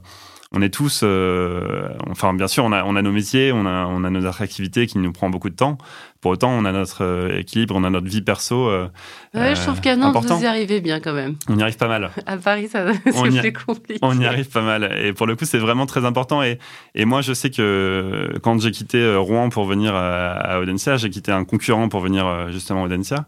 on 0.52 0.62
est 0.62 0.70
tous, 0.72 1.00
euh, 1.02 1.88
enfin 2.10 2.34
bien 2.34 2.46
sûr, 2.46 2.64
on 2.64 2.72
a, 2.72 2.84
on 2.84 2.96
a 2.96 3.02
nos 3.02 3.12
métiers, 3.12 3.52
on 3.52 3.66
a, 3.66 3.86
on 3.86 4.04
a 4.04 4.10
notre 4.10 4.42
activité 4.42 4.86
qui 4.86 4.98
nous 4.98 5.12
prend 5.12 5.30
beaucoup 5.30 5.50
de 5.50 5.56
temps. 5.56 5.78
Pour 6.20 6.32
autant, 6.32 6.50
on 6.50 6.64
a 6.64 6.72
notre 6.72 7.30
équilibre, 7.36 7.74
on 7.76 7.84
a 7.84 7.90
notre 7.90 8.06
vie 8.06 8.22
perso. 8.22 8.68
Euh, 8.68 8.88
ouais, 9.34 9.54
je 9.54 9.60
trouve 9.60 9.80
qu'à 9.80 9.94
Nantes, 9.96 10.16
vous 10.16 10.42
y 10.42 10.46
arrivez 10.46 10.80
bien 10.80 11.00
quand 11.00 11.12
même. 11.12 11.36
On 11.48 11.58
y 11.58 11.62
arrive 11.62 11.76
pas 11.76 11.88
mal. 11.88 12.10
à 12.26 12.36
Paris, 12.38 12.68
ça 12.68 12.86
c'est 13.04 13.40
plus 13.40 13.52
compliqué. 13.52 13.98
On 14.00 14.18
y 14.18 14.26
arrive 14.26 14.48
pas 14.48 14.62
mal. 14.62 14.96
Et 15.02 15.12
pour 15.12 15.26
le 15.26 15.36
coup, 15.36 15.44
c'est 15.44 15.58
vraiment 15.58 15.86
très 15.86 16.04
important. 16.04 16.42
Et, 16.42 16.58
et 16.94 17.04
moi, 17.04 17.20
je 17.20 17.34
sais 17.34 17.50
que 17.50 18.38
quand 18.42 18.60
j'ai 18.60 18.70
quitté 18.70 19.14
Rouen 19.16 19.50
pour 19.50 19.64
venir 19.66 19.94
à, 19.94 20.30
à 20.32 20.60
Audencia, 20.60 20.96
j'ai 20.96 21.10
quitté 21.10 21.30
un 21.30 21.44
concurrent 21.44 21.88
pour 21.88 22.00
venir 22.00 22.50
justement 22.50 22.82
à 22.82 22.86
Audencia. 22.86 23.26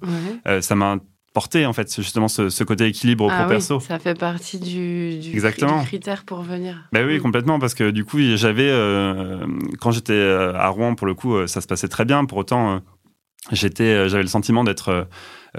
ça 0.61 0.75
m'a 0.75 0.97
porter 1.37 1.67
en 1.67 1.75
fait 1.75 1.95
justement 1.95 2.29
ce, 2.29 2.65
côté 2.65 2.87
équilibre 2.87 3.29
ah 3.31 3.41
pro 3.41 3.51
perso. 3.51 3.79
ça 3.79 3.99
fait 3.99 4.19
partie 4.19 4.59
du, 4.59 5.19
du, 5.19 5.39
critère 5.85 6.25
pour 6.25 6.41
venir. 6.41 6.89
Ben 6.93 7.07
oui, 7.07 7.19
mm. 7.19 7.21
complètement 7.21 7.59
parce 7.59 7.75
que 7.75 7.91
du 7.91 8.07
coup 8.07 8.17
j'avais 8.37 8.71
euh, 8.71 9.47
quand 9.79 9.91
j'étais 9.91 10.15
euh, 10.15 10.55
à 10.55 10.69
Rouen 10.69 10.95
pour 10.95 11.07
le 11.07 11.13
coup 11.13 11.35
euh, 11.37 11.47
ça 11.47 11.61
se 11.61 11.67
passait 11.67 11.89
très 11.89 12.07
bien. 12.07 12.25
Pour 12.25 12.39
autant 12.39 12.81
j'étais 13.53 14.09
j'avais 14.09 14.23
le 14.23 14.31
sentiment 14.31 14.65
d'être 14.65 15.09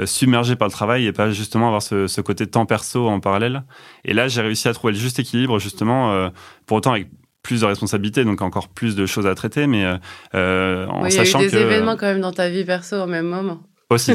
submergé 0.05 0.55
par 0.55 0.67
le 0.67 0.71
travail 0.71 1.05
et 1.05 1.11
pas 1.11 1.29
justement 1.29 1.67
avoir 1.67 1.83
ce, 1.83 2.07
ce, 2.07 2.21
côté 2.21 2.47
temps 2.47 2.65
perso 2.65 3.07
en 3.07 3.19
parallèle. 3.19 3.61
Et 4.03 4.15
là 4.15 4.27
j'ai 4.27 4.41
réussi 4.41 4.67
à 4.67 4.73
trouver 4.73 4.93
le 4.93 4.99
juste 4.99 5.19
équilibre 5.19 5.59
justement 5.59 6.31
pour 6.65 6.77
autant 6.77 6.93
avec 6.93 7.07
plus 7.43 7.61
de 7.61 7.67
responsabilités, 7.67 8.25
donc 8.25 8.41
encore 8.41 8.69
plus 8.69 8.95
de 8.95 9.05
choses 9.05 9.27
à 9.27 9.35
traiter, 9.35 9.67
mais 9.67 9.85
en 10.33 11.07
sachant 11.11 11.37
que... 11.37 11.45
Il 11.45 11.53
y 11.53 11.55
a 11.55 11.59
eu 11.59 11.63
des 11.65 11.75
événements 11.75 11.97
quand 11.97 12.07
même 12.07 12.21
dans 12.21 12.33
ta 12.33 12.49
vie 12.49 12.65
perso 12.65 12.95
au 12.95 13.05
même 13.05 13.27
moment. 13.27 13.61
Aussi, 13.89 14.11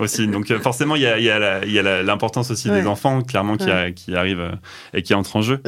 aussi. 0.00 0.26
Donc 0.26 0.52
forcément, 0.58 0.96
il 0.96 1.02
y 1.02 1.06
a, 1.06 2.02
l'importance 2.02 2.50
aussi 2.50 2.68
des 2.68 2.84
enfants, 2.86 3.22
clairement, 3.22 3.56
qui, 3.56 3.66
qui 3.94 4.16
arrivent 4.16 4.58
et 4.92 5.02
qui 5.02 5.14
entrent 5.14 5.36
en 5.36 5.42
jeu. 5.42 5.62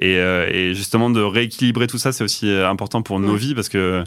Et, 0.00 0.14
et, 0.14 0.74
justement, 0.74 1.08
de 1.08 1.20
rééquilibrer 1.20 1.86
tout 1.86 1.98
ça, 1.98 2.10
c'est 2.10 2.24
aussi 2.24 2.50
important 2.50 3.02
pour 3.02 3.20
nos 3.20 3.36
vies, 3.36 3.54
parce 3.54 3.68
que 3.68 4.02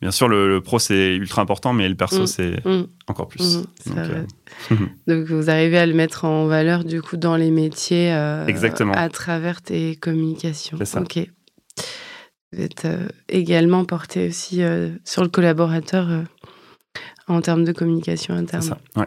bien 0.00 0.12
sûr, 0.12 0.28
le, 0.28 0.60
pro, 0.60 0.78
c'est 0.78 1.16
ultra 1.16 1.42
important, 1.42 1.72
mais 1.72 1.88
le 1.88 1.96
perso, 1.96 2.22
mm. 2.22 2.26
c'est 2.26 2.64
mm. 2.64 2.86
encore 3.08 3.26
plus. 3.26 3.64
Mm. 3.86 4.76
Donc, 5.08 5.26
vous 5.28 5.50
arrivez 5.50 5.78
à 5.78 5.86
le 5.86 5.94
mettre 5.94 6.24
en 6.24 6.46
valeur, 6.46 6.84
du 6.84 7.02
coup, 7.02 7.16
dans 7.16 7.36
les 7.36 7.50
métiers 7.50 8.16
Exactement. 8.46 8.94
à 8.94 9.08
travers 9.08 9.60
tes 9.60 9.96
communications. 9.96 10.76
C'est 10.78 10.84
ça. 10.84 11.00
Ok. 11.00 11.18
Vous 12.52 12.62
êtes 12.62 12.86
également 13.28 13.84
porté 13.84 14.28
aussi 14.28 14.62
sur 15.04 15.22
le 15.22 15.28
collaborateur 15.28 16.08
en 17.30 17.40
termes 17.40 17.64
de 17.64 17.72
communication 17.72 18.34
interne. 18.34 18.62
Ça, 18.62 18.78
ouais. 18.96 19.06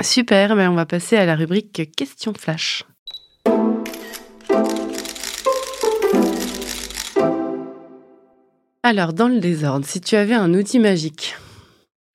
Super, 0.00 0.56
mais 0.56 0.64
ben, 0.64 0.72
on 0.72 0.74
va 0.74 0.86
passer 0.86 1.16
à 1.16 1.24
la 1.24 1.36
rubrique 1.36 1.90
question 1.96 2.32
flash. 2.34 2.84
Alors, 8.82 9.12
dans 9.12 9.28
le 9.28 9.40
désordre, 9.40 9.84
si 9.84 10.00
tu 10.00 10.16
avais 10.16 10.34
un 10.34 10.52
outil 10.54 10.78
magique. 10.78 11.34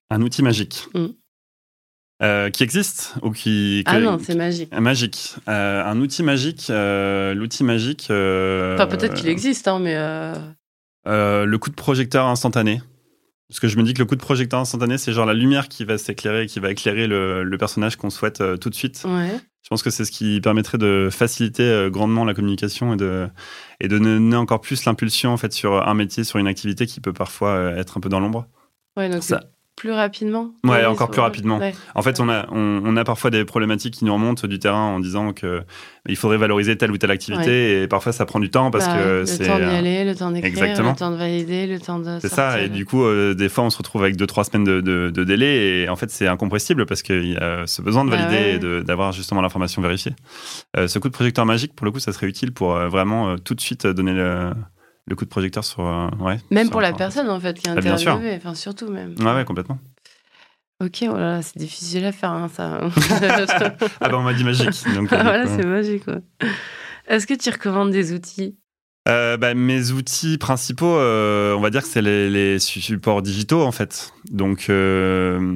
Un 0.10 0.22
outil 0.22 0.42
magique 0.42 0.88
mm. 0.94 1.06
euh, 2.24 2.50
Qui 2.50 2.64
existe 2.64 3.16
ou 3.24 3.32
qui, 3.32 3.84
Ah 3.86 4.00
non, 4.00 4.20
c'est 4.22 4.36
magique. 4.36 4.72
Magique. 4.74 5.36
Euh, 5.48 5.84
un 5.84 6.00
outil 6.00 6.24
magique, 6.24 6.68
euh, 6.70 7.34
l'outil 7.34 7.64
magique. 7.64 8.04
enfin, 8.04 8.88
peut-être 8.88 9.16
qu'il 9.16 9.28
existe, 9.28 9.68
hein, 9.68 9.80
mais. 9.80 9.96
le 11.06 11.58
coup 11.58 11.70
de 11.70 11.76
projecteur 11.76 12.28
instantané. 12.28 12.82
Parce 13.52 13.60
que 13.60 13.68
je 13.68 13.76
me 13.76 13.84
dis 13.84 13.94
que 13.94 14.00
le 14.00 14.06
coup 14.06 14.16
de 14.16 14.22
projecteur 14.22 14.62
instantané, 14.62 14.98
c'est 14.98 15.12
genre 15.12 15.26
la 15.26 15.34
lumière 15.34 15.68
qui 15.68 15.84
va 15.84 15.98
s'éclairer, 15.98 16.46
qui 16.48 16.62
va 16.62 16.72
éclairer 16.72 17.06
le, 17.06 17.58
personnage 17.60 17.98
qu'on 17.98 18.10
souhaite 18.10 18.40
euh, 18.40 18.56
tout 18.56 18.70
de 18.70 18.76
suite. 18.76 19.04
Je 19.62 19.68
pense 19.70 19.84
que 19.84 19.90
c'est 19.90 20.06
ce 20.06 20.12
qui 20.12 20.40
permettrait 20.40 20.78
de 20.78 21.10
faciliter 21.12 21.64
euh, 21.64 21.90
grandement 21.90 22.24
la 22.24 22.34
communication 22.34 22.94
et 22.94 22.96
de, 22.96 23.28
et 23.82 23.90
de 23.90 24.00
donner 24.00 24.38
encore 24.38 24.62
plus 24.62 24.86
l'impulsion 24.86 25.34
en 25.34 25.38
fait 25.38 25.52
sur 25.52 25.86
un 25.86 25.94
métier, 25.94 26.24
sur 26.24 26.40
une 26.40 26.48
activité 26.48 26.86
qui 26.86 27.02
peut 27.02 27.12
parfois 27.12 27.50
euh, 27.50 27.76
être 27.76 27.98
un 27.98 28.00
peu 28.00 28.08
dans 28.08 28.22
l'ombre. 28.22 28.48
Ouais, 28.96 29.10
donc 29.10 29.22
ça, 29.22 29.42
plus 29.82 29.92
rapidement 29.92 30.52
Ouais, 30.64 30.86
encore 30.86 31.10
plus 31.10 31.22
rapidement. 31.22 31.60
En 31.96 32.04
fait, 32.04 32.20
on 32.20 32.30
a, 32.30 32.46
on, 32.52 32.96
a 32.96 33.04
parfois 33.04 33.32
des 33.32 33.46
problématiques 33.46 33.96
qui 33.96 34.06
nous 34.06 34.14
remontent 34.14 34.48
du 34.48 34.60
terrain 34.60 34.86
en 34.86 35.00
disant 35.00 35.34
que 35.34 35.64
il 36.08 36.16
faudrait 36.16 36.38
valoriser 36.38 36.78
telle 36.78 36.92
ou 36.92 37.00
telle 37.00 37.10
activité 37.10 37.82
et 37.82 37.88
parfois 37.88 38.12
ça 38.12 38.28
prend 38.28 38.40
du 38.40 38.52
temps 38.52 38.70
parce 38.70 38.86
bah 38.86 38.96
que 38.96 39.26
c'est. 39.26 39.40
Le 39.40 39.48
temps 39.48 39.58
d'y 39.58 39.64
aller, 39.64 40.04
le 40.04 40.16
temps 40.16 40.30
d'écrire, 40.30 40.84
le 40.84 40.96
temps 40.96 41.10
de 41.10 41.16
valider, 41.16 41.66
le 41.66 41.80
temps 41.80 41.98
de. 41.98 42.20
C'est 42.22 42.30
ça, 42.30 42.62
et 42.62 42.70
du 42.70 42.86
coup, 42.86 43.04
euh, 43.04 43.34
des 43.34 43.50
fois, 43.50 43.64
on 43.64 43.72
se 43.72 43.78
retrouve 43.80 44.04
avec 44.04 44.18
2-3 44.18 44.52
semaines 44.52 44.64
de, 44.66 44.82
de, 44.82 45.24
délai 45.24 45.82
et 45.82 45.90
en 45.90 45.96
fait, 45.96 46.12
c'est 46.12 46.28
incompressible 46.28 46.86
parce 46.86 47.02
qu'il 47.02 47.32
y 47.32 47.38
a 47.38 47.66
ce 47.66 47.82
besoin 47.82 48.06
de 48.06 48.12
bah 48.12 48.18
valider 48.18 48.58
et 48.58 48.84
d'avoir 48.84 49.14
justement 49.14 49.42
l'information 49.42 49.82
vérifiée. 49.82 50.14
Euh, 50.78 50.88
ce 50.88 51.00
coup 51.00 51.08
de 51.08 51.14
projecteur 51.14 51.48
magique, 51.48 51.74
pour 51.74 51.86
le 51.86 51.92
coup, 51.92 52.00
ça 52.00 52.14
serait 52.14 52.28
utile 52.28 52.52
pour 52.52 52.76
euh, 52.76 52.88
vraiment 52.88 53.36
tout 53.38 53.56
de 53.56 53.62
suite 53.62 53.88
donner 53.88 54.14
le 54.14 54.52
le 55.12 55.16
coup 55.16 55.26
de 55.26 55.30
projecteur 55.30 55.64
sur. 55.64 55.86
Euh, 55.86 56.10
ouais, 56.20 56.40
même 56.50 56.70
pour 56.70 56.82
la 56.82 56.94
personne, 56.94 57.30
en 57.30 57.40
fait, 57.40 57.60
qui 57.60 57.68
est 57.68 57.72
ah, 57.72 57.78
interviewée. 57.78 58.36
Enfin, 58.38 58.56
surtout 58.56 58.90
même. 58.90 59.14
Ouais, 59.20 59.34
ouais, 59.34 59.46
complètement. 59.46 59.78
Ok, 60.84 61.04
oh 61.08 61.40
c'est 61.42 61.58
difficile 61.58 62.06
à 62.06 62.12
faire, 62.12 62.32
hein, 62.32 62.48
ça. 62.48 62.80
ah 64.02 64.10
ben, 64.10 64.16
on 64.16 64.24
m'a 64.24 64.34
dit 64.34 64.44
magique. 64.44 64.84
Donc, 64.96 65.10
ah, 65.12 65.22
voilà, 65.22 65.46
c'est 65.46 65.66
magique. 65.66 66.04
Est-ce 67.08 67.28
que 67.28 67.36
tu 67.36 67.50
recommandes 67.50 67.92
des 67.92 68.14
outils? 68.14 68.58
Euh, 69.10 69.36
bah, 69.36 69.56
mes 69.56 69.92
outils 69.92 70.38
principaux, 70.38 70.96
euh, 70.96 71.56
on 71.56 71.60
va 71.60 71.72
dire 71.72 71.82
que 71.82 71.88
c'est 71.88 72.04
les, 72.04 72.60
supports 72.60 73.24
digitaux 73.24 73.64
en 73.64 73.72
fait. 73.72 74.14
Donc, 74.30 74.68
euh, 74.70 75.56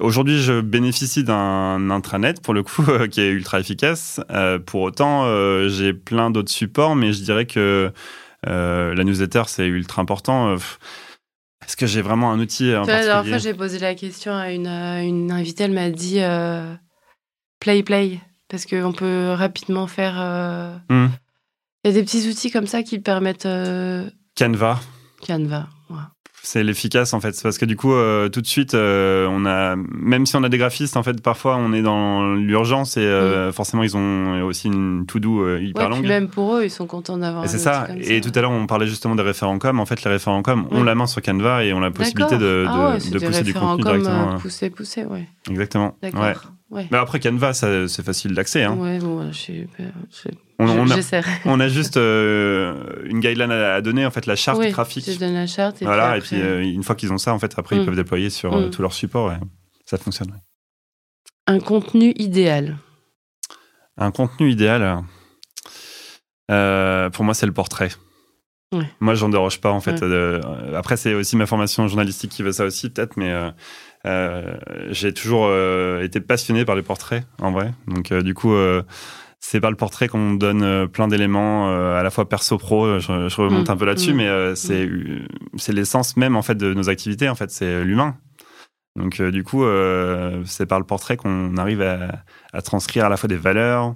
aujourd'hui, 0.00 0.40
je 0.40 0.62
bénéficie 0.62 1.24
d'un 1.24 1.90
intranet 1.90 2.40
pour 2.40 2.54
le 2.54 2.62
coup 2.62 2.84
qui 3.10 3.20
est 3.20 3.28
ultra 3.28 3.60
efficace. 3.60 4.20
pour 4.64 4.80
autant, 4.80 5.26
j'ai 5.68 5.92
plein 5.92 6.30
d'autres 6.30 6.50
supports, 6.50 6.96
mais 6.96 7.12
je 7.12 7.22
dirais 7.22 7.46
que 7.46 7.92
la 8.44 9.04
newsletter 9.04 9.42
c'est 9.46 9.66
ultra 9.66 10.00
important. 10.00 10.54
Est-ce 10.54 11.76
que 11.76 11.86
j'ai 11.86 12.00
vraiment 12.00 12.32
un 12.32 12.40
outil 12.40 12.74
en 12.74 12.84
La 12.84 13.04
dernière 13.04 13.26
fois, 13.26 13.38
j'ai 13.38 13.52
posé 13.52 13.78
la 13.78 13.94
question 13.94 14.32
à 14.32 14.52
une, 14.52 14.68
une 14.68 15.30
invitée, 15.30 15.64
elle 15.64 15.72
m'a 15.72 15.90
dit 15.90 16.20
play 17.60 17.82
play 17.82 18.20
parce 18.48 18.64
qu'on 18.64 18.92
peut 18.92 19.34
rapidement 19.34 19.86
faire. 19.86 20.80
Mmh. 20.88 21.08
Il 21.84 21.90
y 21.90 21.94
a 21.94 21.98
des 21.98 22.04
petits 22.04 22.28
outils 22.28 22.50
comme 22.50 22.66
ça 22.66 22.82
qui 22.82 22.98
permettent. 22.98 23.46
Euh, 23.46 24.04
Canva. 24.36 24.78
Canva, 25.26 25.68
C'est 26.42 26.62
l'efficace 26.62 27.14
en 27.14 27.20
fait, 27.20 27.38
parce 27.42 27.56
que 27.56 27.64
du 27.64 27.76
coup, 27.76 27.92
euh, 27.92 28.28
tout 28.28 28.42
de 28.42 28.46
suite, 28.46 28.74
euh, 28.74 29.26
on 29.30 29.46
a, 29.46 29.76
même 29.76 30.26
si 30.26 30.36
on 30.36 30.42
a 30.42 30.50
des 30.50 30.58
graphistes, 30.58 30.98
en 30.98 31.02
fait, 31.02 31.22
parfois 31.22 31.56
on 31.56 31.72
est 31.72 31.80
dans 31.80 32.34
l'urgence 32.34 32.98
et 32.98 33.50
forcément 33.52 33.82
ils 33.82 33.96
ont 33.96 34.42
aussi 34.42 34.68
une 34.68 35.06
to-do 35.06 35.56
hyper 35.56 35.84
ouais, 35.84 35.90
longue. 35.90 36.06
même 36.06 36.28
pour 36.28 36.56
eux, 36.56 36.64
ils 36.64 36.70
sont 36.70 36.86
contents 36.86 37.16
d'avoir. 37.16 37.48
C'est 37.48 37.58
ça. 37.58 37.88
et 37.98 38.20
tout 38.20 38.32
à 38.34 38.40
l'heure, 38.42 38.50
on 38.50 38.66
parlait 38.66 38.86
justement 38.86 39.14
des 39.14 39.22
référents 39.22 39.58
com. 39.58 39.80
En 39.80 39.86
fait, 39.86 40.04
les 40.04 40.10
référents 40.10 40.42
com 40.42 40.66
ont 40.70 40.82
la 40.82 40.94
main 40.94 41.06
sur 41.06 41.22
Canva 41.22 41.64
et 41.64 41.72
ont 41.72 41.80
la 41.80 41.90
possibilité 41.90 42.36
de, 42.36 42.66
ah 42.68 42.98
de, 42.98 43.18
pousser 43.18 43.42
du 43.42 43.54
contenu 43.54 43.84
directement. 43.84 44.38
Pousser, 44.38 44.70
pousser, 44.70 45.04
ouais. 45.04 45.28
Exactement. 45.50 45.96
D'accord. 46.02 46.52
Mais 46.70 46.98
après 46.98 47.18
Canva, 47.18 47.52
c'est 47.52 48.02
facile 48.02 48.34
d'accès. 48.34 48.62
Hein. 48.62 48.76
Ouais, 48.76 48.98
bon, 48.98 49.32
je, 49.32 49.64
on, 50.60 50.68
on, 50.68 50.90
a, 50.90 50.96
on, 51.46 51.58
a, 51.58 51.68
juste 51.68 51.96
euh, 51.96 53.02
une 53.06 53.20
guideline 53.20 53.50
à, 53.50 53.80
donner, 53.80 54.06
en 54.06 54.10
fait, 54.10 54.26
la 54.26 54.36
charte 54.36 54.58
oui, 54.58 54.70
graphique. 54.70 55.10
Je 55.10 55.18
donne 55.18 55.34
la 55.34 55.48
charte. 55.48 55.82
Et 55.82 55.84
voilà, 55.84 56.12
puis 56.20 56.36
et 56.36 56.40
puis 56.40 56.48
euh, 56.48 56.62
une 56.62 56.84
fois 56.84 56.94
qu'ils 56.94 57.12
ont 57.12 57.18
ça, 57.18 57.34
en 57.34 57.38
fait, 57.40 57.54
après, 57.56 57.76
ils 57.76 57.82
mm. 57.82 57.86
peuvent 57.86 57.96
déployer 57.96 58.30
sur 58.30 58.54
euh, 58.54 58.66
mm. 58.66 58.70
tout 58.70 58.82
leur 58.82 58.92
support 58.92 59.32
et 59.32 59.36
ça 59.84 59.98
fonctionne. 59.98 60.32
Un 61.48 61.58
contenu 61.58 62.12
idéal. 62.16 62.76
Un 63.96 64.12
contenu 64.12 64.50
idéal, 64.50 65.02
pour 66.46 67.24
moi, 67.24 67.34
c'est 67.34 67.46
le 67.46 67.52
portrait. 67.52 67.90
Moi, 69.00 69.14
j'en 69.14 69.28
déroge 69.28 69.60
pas, 69.60 69.72
en 69.72 69.80
fait. 69.80 70.04
après, 70.76 70.96
c'est 70.96 71.14
aussi 71.14 71.36
ma 71.36 71.46
formation 71.46 71.88
journalistique 71.88 72.30
qui 72.30 72.44
veut 72.44 72.52
ça 72.52 72.64
aussi, 72.64 72.90
peut-être, 72.90 73.16
mais 73.16 73.34
j'ai 74.04 75.12
toujours 75.12 75.46
euh, 75.48 76.02
été 76.02 76.20
passionné 76.20 76.64
par 76.64 76.76
les 76.76 76.82
portraits, 76.82 77.24
en 77.40 77.50
vrai. 77.52 77.72
Donc, 77.86 78.12
euh, 78.12 78.22
du 78.22 78.34
coup, 78.34 78.54
c'est 79.38 79.60
par 79.60 79.70
le 79.70 79.76
portrait 79.76 80.08
qu'on 80.08 80.34
donne 80.34 80.88
plein 80.88 81.08
d'éléments, 81.08 81.70
à 81.94 82.02
la 82.02 82.10
fois 82.10 82.28
perso-pro. 82.28 82.98
Je, 82.98 83.40
remonte 83.40 83.68
mm. 83.68 83.72
un 83.72 83.76
peu 83.76 83.86
là-dessus, 83.86 84.12
mm. 84.12 84.16
mais 84.16 84.54
c'est 84.56 84.86
mm. 84.86 85.26
c'est 85.56 85.72
l'essence 85.72 86.16
même 86.16 86.36
en 86.36 86.42
fait 86.42 86.56
de 86.56 86.74
nos 86.74 86.88
activités. 86.88 87.28
En 87.28 87.34
fait, 87.34 87.50
c'est 87.50 87.84
l'humain. 87.84 88.16
Donc, 88.96 89.22
du 89.22 89.44
coup, 89.44 89.64
c'est 90.44 90.66
par 90.66 90.78
le 90.78 90.84
portrait 90.84 91.16
qu'on 91.16 91.56
arrive 91.56 91.80
à, 91.80 92.22
à, 92.52 92.60
transcrire 92.60 93.04
à 93.04 93.08
la 93.08 93.16
fois 93.16 93.28
des 93.28 93.36
valeurs, 93.36 93.94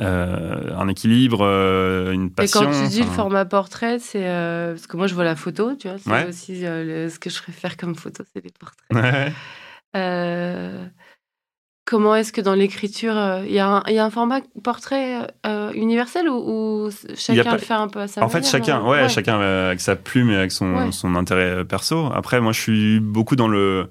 un 0.00 0.88
équilibre, 0.88 1.42
une 2.12 2.30
passion. 2.30 2.62
Et 2.62 2.64
quand 2.64 2.82
tu 2.82 2.88
dis 2.88 3.00
le 3.00 3.06
format 3.06 3.44
portrait, 3.44 3.98
c'est 3.98 4.24
parce 4.24 4.86
que 4.86 4.96
moi 4.96 5.06
je 5.06 5.14
vois 5.14 5.24
la 5.24 5.36
photo, 5.36 5.76
tu 5.76 5.88
vois, 5.88 5.98
c'est 5.98 6.28
aussi 6.28 6.60
ce 6.62 7.18
que 7.18 7.30
je 7.30 7.40
préfère 7.42 7.76
comme 7.76 7.94
photo, 7.94 8.24
c'est 8.34 8.44
les 8.44 8.50
portraits. 8.50 9.32
Comment 11.88 12.14
est-ce 12.14 12.34
que 12.34 12.42
dans 12.42 12.54
l'écriture, 12.54 13.14
il 13.46 13.50
y, 13.50 13.54
y, 13.54 13.58
a 13.60 13.82
un 14.04 14.10
format 14.10 14.40
portrait 14.62 15.26
universel 15.74 16.28
ou, 16.28 16.90
chacun 17.14 17.52
le 17.52 17.58
fait 17.58 17.72
un 17.72 17.88
peu 17.88 18.00
à 18.00 18.08
sa 18.08 18.22
En 18.22 18.28
fait, 18.28 18.46
chacun, 18.46 18.84
ouais, 18.84 19.08
chacun 19.08 19.40
avec 19.40 19.80
sa 19.80 19.96
plume 19.96 20.30
et 20.30 20.36
avec 20.36 20.52
son, 20.52 20.92
son 20.92 21.14
intérêt 21.14 21.64
perso. 21.64 22.10
Après, 22.14 22.40
moi, 22.40 22.52
je 22.52 22.60
suis 22.60 23.00
beaucoup 23.00 23.36
dans 23.36 23.48
le 23.48 23.88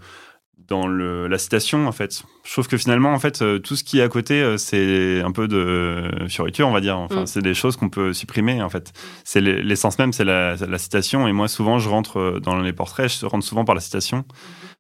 dans 0.67 0.88
le, 0.88 1.27
la 1.27 1.38
citation 1.38 1.88
en 1.88 1.91
fait. 1.91 2.23
Je 2.43 2.51
trouve 2.51 2.67
que 2.67 2.77
finalement 2.77 3.13
en 3.13 3.19
fait 3.19 3.41
euh, 3.41 3.60
tout 3.60 3.75
ce 3.75 3.84
qui 3.84 3.99
est 3.99 4.01
à 4.01 4.10
côté 4.10 4.41
euh, 4.41 4.58
c'est 4.58 5.21
un 5.21 5.32
peu 5.32 5.47
de 5.47 6.25
fioriture 6.27 6.67
on 6.67 6.71
va 6.71 6.82
dire. 6.82 6.97
Enfin 6.97 7.21
mm. 7.23 7.27
c'est 7.27 7.41
des 7.41 7.53
choses 7.53 7.77
qu'on 7.77 7.89
peut 7.89 8.13
supprimer 8.13 8.62
en 8.62 8.69
fait. 8.69 8.91
C'est 9.23 9.41
l'essence 9.41 9.97
même 9.97 10.13
c'est 10.13 10.25
la, 10.25 10.56
la, 10.56 10.77
citation 10.77 11.27
et 11.27 11.32
moi 11.32 11.47
souvent 11.47 11.80
je 11.80 11.89
rentre 11.89 12.19
euh, 12.19 12.39
dans 12.39 12.60
les 12.60 12.73
portraits 12.73 13.19
je 13.19 13.25
rentre 13.25 13.45
souvent 13.45 13.65
par 13.65 13.75
la 13.75 13.82
citation 13.82 14.25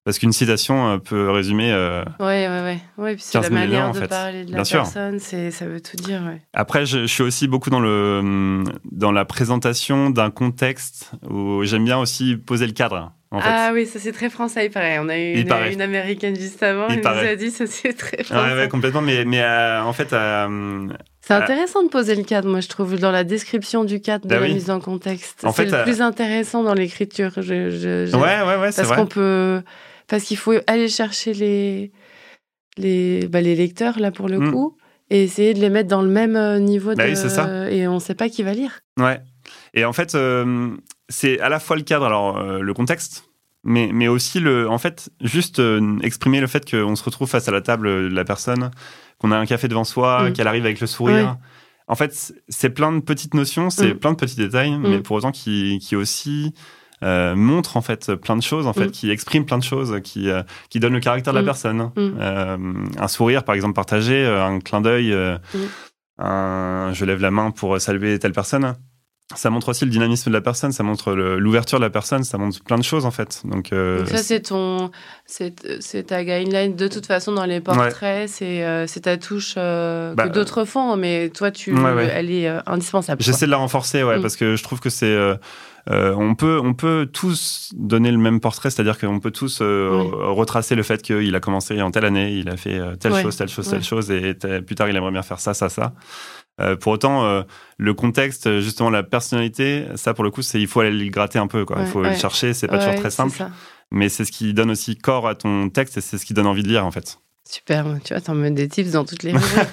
parce 0.03 0.19
qu'une 0.19 0.31
citation 0.31 0.99
peut 0.99 1.31
résumer. 1.31 1.73
Oui, 2.19 2.25
ouais 2.25 2.47
ouais 2.47 2.79
ouais. 2.97 3.15
puis 3.15 3.23
c'est 3.25 3.41
la 3.41 3.49
manière 3.49 3.91
de 3.91 4.05
parler 4.05 4.45
de 4.45 4.51
la 4.53 4.63
personne 4.63 5.19
c'est 5.19 5.51
ça 5.51 5.65
veut 5.65 5.81
tout 5.81 5.97
dire. 5.97 6.21
Ouais. 6.25 6.41
Après 6.53 6.85
je, 6.85 7.01
je, 7.01 7.07
suis 7.07 7.23
aussi 7.23 7.47
beaucoup 7.47 7.69
dans 7.69 7.81
le 7.81 8.63
dans 8.91 9.11
la 9.11 9.25
présentation 9.25 10.09
d'un 10.09 10.31
contexte 10.31 11.11
où 11.29 11.63
j'aime 11.63 11.83
bien 11.83 11.97
aussi 11.97 12.37
poser 12.37 12.67
le 12.67 12.73
cadre. 12.73 13.11
Ah 13.31 13.71
oui, 13.73 13.85
ça 13.85 13.99
c'est 13.99 14.11
très 14.11 14.29
français, 14.29 14.67
il 14.67 14.71
paraît. 14.71 14.99
On 14.99 15.09
a 15.09 15.17
eu 15.17 15.41
une, 15.41 15.81
américaine 15.81 16.35
juste 16.35 16.63
avant, 16.63 16.87
elle 16.87 16.99
nous 16.99 17.07
a 17.07 17.35
dit 17.35 17.51
ça 17.51 17.67
c'est 17.67 17.93
très 17.93 18.23
français. 18.23 18.55
Ouais, 18.55 18.67
complètement, 18.69 19.01
mais, 19.01 19.25
mais 19.25 19.41
euh, 19.41 19.83
en 19.83 19.93
fait. 19.93 20.13
Euh, 20.13 20.87
c'est 21.21 21.33
euh, 21.33 21.41
intéressant 21.41 21.83
de 21.83 21.89
poser 21.89 22.15
le 22.15 22.23
cadre, 22.23 22.49
moi 22.49 22.61
je 22.61 22.69
trouve, 22.69 22.97
dans 22.97 23.11
la 23.11 23.25
description 23.25 23.83
du 23.83 23.99
cadre, 23.99 24.25
de 24.25 24.29
bah 24.29 24.39
la 24.39 24.47
mise 24.47 24.69
en 24.69 24.79
contexte. 24.79 25.45
c'est 25.53 25.65
le 25.65 25.83
plus 25.83 26.01
intéressant 26.01 26.63
dans 26.63 26.73
l'écriture. 26.73 27.31
Je, 27.35 27.69
je, 27.69 28.15
Ouais, 28.15 28.41
ouais, 28.47 28.61
ouais, 28.61 28.71
c'est 28.71 28.83
Parce 28.83 28.95
qu'on 28.95 29.07
peut. 29.07 29.61
Parce 30.07 30.23
qu'il 30.23 30.37
faut 30.37 30.53
aller 30.67 30.87
chercher 30.87 31.33
les, 31.33 31.91
les, 32.77 33.27
bah, 33.27 33.41
les 33.41 33.55
lecteurs, 33.55 33.99
là 33.99 34.11
pour 34.11 34.29
le 34.29 34.39
hmm. 34.39 34.51
coup, 34.53 34.77
et 35.09 35.23
essayer 35.23 35.53
de 35.53 35.59
les 35.59 35.69
mettre 35.69 35.89
dans 35.89 36.01
le 36.01 36.07
même 36.07 36.59
niveau. 36.59 36.95
Bah 36.95 37.03
de... 37.03 37.09
oui, 37.09 37.17
c'est 37.17 37.29
ça. 37.29 37.69
Et 37.69 37.89
on 37.89 37.95
ne 37.95 37.99
sait 37.99 38.15
pas 38.15 38.29
qui 38.29 38.41
va 38.41 38.53
lire. 38.53 38.79
Ouais. 38.97 39.19
Et 39.73 39.83
en 39.83 39.91
fait, 39.91 40.15
c'est 41.09 41.39
à 41.39 41.49
la 41.49 41.59
fois 41.59 41.75
le 41.75 41.83
cadre, 41.83 42.05
alors 42.05 42.41
le 42.41 42.73
contexte, 42.73 43.25
mais, 43.63 43.89
mais 43.93 44.07
aussi 44.07 44.39
le, 44.39 44.69
en 44.69 44.77
fait, 44.77 45.09
juste 45.21 45.61
exprimer 46.01 46.39
le 46.39 46.47
fait 46.47 46.69
qu'on 46.69 46.95
se 46.95 47.03
retrouve 47.03 47.29
face 47.29 47.47
à 47.47 47.51
la 47.51 47.61
table 47.61 47.87
de 48.09 48.15
la 48.15 48.23
personne, 48.23 48.71
qu'on 49.19 49.31
a 49.31 49.37
un 49.37 49.45
café 49.45 49.67
devant 49.67 49.83
soi, 49.83 50.29
mm. 50.29 50.33
qu'elle 50.33 50.47
arrive 50.47 50.65
avec 50.65 50.79
le 50.79 50.87
sourire. 50.87 51.37
En 51.87 51.95
fait, 51.95 52.33
c'est 52.49 52.69
plein 52.69 52.91
de 52.91 52.99
petites 52.99 53.33
notions, 53.33 53.69
c'est 53.69 53.93
mm. 53.93 53.99
plein 53.99 54.11
de 54.11 54.17
petits 54.17 54.35
détails, 54.35 54.77
mais 54.77 54.99
pour 54.99 55.15
autant 55.15 55.31
qui, 55.31 55.79
qui 55.81 55.95
aussi 55.95 56.53
euh, 57.03 57.35
montre 57.35 57.77
en 57.77 57.81
fait 57.81 58.15
plein 58.15 58.35
de 58.35 58.41
choses, 58.41 58.65
en 58.65 58.73
fait, 58.73 58.87
mm. 58.87 58.91
qui 58.91 59.11
exprime 59.11 59.45
plein 59.45 59.57
de 59.57 59.63
choses, 59.63 59.99
qui, 60.03 60.29
euh, 60.29 60.41
qui 60.69 60.79
donne 60.79 60.93
le 60.93 60.99
caractère 60.99 61.33
de 61.33 61.37
la 61.37 61.43
mm. 61.43 61.45
personne. 61.45 61.77
Mm. 61.77 61.91
Euh, 61.95 62.57
un 62.97 63.07
sourire, 63.07 63.43
par 63.43 63.55
exemple, 63.55 63.75
partagé, 63.75 64.25
un 64.25 64.59
clin 64.59 64.81
d'œil, 64.81 65.15
un 66.17 66.91
je 66.93 67.05
lève 67.05 67.21
la 67.21 67.31
main 67.31 67.51
pour 67.51 67.79
saluer 67.79 68.17
telle 68.19 68.31
personne. 68.33 68.75
Ça 69.35 69.49
montre 69.49 69.69
aussi 69.69 69.83
le 69.83 69.91
dynamisme 69.91 70.29
de 70.29 70.33
la 70.33 70.41
personne, 70.41 70.71
ça 70.71 70.83
montre 70.83 71.13
l'ouverture 71.13 71.79
de 71.79 71.83
la 71.83 71.89
personne, 71.89 72.23
ça 72.23 72.37
montre 72.37 72.63
plein 72.63 72.77
de 72.77 72.83
choses 72.83 73.05
en 73.05 73.11
fait. 73.11 73.41
Donc, 73.43 73.71
ça 74.05 74.17
c'est 74.17 74.41
ton, 74.41 74.89
c'est 75.25 75.53
ta 76.07 76.23
guideline 76.23 76.75
de 76.75 76.87
toute 76.87 77.05
façon 77.05 77.33
dans 77.33 77.45
les 77.45 77.59
portraits, 77.59 78.29
c'est 78.29 79.01
ta 79.01 79.17
touche 79.17 79.55
que 79.55 80.13
bah, 80.15 80.29
d'autres 80.29 80.63
font, 80.63 80.95
mais 80.95 81.29
toi 81.29 81.51
tu, 81.51 81.75
elle 81.77 82.31
est 82.31 82.47
indispensable. 82.65 83.21
J'essaie 83.21 83.45
de 83.47 83.51
la 83.51 83.57
renforcer, 83.57 84.03
ouais, 84.03 84.21
parce 84.21 84.37
que 84.37 84.55
je 84.55 84.63
trouve 84.63 84.79
que 84.79 84.89
c'est 84.89 85.37
euh, 85.89 86.13
on 86.17 86.35
peut 86.35 86.59
on 86.61 86.73
peut 86.73 87.07
tous 87.11 87.71
donner 87.73 88.11
le 88.11 88.17
même 88.17 88.41
portrait, 88.41 88.69
c'est-à-dire 88.69 88.97
qu'on 88.97 89.19
peut 89.19 89.31
tous 89.31 89.59
euh, 89.61 89.89
retracer 90.13 90.75
le 90.75 90.83
fait 90.83 91.01
qu'il 91.01 91.33
a 91.33 91.39
commencé 91.39 91.81
en 91.81 91.91
telle 91.91 92.03
année, 92.03 92.33
il 92.33 92.49
a 92.49 92.57
fait 92.57 92.77
euh, 92.77 92.95
telle 92.95 93.15
chose, 93.15 93.37
telle 93.37 93.47
chose, 93.47 93.69
telle 93.69 93.83
chose, 93.83 94.11
et 94.11 94.33
plus 94.33 94.75
tard 94.75 94.89
il 94.89 94.95
aimerait 94.95 95.11
bien 95.11 95.21
faire 95.21 95.39
ça, 95.39 95.53
ça, 95.53 95.69
ça. 95.69 95.93
Pour 96.79 96.93
autant, 96.93 97.43
le 97.77 97.93
contexte, 97.93 98.59
justement 98.59 98.89
la 98.89 99.03
personnalité, 99.03 99.85
ça 99.95 100.13
pour 100.13 100.23
le 100.23 100.31
coup, 100.31 100.41
c'est 100.41 100.59
il 100.59 100.67
faut 100.67 100.79
aller 100.79 100.91
le 100.91 101.09
gratter 101.09 101.39
un 101.39 101.47
peu, 101.47 101.65
quoi. 101.65 101.77
il 101.81 101.87
faut 101.87 102.01
le 102.01 102.15
chercher, 102.15 102.53
c'est 102.53 102.67
pas 102.67 102.79
toujours 102.79 102.95
très 102.95 103.11
simple, 103.11 103.45
mais 103.91 104.09
c'est 104.09 104.25
ce 104.25 104.31
qui 104.31 104.53
donne 104.53 104.71
aussi 104.71 104.95
corps 104.95 105.27
à 105.27 105.35
ton 105.35 105.69
texte 105.69 105.97
et 105.97 106.01
c'est 106.01 106.17
ce 106.17 106.25
qui 106.25 106.33
donne 106.33 106.47
envie 106.47 106.63
de 106.63 106.69
lire 106.69 106.85
en 106.85 106.91
fait. 106.91 107.19
Super, 107.49 107.85
tu 108.03 108.13
vois, 108.13 108.21
t'en 108.21 108.35
mets 108.35 108.51
des 108.51 108.67
tips 108.67 108.91
dans 108.91 109.05
toutes 109.05 109.23
les 109.23 109.31
rubriques. 109.33 109.67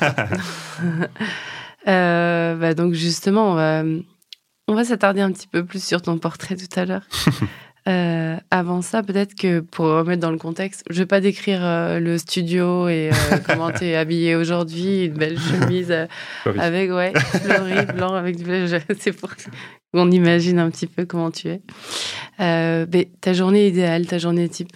bah 1.87 2.74
donc 2.74 2.95
justement, 2.95 3.53
on 3.53 3.55
va 3.55 3.82
on 4.66 4.74
va 4.74 4.85
s'attarder 4.85 5.20
un 5.20 5.30
petit 5.32 5.47
peu 5.47 5.64
plus 5.64 5.85
sur 5.85 6.03
ton 6.03 6.18
portrait 6.18 6.57
tout 6.57 6.68
à 6.78 6.85
l'heure. 6.85 7.07
Euh, 7.87 8.37
avant 8.51 8.80
ça, 8.80 9.03
peut-être 9.03 9.35
que 9.35 9.61
pour 9.61 9.87
remettre 9.87 10.22
dans 10.22 10.30
le 10.30 10.39
contexte, 10.39 10.85
je 10.89 10.99
vais 11.01 11.07
pas 11.07 11.20
décrire 11.20 11.61
euh, 11.62 12.01
le 12.01 12.16
studio 12.16 12.89
et 12.89 13.11
euh, 13.11 13.37
comment 13.47 13.70
tu 13.70 13.85
es 13.85 13.97
habillé 13.97 14.37
aujourd'hui, 14.37 15.05
une 15.05 15.14
belle 15.14 15.39
chemise 15.39 15.95
avec 16.59 16.91
ouais, 16.91 17.12
fleuri, 17.14 17.85
blanc 17.95 18.14
avec 18.14 18.37
du 18.37 18.45
c'est 18.99 19.12
pour 19.12 19.30
qu'on 19.93 20.11
imagine 20.11 20.59
un 20.59 20.70
petit 20.70 20.87
peu 20.87 21.05
comment 21.05 21.30
tu 21.30 21.49
es. 21.49 21.61
mais 22.39 23.11
ta 23.20 23.35
journée 23.35 23.68
idéale, 23.68 24.07
ta 24.07 24.18
journée 24.18 24.49
type? 24.49 24.72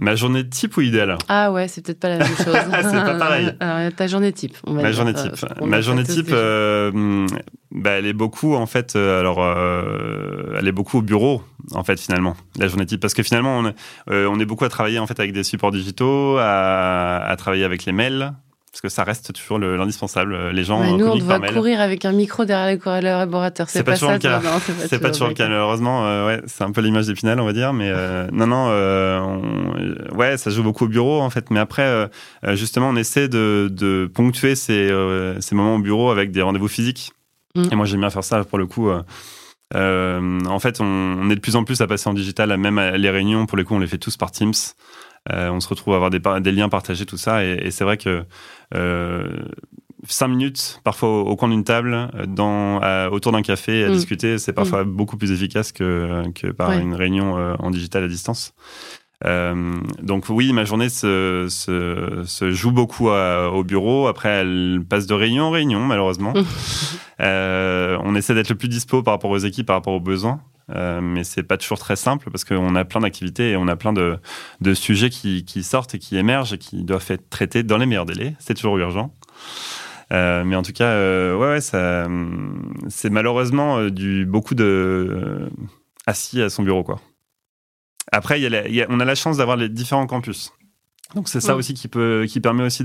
Ma 0.00 0.14
journée 0.14 0.48
type 0.48 0.76
ou 0.76 0.80
idéale? 0.80 1.18
Ah 1.28 1.50
ouais, 1.50 1.66
c'est 1.66 1.84
peut-être 1.84 1.98
pas 1.98 2.08
la 2.08 2.18
même 2.18 2.36
chose. 2.36 2.54
c'est 2.54 2.82
pas 2.92 3.14
pareil. 3.18 3.50
Alors, 3.58 3.92
ta 3.92 4.06
journée 4.06 4.32
type, 4.32 4.56
on 4.64 4.74
va 4.74 4.82
Ma 4.82 4.92
journée 4.92 5.12
type. 5.12 5.32
Ma 5.60 5.80
journée 5.80 6.04
type, 6.04 6.28
euh, 6.30 7.26
bah, 7.72 7.90
elle 7.90 8.06
est 8.06 8.12
beaucoup 8.12 8.54
en 8.54 8.66
fait. 8.66 8.94
Euh, 8.94 9.18
alors, 9.18 9.38
euh, 9.40 10.56
elle 10.56 10.68
est 10.68 10.72
beaucoup 10.72 10.98
au 10.98 11.02
bureau 11.02 11.42
en 11.72 11.82
fait 11.82 11.98
finalement. 11.98 12.36
La 12.58 12.68
journée 12.68 12.86
type, 12.86 13.00
parce 13.00 13.14
que 13.14 13.24
finalement, 13.24 13.58
on, 13.58 13.74
on 14.06 14.38
est 14.38 14.46
beaucoup 14.46 14.64
à 14.64 14.68
travailler 14.68 15.00
en 15.00 15.06
fait 15.08 15.18
avec 15.18 15.32
des 15.32 15.42
supports 15.42 15.72
digitaux, 15.72 16.36
à, 16.38 17.16
à 17.18 17.36
travailler 17.36 17.64
avec 17.64 17.84
les 17.84 17.92
mails, 17.92 18.34
parce 18.80 18.92
que 18.92 18.94
ça 18.94 19.02
reste 19.02 19.32
toujours 19.32 19.58
l'indispensable. 19.58 20.50
Les 20.50 20.62
gens 20.62 20.96
nous, 20.96 21.04
on 21.04 21.16
doit 21.16 21.40
courir 21.40 21.80
avec 21.80 22.04
un 22.04 22.12
micro 22.12 22.44
derrière 22.44 22.68
les 22.68 22.78
collaborateurs. 22.78 23.68
C'est 23.70 23.82
pas, 23.82 23.94
toujours 23.94 24.12
le 24.12 24.18
cas. 24.18 24.40
C'est 24.86 25.00
pas, 25.00 25.10
toujours 25.10 25.26
le 25.26 25.34
cas. 25.34 25.48
Malheureusement, 25.48 26.06
euh, 26.06 26.26
ouais, 26.26 26.42
c'est 26.46 26.62
un 26.62 26.70
peu 26.70 26.80
l'image 26.80 27.08
d'Épinal, 27.08 27.40
on 27.40 27.44
va 27.44 27.52
dire. 27.52 27.72
Mais 27.72 27.90
euh, 27.90 28.28
non, 28.30 28.46
non, 28.46 28.68
euh, 28.68 29.94
ouais, 30.14 30.36
ça 30.36 30.50
joue 30.50 30.62
beaucoup 30.62 30.84
au 30.84 30.88
bureau 30.88 31.20
en 31.20 31.28
fait. 31.28 31.50
Mais 31.50 31.58
après, 31.58 32.08
justement, 32.52 32.90
on 32.90 32.94
essaie 32.94 33.26
de, 33.26 33.68
de 33.68 34.08
ponctuer 34.14 34.54
ces, 34.54 34.94
ces, 35.40 35.54
moments 35.56 35.74
au 35.74 35.80
bureau 35.80 36.12
avec 36.12 36.30
des 36.30 36.42
rendez-vous 36.42 36.68
physiques. 36.68 37.10
Mm. 37.56 37.62
Et 37.72 37.74
moi, 37.74 37.84
j'aime 37.84 38.00
bien 38.00 38.10
faire 38.10 38.22
ça 38.22 38.44
pour 38.44 38.58
le 38.58 38.66
coup. 38.66 38.90
en 39.74 40.58
fait, 40.60 40.80
on, 40.80 40.84
on, 40.84 41.30
est 41.30 41.34
de 41.34 41.40
plus 41.40 41.56
en 41.56 41.64
plus 41.64 41.80
à 41.80 41.88
passer 41.88 42.08
en 42.08 42.14
digital, 42.14 42.56
même 42.56 42.78
les 42.94 43.10
réunions, 43.10 43.46
pour 43.46 43.58
les 43.58 43.64
coups, 43.64 43.78
on 43.78 43.80
les 43.80 43.88
fait 43.88 43.98
tous 43.98 44.16
par 44.16 44.30
Teams. 44.30 44.54
Euh, 45.32 45.50
on 45.50 45.60
se 45.60 45.68
retrouve 45.68 45.94
à 45.94 45.96
avoir 45.96 46.10
des, 46.10 46.20
des 46.40 46.52
liens 46.52 46.68
partagés, 46.68 47.06
tout 47.06 47.16
ça. 47.16 47.44
Et, 47.44 47.70
c'est 47.70 47.84
vrai 47.84 47.96
que 47.96 48.08
euh, 48.08 48.22
cinq 48.72 50.28
minutes, 50.28 50.80
parfois 50.84 51.22
au, 51.22 51.36
coin 51.36 51.48
d'une 51.48 51.64
table, 51.64 52.10
dans, 52.26 52.80
autour 53.10 53.32
d'un 53.32 53.42
café, 53.42 53.84
à 53.84 53.88
mm. 53.88 53.92
discuter, 53.92 54.38
c'est 54.38 54.52
parfois 54.52 54.84
mm. 54.84 54.90
beaucoup 54.90 55.16
plus 55.16 55.32
efficace 55.32 55.72
que, 55.72 56.22
que 56.34 56.48
par 56.48 56.72
une 56.72 56.94
réunion 56.94 57.38
euh, 57.38 57.54
en 57.58 57.70
digital 57.70 58.04
à 58.04 58.08
distance. 58.08 58.54
donc 59.24 60.26
oui, 60.28 60.52
ma 60.52 60.64
journée 60.64 60.88
se, 60.88 61.46
se, 61.48 62.50
joue 62.50 62.72
beaucoup 62.72 63.08
au 63.08 63.64
bureau. 63.64 64.06
Après, 64.06 64.28
elle 64.28 64.82
passe 64.88 65.06
de 65.06 65.14
réunion 65.14 65.44
en 65.44 65.50
réunion, 65.50 65.80
malheureusement. 65.80 66.34
on 67.18 68.14
essaie 68.14 68.34
d'être 68.34 68.50
le 68.50 68.56
plus 68.56 68.68
dispo 68.68 69.02
par 69.02 69.14
rapport 69.14 69.30
aux 69.30 69.38
équipes, 69.38 69.66
par 69.66 69.76
rapport 69.76 69.94
aux 69.94 70.00
besoins. 70.00 70.40
Euh, 70.74 71.00
mais 71.00 71.24
c'est 71.24 71.42
pas 71.42 71.56
toujours 71.56 71.78
très 71.78 71.96
simple 71.96 72.30
parce 72.30 72.44
qu'on 72.44 72.74
a 72.74 72.84
plein 72.84 73.00
d'activités 73.00 73.52
et 73.52 73.56
on 73.56 73.68
a 73.68 73.76
plein 73.76 73.92
de, 73.92 74.18
de 74.60 74.74
sujets 74.74 75.08
qui, 75.08 75.44
qui, 75.44 75.62
sortent 75.62 75.94
et 75.94 75.98
qui 75.98 76.16
émergent 76.16 76.52
et 76.52 76.58
qui 76.58 76.84
doivent 76.84 77.06
être 77.08 77.30
traités 77.30 77.62
dans 77.62 77.78
les 77.78 77.86
meilleurs 77.86 78.04
délais. 78.04 78.34
C'est 78.38 78.54
toujours 78.54 78.76
urgent. 78.76 79.12
Euh, 80.12 80.44
mais 80.44 80.56
en 80.56 80.62
tout 80.62 80.72
cas, 80.72 80.90
euh, 80.90 81.36
ouais, 81.36 81.48
ouais, 81.48 81.60
ça, 81.60 82.06
c'est 82.88 83.10
malheureusement 83.10 83.88
du 83.88 84.26
beaucoup 84.26 84.54
de 84.54 85.48
assis 86.06 86.40
à 86.42 86.50
son 86.50 86.62
bureau, 86.62 86.82
quoi. 86.82 87.00
Après, 88.10 88.40
il 88.40 88.50
y 88.74 88.82
a 88.82 88.86
on 88.88 89.00
a 89.00 89.04
la 89.04 89.14
chance 89.14 89.36
d'avoir 89.36 89.56
les 89.56 89.68
différents 89.68 90.06
campus. 90.06 90.52
Donc 91.14 91.28
c'est 91.28 91.40
ça 91.40 91.56
aussi 91.56 91.72
qui 91.72 91.88
peut, 91.88 92.26
qui 92.28 92.40
permet 92.40 92.62
aussi 92.62 92.84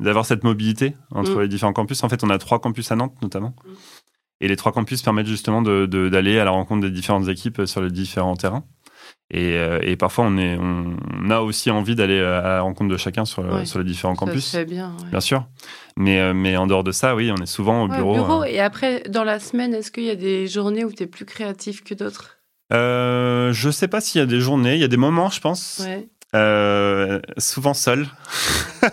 d'avoir 0.00 0.26
cette 0.26 0.42
mobilité 0.42 0.96
entre 1.10 1.36
mm. 1.36 1.40
les 1.42 1.48
différents 1.48 1.72
campus. 1.72 2.02
En 2.02 2.08
fait, 2.08 2.24
on 2.24 2.30
a 2.30 2.38
trois 2.38 2.60
campus 2.60 2.90
à 2.90 2.96
Nantes 2.96 3.14
notamment. 3.22 3.54
Mm. 3.64 3.70
Et 4.44 4.46
les 4.48 4.56
trois 4.56 4.72
campus 4.72 5.00
permettent 5.00 5.26
justement 5.26 5.62
d'aller 5.62 5.86
de, 5.88 6.38
à 6.38 6.44
la 6.44 6.50
rencontre 6.50 6.82
des 6.82 6.90
différentes 6.90 7.28
équipes 7.28 7.62
sur 7.64 7.80
les 7.80 7.90
différents 7.90 8.36
terrains. 8.36 8.64
Et, 9.30 9.54
euh, 9.54 9.78
et 9.80 9.96
parfois, 9.96 10.26
on, 10.26 10.36
est, 10.36 10.58
on 10.58 11.30
a 11.30 11.40
aussi 11.40 11.70
envie 11.70 11.94
d'aller 11.94 12.20
à 12.20 12.42
la 12.42 12.60
rencontre 12.60 12.90
de 12.92 12.98
chacun 12.98 13.24
sur, 13.24 13.66
sur 13.66 13.78
les 13.78 13.86
différents 13.86 14.14
campus. 14.14 14.44
Ça 14.44 14.64
bien. 14.64 14.94
Bien 15.10 15.20
sûr. 15.20 15.46
Mais, 15.96 16.20
euh, 16.20 16.34
mais 16.34 16.58
en 16.58 16.66
dehors 16.66 16.84
de 16.84 16.92
ça, 16.92 17.16
oui, 17.16 17.32
on 17.32 17.42
est 17.42 17.46
souvent 17.46 17.84
au 17.84 17.88
bureau. 17.88 18.12
bureau. 18.12 18.42
Euh. 18.42 18.46
Et 18.46 18.60
après, 18.60 19.04
dans 19.08 19.24
la 19.24 19.40
semaine, 19.40 19.72
est-ce 19.72 19.90
qu'il 19.90 20.04
y 20.04 20.10
a 20.10 20.14
des 20.14 20.46
journées 20.46 20.84
où 20.84 20.92
tu 20.92 21.04
es 21.04 21.06
plus 21.06 21.24
créatif 21.24 21.82
que 21.82 21.94
d'autres? 21.94 22.36
Euh, 22.70 23.50
Je 23.54 23.70
sais 23.70 23.88
pas 23.88 24.02
s'il 24.02 24.18
y 24.18 24.22
a 24.22 24.26
des 24.26 24.40
journées. 24.40 24.74
Il 24.74 24.80
y 24.80 24.84
a 24.84 24.88
des 24.88 24.98
moments, 24.98 25.30
je 25.30 25.40
pense. 25.40 25.82
Souvent 27.38 27.72
seul. 27.72 28.06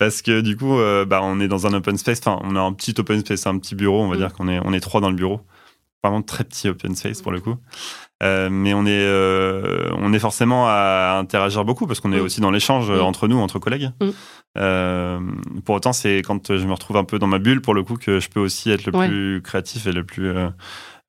parce 0.00 0.22
que 0.22 0.40
du 0.40 0.56
coup, 0.56 0.78
euh, 0.78 1.04
bah, 1.04 1.20
on 1.22 1.40
est 1.40 1.46
dans 1.46 1.66
un 1.66 1.74
open 1.74 1.98
space. 1.98 2.20
Enfin, 2.20 2.40
on 2.42 2.56
a 2.56 2.60
un 2.60 2.72
petit 2.72 2.94
open 2.98 3.20
space, 3.20 3.46
un 3.46 3.58
petit 3.58 3.74
bureau. 3.74 4.00
On 4.00 4.08
va 4.08 4.16
mm. 4.16 4.18
dire 4.18 4.32
qu'on 4.32 4.48
est, 4.48 4.58
on 4.64 4.72
est 4.72 4.80
trois 4.80 5.02
dans 5.02 5.10
le 5.10 5.14
bureau. 5.14 5.42
Vraiment 6.02 6.22
très 6.22 6.42
petit 6.42 6.70
open 6.70 6.96
space 6.96 7.20
pour 7.20 7.32
le 7.32 7.40
coup. 7.40 7.56
Euh, 8.22 8.48
mais 8.50 8.72
on 8.72 8.86
est, 8.86 9.04
euh, 9.04 9.90
on 9.98 10.14
est 10.14 10.18
forcément 10.18 10.68
à 10.68 11.18
interagir 11.18 11.66
beaucoup 11.66 11.86
parce 11.86 12.00
qu'on 12.00 12.12
est 12.12 12.18
mm. 12.18 12.24
aussi 12.24 12.40
dans 12.40 12.50
l'échange 12.50 12.90
mm. 12.90 13.00
entre 13.02 13.28
nous, 13.28 13.36
entre 13.36 13.58
collègues. 13.58 13.90
pour 14.54 15.74
autant, 15.74 15.92
c'est 15.92 16.22
quand 16.22 16.56
je 16.56 16.64
me 16.66 16.72
retrouve 16.72 16.96
un 16.96 17.04
peu 17.04 17.18
dans 17.18 17.26
ma 17.26 17.38
bulle, 17.38 17.60
pour 17.60 17.74
le 17.74 17.82
coup, 17.82 17.96
que 17.96 18.20
je 18.20 18.30
peux 18.30 18.40
aussi 18.40 18.70
être 18.70 18.86
le 18.86 18.92
plus 18.92 19.42
créatif 19.42 19.86
et 19.86 19.92
le 19.92 20.04
plus, 20.04 20.32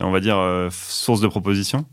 on 0.02 0.12
va 0.12 0.20
dire, 0.20 0.38
source 0.70 1.22
de 1.22 1.30
propositions. 1.30 1.86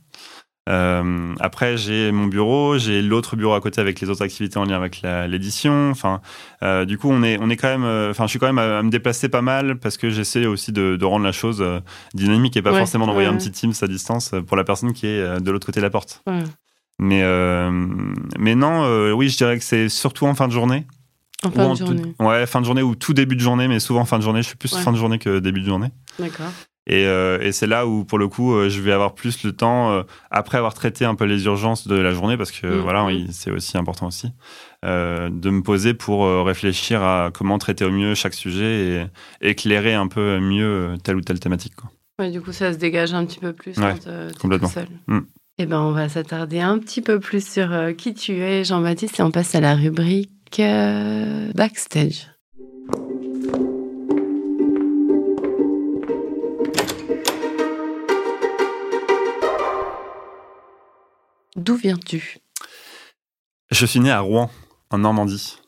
Euh, 0.68 1.34
après, 1.40 1.76
j'ai 1.76 2.12
mon 2.12 2.26
bureau, 2.26 2.76
j'ai 2.78 3.00
l'autre 3.00 3.36
bureau 3.36 3.54
à 3.54 3.60
côté 3.60 3.80
avec 3.80 4.00
les 4.00 4.10
autres 4.10 4.22
activités 4.22 4.58
en 4.58 4.64
lien 4.64 4.76
avec 4.76 5.02
l'édition. 5.28 5.90
Enfin, 5.90 6.20
euh, 6.62 6.84
du 6.84 6.98
coup, 6.98 7.08
on 7.10 7.22
est, 7.22 7.38
on 7.40 7.48
est 7.48 7.56
quand 7.56 7.68
même, 7.68 7.84
euh, 7.84 8.10
enfin, 8.10 8.24
je 8.26 8.30
suis 8.30 8.38
quand 8.38 8.52
même 8.52 8.58
à, 8.58 8.82
me 8.82 8.90
déplacer 8.90 9.28
pas 9.28 9.42
mal 9.42 9.78
parce 9.78 9.96
que 9.96 10.10
j'essaie 10.10 10.46
aussi 10.46 10.72
de, 10.72 10.96
de, 10.96 11.04
rendre 11.04 11.24
la 11.24 11.32
chose 11.32 11.64
dynamique 12.14 12.56
et 12.56 12.62
pas 12.62 12.74
forcément 12.74 13.06
d'envoyer 13.06 13.28
un 13.28 13.36
petit 13.36 13.50
Teams 13.50 13.72
à 13.80 13.86
distance 13.86 14.34
pour 14.46 14.56
la 14.56 14.64
personne 14.64 14.92
qui 14.92 15.06
est 15.06 15.40
de 15.40 15.50
l'autre 15.50 15.66
côté 15.66 15.80
de 15.80 15.84
la 15.84 15.90
porte. 15.90 16.22
Mais, 17.00 17.22
mais 18.38 18.54
non, 18.54 19.12
oui, 19.14 19.28
je 19.28 19.36
dirais 19.36 19.58
que 19.58 19.64
c'est 19.64 19.88
surtout 19.88 20.26
en 20.26 20.34
fin 20.34 20.48
de 20.48 20.52
journée. 20.52 20.86
En 21.44 21.52
fin 21.52 21.70
de 21.70 21.76
journée. 21.76 22.14
ouais, 22.18 22.46
fin 22.46 22.60
de 22.60 22.66
journée 22.66 22.82
ou 22.82 22.96
tout 22.96 23.14
début 23.14 23.36
de 23.36 23.40
journée, 23.40 23.68
mais 23.68 23.78
souvent 23.78 24.00
en 24.00 24.04
fin 24.04 24.18
de 24.18 24.24
journée. 24.24 24.42
Je 24.42 24.48
suis 24.48 24.56
plus 24.56 24.76
fin 24.76 24.90
de 24.90 24.96
journée 24.96 25.20
que 25.20 25.38
début 25.38 25.60
de 25.60 25.66
journée. 25.66 25.90
D'accord. 26.18 26.50
Et, 26.88 27.04
euh, 27.06 27.38
et 27.42 27.52
c'est 27.52 27.66
là 27.66 27.86
où, 27.86 28.04
pour 28.04 28.18
le 28.18 28.28
coup, 28.28 28.54
euh, 28.54 28.70
je 28.70 28.80
vais 28.80 28.92
avoir 28.92 29.14
plus 29.14 29.44
le 29.44 29.52
temps, 29.52 29.92
euh, 29.92 30.02
après 30.30 30.56
avoir 30.56 30.72
traité 30.72 31.04
un 31.04 31.14
peu 31.14 31.26
les 31.26 31.44
urgences 31.44 31.86
de 31.86 31.94
la 31.94 32.12
journée, 32.12 32.38
parce 32.38 32.50
que 32.50 32.66
mm. 32.66 32.80
voilà, 32.80 33.06
c'est 33.30 33.50
aussi 33.50 33.76
important 33.76 34.06
aussi, 34.06 34.32
de 34.82 35.50
me 35.50 35.62
poser 35.62 35.92
pour 35.92 36.26
réfléchir 36.46 37.02
à 37.02 37.30
comment 37.32 37.58
traiter 37.58 37.84
au 37.84 37.90
mieux 37.90 38.14
chaque 38.14 38.34
sujet 38.34 39.06
et 39.42 39.50
éclairer 39.50 39.94
un 39.94 40.08
peu 40.08 40.40
mieux 40.40 40.94
telle 41.04 41.16
ou 41.16 41.20
telle 41.20 41.40
thématique. 41.40 41.74
Quoi. 41.76 41.90
Ouais, 42.18 42.30
du 42.30 42.40
coup, 42.40 42.52
ça 42.52 42.72
se 42.72 42.78
dégage 42.78 43.12
un 43.12 43.26
petit 43.26 43.38
peu 43.38 43.52
plus 43.52 43.76
ouais, 43.78 43.94
complètement. 44.40 44.68
seul. 44.68 44.88
Mm. 45.08 45.20
Eh 45.58 45.66
ben, 45.66 45.80
on 45.80 45.92
va 45.92 46.08
s'attarder 46.08 46.60
un 46.60 46.78
petit 46.78 47.02
peu 47.02 47.20
plus 47.20 47.46
sur 47.46 47.68
qui 47.98 48.14
tu 48.14 48.40
es, 48.40 48.64
Jean-Baptiste, 48.64 49.20
et 49.20 49.22
on 49.22 49.30
passe 49.30 49.54
à 49.54 49.60
la 49.60 49.74
rubrique 49.74 50.62
Backstage. 51.54 52.28
D'où 61.68 61.76
viens-tu? 61.76 62.38
Je 63.70 63.84
suis 63.84 64.00
né 64.00 64.10
à 64.10 64.20
Rouen, 64.20 64.50
en 64.88 64.96
Normandie. 64.96 65.58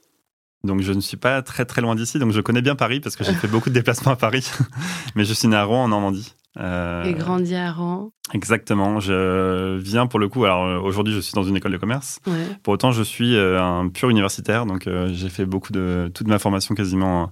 Donc 0.65 0.81
je 0.81 0.95
ne 0.95 1.01
suis 1.01 1.19
pas 1.19 1.43
très 1.43 1.67
très 1.67 1.83
loin 1.83 1.95
d'ici, 1.95 2.19
donc 2.19 2.33
je 2.33 2.41
connais 2.41 2.63
bien 2.63 2.75
Paris 2.75 3.01
parce 3.01 3.17
que 3.17 3.25
j'ai 3.25 3.35
fait 3.35 3.49
beaucoup 3.49 3.69
de 3.69 3.75
déplacements 3.75 4.13
à 4.13 4.17
Paris. 4.17 4.51
Mais 5.15 5.27
je 5.27 5.35
suis 5.35 5.47
né 5.47 5.57
à 5.57 5.65
Rouen, 5.65 5.85
en 5.85 5.89
Normandie. 5.89 6.35
Euh, 6.57 7.05
Et 7.05 7.13
grandi 7.13 7.55
à 7.55 7.71
Rouen. 7.71 8.13
Exactement. 8.33 8.99
Je 8.99 9.77
viens 9.77 10.07
pour 10.07 10.19
le 10.19 10.29
coup. 10.29 10.47
Alors 10.47 10.65
euh, 10.65 10.79
aujourd'hui, 10.79 11.13
je 11.13 11.21
suis 11.21 11.35
dans 11.35 11.43
une 11.43 11.57
école 11.57 11.73
de 11.73 11.77
commerce. 11.77 12.19
Pour 12.63 12.73
autant, 12.73 12.93
je 12.93 13.03
suis 13.03 13.37
euh, 13.37 13.63
un 13.63 13.91
pur 13.91 14.09
universitaire, 14.09 14.65
donc 14.65 14.89
j'ai 15.09 15.29
fait 15.29 15.45
beaucoup 15.45 15.75
de 15.75 16.11
toute 16.15 16.29
ma 16.29 16.39
formation 16.39 16.75
quasiment 16.75 17.31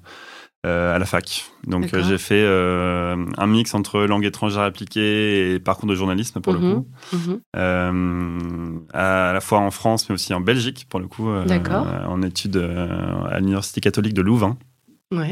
euh, 0.67 0.97
à 0.97 0.99
la 0.99 1.05
fac. 1.05 1.45
Donc 1.69 1.95
euh, 1.95 2.03
j'ai 2.03 2.19
fait 2.19 2.43
euh, 2.43 3.15
un 3.37 3.47
mix 3.47 3.75
entre 3.75 4.01
langue 4.01 4.25
étrangère 4.25 4.63
appliquée 4.63 5.55
et 5.55 5.61
parcours 5.61 5.89
de 5.89 5.95
journalisme 5.95 6.41
pour 6.41 6.53
le 6.53 6.59
mhm. 6.59 6.75
coup. 6.75 6.89
Mhm. 7.13 8.83
à 8.93 9.31
la 9.33 9.41
fois 9.41 9.61
en 9.61 9.71
France 9.71 10.09
mais 10.09 10.15
aussi 10.15 10.35
en 10.35 10.41
Belgique 10.41 10.89
pour 10.91 10.99
le 10.99 11.07
coup. 11.07 11.29
en 11.29 12.23
études 12.23 12.57
à 12.57 13.39
l'Université 13.39 13.81
catholique 13.81 14.15
de 14.15 14.23
Louvain. 14.23 14.57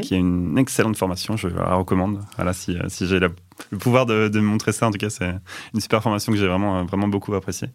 qui 0.01 0.15
est 0.15 0.17
une 0.17 0.57
excellente 0.57 0.95
formation, 0.95 1.35
je 1.35 1.49
la 1.49 1.75
recommande. 1.75 2.21
Voilà, 2.37 2.53
si, 2.53 2.77
si 2.87 3.05
j'ai 3.05 3.19
le 3.19 3.31
pouvoir 3.77 4.05
de, 4.05 4.29
de, 4.29 4.39
montrer 4.39 4.71
ça, 4.71 4.87
en 4.87 4.91
tout 4.91 4.97
cas, 4.97 5.09
c'est 5.09 5.35
une 5.73 5.81
super 5.81 6.01
formation 6.01 6.31
que 6.31 6.37
j'ai 6.37 6.47
vraiment, 6.47 6.85
vraiment 6.85 7.09
beaucoup 7.09 7.35
appréciée. 7.35 7.67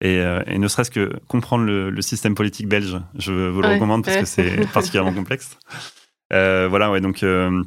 Et, 0.00 0.16
et, 0.46 0.58
ne 0.58 0.66
serait-ce 0.66 0.90
que 0.90 1.12
comprendre 1.28 1.64
le, 1.64 1.90
le, 1.90 2.02
système 2.02 2.34
politique 2.34 2.68
belge, 2.68 2.98
je 3.16 3.50
vous 3.50 3.60
le 3.60 3.68
recommande 3.68 4.02
parce 4.02 4.16
que 4.16 4.24
c'est 4.24 4.66
particulièrement 4.72 5.12
complexe. 5.12 5.58
Euh, 6.32 6.66
voilà, 6.68 6.90
ouais, 6.90 7.00
donc 7.00 7.22
euh, 7.22 7.62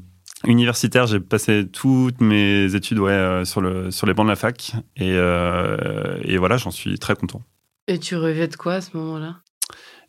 universitaire, 0.46 1.08
j'ai 1.08 1.20
passé 1.20 1.68
toutes 1.72 2.22
mes 2.22 2.76
études 2.76 3.00
ouais, 3.00 3.12
euh, 3.12 3.46
sur, 3.46 3.62
le, 3.62 3.92
sur 3.92 4.08
les 4.08 4.14
bancs 4.14 4.26
de 4.26 4.32
la 4.32 4.36
fac. 4.36 4.74
Et, 4.96 5.12
et 5.12 6.38
voilà, 6.38 6.58
j'en 6.58 6.72
suis 6.72 6.98
très 7.00 7.16
content. 7.16 7.42
Et 7.88 8.00
tu 8.00 8.16
rêvais 8.16 8.48
de 8.48 8.56
quoi 8.56 8.76
à 8.76 8.82
ce 8.82 8.98
moment-là? 8.98 9.38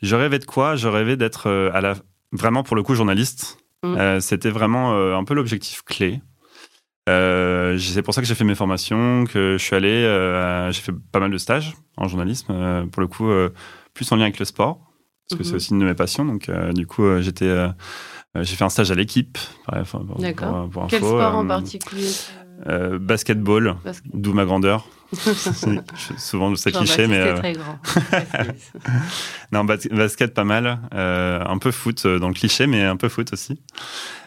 Je 0.03 0.17
rêvais 0.17 0.39
de 0.39 0.45
quoi? 0.45 0.77
Je 0.77 0.89
rêvais 0.89 1.17
d'être 1.17 1.49
à 1.73 1.81
la... 1.81 1.95
vraiment, 2.33 2.63
pour 2.63 2.77
le 2.77 2.83
coup, 2.83 2.95
journaliste. 2.95 3.59
Mm. 3.85 4.21
C'était 4.21 4.51
vraiment 4.51 5.17
un 5.17 5.25
peu 5.25 5.35
l'objectif 5.35 5.83
clé. 5.83 6.21
c'est 7.07 8.03
pour 8.03 8.15
ça 8.15 8.21
que 8.21 8.27
j'ai 8.27 8.35
fait 8.35 8.45
mes 8.45 8.55
formations, 8.55 9.25
que 9.25 9.57
je 9.59 9.63
suis 9.63 9.77
allé, 9.77 10.71
j'ai 10.73 10.81
fait 10.81 10.95
pas 11.13 11.21
mal 11.21 11.31
de 11.31 11.39
stages 11.39 11.75
en 11.97 12.09
journalisme, 12.09 12.89
pour 12.91 13.01
le 13.01 13.07
coup, 13.07 13.31
plus 13.95 14.11
en 14.13 14.17
lien 14.17 14.25
avec 14.25 14.39
le 14.39 14.45
sport, 14.45 14.81
parce 15.29 15.39
que 15.39 15.45
c'est 15.45 15.53
mm-hmm. 15.53 15.57
aussi 15.57 15.71
une 15.73 15.79
de 15.79 15.85
mes 15.85 15.95
passions. 15.95 16.25
Donc, 16.25 16.51
du 16.75 16.87
coup, 16.87 17.21
j'étais 17.21 17.69
j'ai 18.35 18.57
fait 18.57 18.65
un 18.65 18.69
stage 18.69 18.91
à 18.91 18.95
l'équipe. 18.95 19.39
D'accord. 20.19 20.69
Quel 20.89 21.01
sport 21.01 21.35
en 21.35 21.45
euh, 21.45 21.49
particulier 21.49 22.11
euh, 22.67 22.99
Basketball, 22.99 23.77
d'où 24.13 24.33
ma 24.33 24.45
grandeur. 24.45 24.89
souvent 26.19 26.55
c'est 26.57 26.73
cliché, 26.73 27.07
mais. 27.07 27.35
très 27.35 27.53
grand. 27.55 27.79
non, 29.53 29.65
basket 29.65 30.35
pas 30.35 30.45
mal. 30.45 30.81
un 30.93 31.59
peu 31.59 31.71
foot 31.71 32.07
dans 32.07 32.29
le 32.29 32.35
cliché, 32.35 32.67
mais 32.67 32.83
un 32.83 32.97
peu 32.97 33.09
foot 33.09 33.33
aussi. 33.33 33.61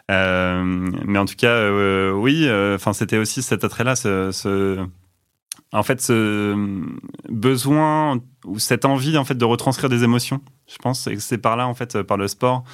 mais 0.09 1.17
en 1.17 1.25
tout 1.25 1.35
cas, 1.35 1.69
oui. 2.13 2.49
Enfin, 2.75 2.93
c'était 2.93 3.17
aussi 3.17 3.41
cet 3.41 3.63
attrait-là, 3.63 3.95
ce, 3.95 4.87
en 5.73 5.83
fait, 5.83 6.01
ce 6.01 6.55
besoin 7.29 8.19
ou 8.45 8.59
cette 8.59 8.85
envie 8.85 9.17
en 9.17 9.23
fait 9.23 9.35
de 9.35 9.45
retranscrire 9.45 9.89
des 9.89 10.03
émotions. 10.03 10.41
Je 10.67 10.77
pense 10.77 11.05
que 11.05 11.19
c'est 11.19 11.37
par 11.37 11.57
là 11.57 11.67
en 11.67 11.73
fait, 11.73 12.01
par 12.01 12.17
le 12.17 12.27
sport, 12.27 12.63
euh, 12.63 12.65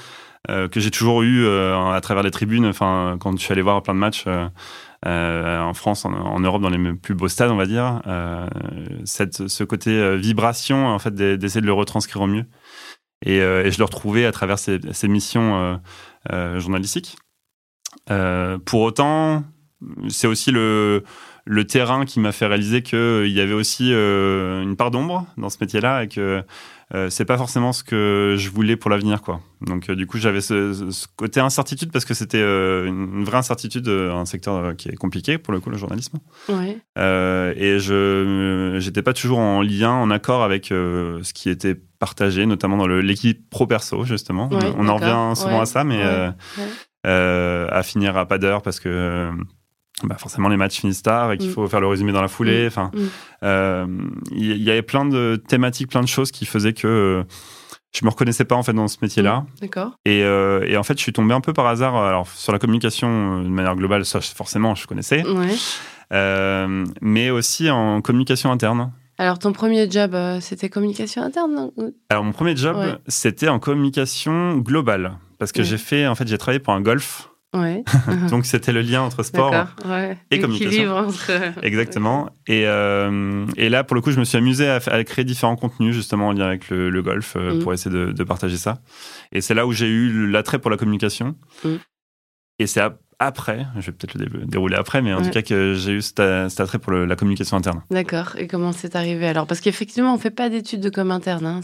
que 0.47 0.79
j'ai 0.79 0.91
toujours 0.91 1.23
eu 1.23 1.45
euh, 1.45 1.91
à 1.91 2.01
travers 2.01 2.23
les 2.23 2.31
tribunes. 2.31 2.65
Enfin, 2.65 3.17
quand 3.19 3.37
je 3.37 3.43
suis 3.43 3.51
allé 3.51 3.61
voir 3.61 3.81
plein 3.83 3.93
de 3.93 3.99
matchs 3.99 4.25
euh, 5.05 5.59
en 5.59 5.73
France, 5.73 6.05
en, 6.05 6.39
Europe, 6.39 6.61
dans 6.61 6.69
les 6.69 6.93
plus 6.93 7.15
beaux 7.15 7.27
stades, 7.27 7.51
on 7.51 7.55
va 7.55 7.65
dire, 7.65 8.01
ce 9.05 9.63
côté 9.63 10.17
vibration, 10.17 10.87
en 10.87 10.99
fait, 10.99 11.13
d'essayer 11.13 11.61
de 11.61 11.65
le 11.65 11.73
retranscrire 11.73 12.21
au 12.21 12.27
mieux. 12.27 12.45
Et, 13.25 13.39
je 13.39 13.77
le 13.77 13.83
retrouvais 13.83 14.25
à 14.25 14.31
travers 14.31 14.59
ces, 14.59 14.79
ces 14.91 15.07
missions 15.07 15.79
journalistiques. 16.55 17.17
pour 18.07 18.81
autant, 18.81 19.43
c'est 20.09 20.27
aussi 20.27 20.51
le, 20.51 21.03
le 21.45 21.67
terrain 21.67 22.05
qui 22.05 22.19
m'a 22.19 22.31
fait 22.31 22.47
réaliser 22.47 22.81
qu'il 22.81 23.31
y 23.31 23.41
avait 23.41 23.53
aussi 23.53 23.91
une 23.91 24.75
part 24.77 24.91
d'ombre 24.91 25.27
dans 25.37 25.49
ce 25.49 25.57
métier-là 25.61 26.03
et 26.03 26.07
que 26.07 26.43
euh, 26.93 27.09
c'est 27.09 27.25
pas 27.25 27.37
forcément 27.37 27.73
ce 27.73 27.83
que 27.83 28.35
je 28.37 28.49
voulais 28.49 28.77
pour 28.77 28.89
l'avenir, 28.89 29.21
quoi. 29.21 29.41
Donc, 29.59 29.89
euh, 29.89 29.95
du 29.95 30.07
coup, 30.07 30.19
j'avais 30.19 30.39
ce, 30.39 31.05
côté 31.17 31.41
incertitude 31.41 31.91
parce 31.91 32.05
que 32.05 32.13
c'était 32.13 32.41
euh, 32.41 32.87
une 32.87 33.25
vraie 33.25 33.37
incertitude, 33.37 33.89
un 33.89 34.25
secteur 34.25 34.75
qui 34.77 34.87
est 34.87 34.95
compliqué 34.95 35.37
pour 35.37 35.51
le 35.51 35.59
coup, 35.59 35.69
le 35.69 35.77
journalisme. 35.77 36.19
Ouais. 36.47 36.77
et 36.95 37.79
je 37.79 38.77
j'étais 38.79 39.01
pas 39.01 39.13
toujours 39.13 39.39
en 39.39 39.61
lien, 39.61 39.91
en 39.91 40.09
accord 40.11 40.43
avec 40.43 40.67
ce 40.67 41.33
qui 41.33 41.49
était 41.49 41.75
partagé, 41.99 42.45
notamment 42.45 42.77
dans 42.77 42.87
l'équipe 42.87 43.49
pro 43.49 43.67
perso, 43.67 44.05
justement. 44.05 44.49
on 44.77 44.87
en 44.87 44.95
revient 44.95 45.39
souvent 45.39 45.59
à 45.59 45.65
ça, 45.65 45.83
mais 45.83 46.01
à 47.03 47.83
finir 47.83 48.15
à 48.15 48.25
pas 48.25 48.37
d'heure 48.37 48.61
parce 48.61 48.79
que 48.79 49.29
bah 50.03 50.15
forcément 50.17 50.47
les 50.47 50.57
matchs 50.57 50.79
finissent 50.79 51.01
tard 51.01 51.31
et 51.31 51.37
qu'il 51.37 51.49
mm. 51.49 51.53
faut 51.53 51.67
faire 51.67 51.79
le 51.79 51.87
résumé 51.87 52.11
dans 52.11 52.21
la 52.21 52.27
foulée. 52.27 52.65
Mm. 52.65 52.67
Enfin, 52.67 52.91
mm. 52.93 52.99
euh, 53.43 53.87
il 54.31 54.61
y, 54.61 54.69
avait 54.69 54.83
plein 54.83 55.05
de 55.05 55.41
thématiques, 55.47 55.89
plein 55.89 56.01
de 56.01 56.07
choses 56.07 56.31
qui 56.31 56.45
faisaient 56.45 56.73
que 56.73 56.87
euh, 56.87 57.23
je 57.95 58.05
me 58.05 58.09
reconnaissais 58.11 58.45
pas 58.45 58.55
en 58.55 58.63
fait 58.63 58.73
dans 58.73 58.87
ce 58.87 58.97
métier-là. 59.01 59.45
D'accord. 59.59 59.93
Et, 60.05 60.23
euh, 60.23 60.65
et, 60.67 60.77
en 60.77 60.83
fait, 60.83 60.97
je 60.97 61.03
suis 61.03 61.13
tombé 61.13 61.33
un 61.33 61.41
peu 61.41 61.53
par 61.53 61.65
hasard. 61.65 61.95
Alors 61.95 62.27
sur 62.27 62.53
la 62.53 62.59
communication 62.59 63.41
de 63.41 63.47
manière 63.47 63.75
globale, 63.75 64.05
ça 64.05 64.21
forcément 64.21 64.75
je 64.75 64.85
connaissais. 64.85 65.23
Ouais. 65.25 66.67
mais 67.01 67.31
aussi 67.31 67.69
en 67.71 68.01
communication 68.01 68.51
interne. 68.51 68.91
Alors 69.19 69.39
ton 69.39 69.51
premier 69.51 69.89
job, 69.89 70.15
c'était 70.41 70.69
communication 70.69 71.23
interne 71.23 71.71
Alors 72.11 72.23
mon 72.23 72.33
premier 72.33 72.55
job, 72.55 72.77
c'était 73.07 73.47
en 73.47 73.57
communication 73.57 74.57
globale 74.57 75.17
parce 75.39 75.51
que 75.51 75.63
j'ai 75.63 75.79
fait 75.79 76.05
en 76.05 76.13
fait 76.13 76.27
j'ai 76.27 76.37
travaillé 76.37 76.59
pour 76.59 76.73
un 76.73 76.81
golf. 76.81 77.29
Ouais. 77.55 77.83
Donc 78.29 78.45
c'était 78.45 78.73
le 78.73 78.81
lien 78.81 79.01
entre 79.01 79.23
sport 79.23 79.53
et 80.31 80.39
communication. 80.39 80.95
Entre... 80.95 81.31
Exactement. 81.63 82.29
Et, 82.47 82.63
euh, 82.65 83.45
et, 83.55 83.69
là, 83.69 83.83
pour 83.83 83.95
le 83.95 84.01
coup, 84.01 84.11
je 84.11 84.19
me 84.19 84.25
suis 84.25 84.37
amusé 84.37 84.69
à, 84.69 85.03
créer 85.03 85.23
différents 85.23 85.55
contenus 85.55 85.95
justement 85.95 86.27
en 86.27 86.33
lien 86.33 86.47
avec 86.47 86.69
le, 86.69 87.01
golf 87.01 87.35
euh, 87.35 87.55
mm. 87.55 87.59
pour 87.59 87.73
essayer 87.73 87.95
de, 87.95 88.23
partager 88.23 88.57
ça. 88.57 88.81
Et 89.31 89.41
c'est 89.41 89.53
là 89.53 89.65
où 89.65 89.71
j'ai 89.71 89.87
eu 89.87 90.27
l'attrait 90.27 90.59
pour 90.59 90.69
la 90.69 90.77
communication. 90.77 91.35
Mm. 91.63 91.75
Et 92.59 92.67
c'est 92.67 92.81
après, 93.19 93.65
je 93.75 93.87
vais 93.87 93.91
peut-être 93.93 94.13
le 94.13 94.45
dérouler 94.45 94.75
après, 94.75 95.01
mais 95.01 95.11
en 95.11 95.21
tout 95.23 95.31
cas 95.31 95.41
que 95.41 95.73
j'ai 95.73 95.93
eu 95.93 96.01
cet, 96.01 96.19
attrait 96.19 96.77
pour 96.77 96.91
la 96.91 97.15
communication 97.15 97.57
interne. 97.57 97.81
D'accord. 97.89 98.35
Et 98.37 98.45
comment 98.45 98.71
c'est 98.71 98.95
arrivé 98.95 99.27
alors? 99.27 99.47
Parce 99.47 99.59
qu'effectivement, 99.59 100.13
on 100.13 100.19
fait 100.19 100.29
pas 100.29 100.49
d'études 100.49 100.81
de 100.81 100.89
com 100.89 101.09
interne. 101.09 101.45
Hein. 101.45 101.61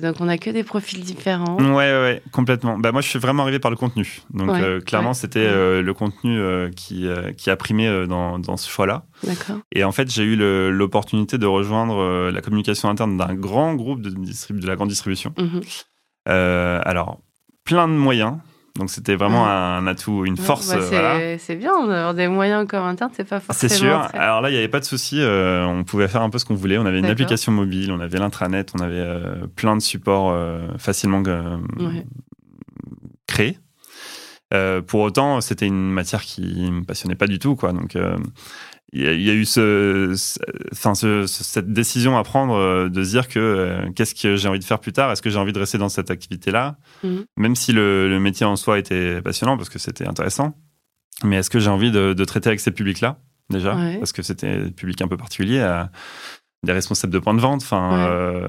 Donc 0.00 0.16
on 0.20 0.28
a 0.28 0.38
que 0.38 0.48
des 0.48 0.64
profils 0.64 1.02
différents. 1.04 1.58
Ouais, 1.58 1.92
ouais, 1.92 2.22
complètement. 2.32 2.78
Bah, 2.78 2.92
moi, 2.92 3.02
je 3.02 3.08
suis 3.08 3.18
vraiment 3.18 3.42
arrivé 3.42 3.58
par 3.58 3.70
le 3.70 3.76
contenu. 3.76 4.22
Donc 4.32 4.48
euh, 4.50 4.80
clairement, 4.80 5.12
c'était 5.12 5.46
euh, 5.46 5.82
le 5.82 5.92
contenu 5.92 6.38
euh, 6.38 6.70
qui, 6.70 7.06
qui 7.36 7.50
a 7.50 7.56
primé 7.56 8.06
dans, 8.06 8.38
dans 8.38 8.56
ce 8.56 8.70
choix-là. 8.70 9.04
D'accord. 9.22 9.56
Et 9.72 9.84
en 9.84 9.92
fait, 9.92 10.10
j'ai 10.10 10.22
eu 10.22 10.36
l'opportunité 10.70 11.36
de 11.36 11.46
rejoindre 11.46 12.30
la 12.30 12.40
communication 12.40 12.88
interne 12.88 13.18
d'un 13.18 13.34
grand 13.34 13.74
groupe 13.74 14.00
de, 14.00 14.10
de 14.10 14.66
la 14.66 14.76
grande 14.76 14.88
distribution. 14.88 15.34
Mhm. 15.38 15.60
alors, 16.26 17.20
plein 17.64 17.86
de 17.86 17.92
moyens. 17.92 18.38
Donc 18.76 18.90
c'était 18.90 19.16
vraiment 19.16 19.46
un 19.46 19.86
atout, 19.86 20.24
une 20.24 20.36
force. 20.36 20.74
Bah, 20.74 21.38
c'est 21.38 21.56
bien, 21.56 21.72
d'avoir 21.86 22.14
des 22.14 22.28
moyens 22.28 22.66
comme 22.66 22.84
interne, 22.84 23.10
c'est 23.14 23.28
pas 23.28 23.40
forcément. 23.40 23.68
C'est 23.68 23.74
sûr. 23.74 24.08
Alors 24.12 24.40
là, 24.40 24.50
il 24.50 24.52
n'y 24.52 24.58
avait 24.58 24.68
pas 24.68 24.80
de 24.80 24.84
souci. 24.84 25.20
Euh, 25.20 25.64
on 25.64 25.84
pouvait 25.84 26.08
faire 26.08 26.22
un 26.22 26.30
peu 26.30 26.38
ce 26.38 26.44
qu'on 26.44 26.54
voulait. 26.54 26.78
On 26.78 26.86
avait 26.86 26.98
une 26.98 27.06
application 27.06 27.52
mobile, 27.52 27.90
on 27.92 28.00
avait 28.00 28.18
l'intranet, 28.18 28.72
on 28.78 28.82
avait 28.82 28.94
euh, 28.96 29.46
plein 29.54 29.76
de 29.76 29.82
supports 29.82 30.30
euh, 30.30 30.68
facilement 30.78 31.22
créés. 33.26 33.58
pour 34.86 35.00
autant, 35.00 35.40
c'était 35.40 35.66
une 35.66 35.90
matière 35.90 36.22
qui 36.22 36.70
me 36.70 36.84
passionnait 36.84 37.16
pas 37.16 37.26
du 37.26 37.38
tout, 37.38 37.56
quoi. 37.56 37.72
Donc, 37.72 37.96
il 38.98 39.22
y, 39.22 39.30
a 39.30 39.34
eu 39.34 39.44
ce, 39.44 40.14
enfin 40.72 40.94
cette 40.94 41.72
décision 41.72 42.16
à 42.16 42.22
prendre 42.22 42.54
euh, 42.54 42.88
de 42.88 43.04
se 43.04 43.10
dire 43.10 43.28
que 43.28 43.38
euh, 43.38 43.90
qu'est-ce 43.94 44.14
que 44.14 44.36
j'ai 44.36 44.48
envie 44.48 44.58
de 44.58 44.64
faire 44.64 44.78
plus 44.78 44.92
tard? 44.92 45.12
Est-ce 45.12 45.20
que 45.20 45.28
j'ai 45.28 45.38
envie 45.38 45.52
de 45.52 45.58
rester 45.58 45.76
dans 45.76 45.90
cette 45.90 46.10
activité-là? 46.10 46.76
Mhm. 47.04 47.24
Même 47.36 47.56
si 47.56 47.72
le, 47.72 48.18
métier 48.18 48.46
en 48.46 48.56
soi 48.56 48.78
était 48.78 49.20
passionnant 49.20 49.58
parce 49.58 49.68
que 49.68 49.78
c'était 49.78 50.08
intéressant, 50.08 50.54
mais 51.24 51.36
est-ce 51.36 51.50
que 51.50 51.58
j'ai 51.58 51.68
envie 51.68 51.90
de, 51.90 52.24
traiter 52.24 52.48
avec 52.48 52.60
ces 52.60 52.70
publics-là 52.70 53.18
déjà? 53.50 53.76
Parce 53.98 54.12
que 54.12 54.22
c'était 54.22 54.48
un 54.48 54.70
public 54.70 55.02
un 55.02 55.08
peu 55.08 55.16
particulier. 55.16 55.60
À, 55.60 55.90
des 56.62 56.72
responsables 56.72 57.12
de 57.12 57.18
points 57.20 57.34
de 57.34 57.40
vente, 57.40 57.62
enfin, 57.62 58.08
euh, 58.08 58.48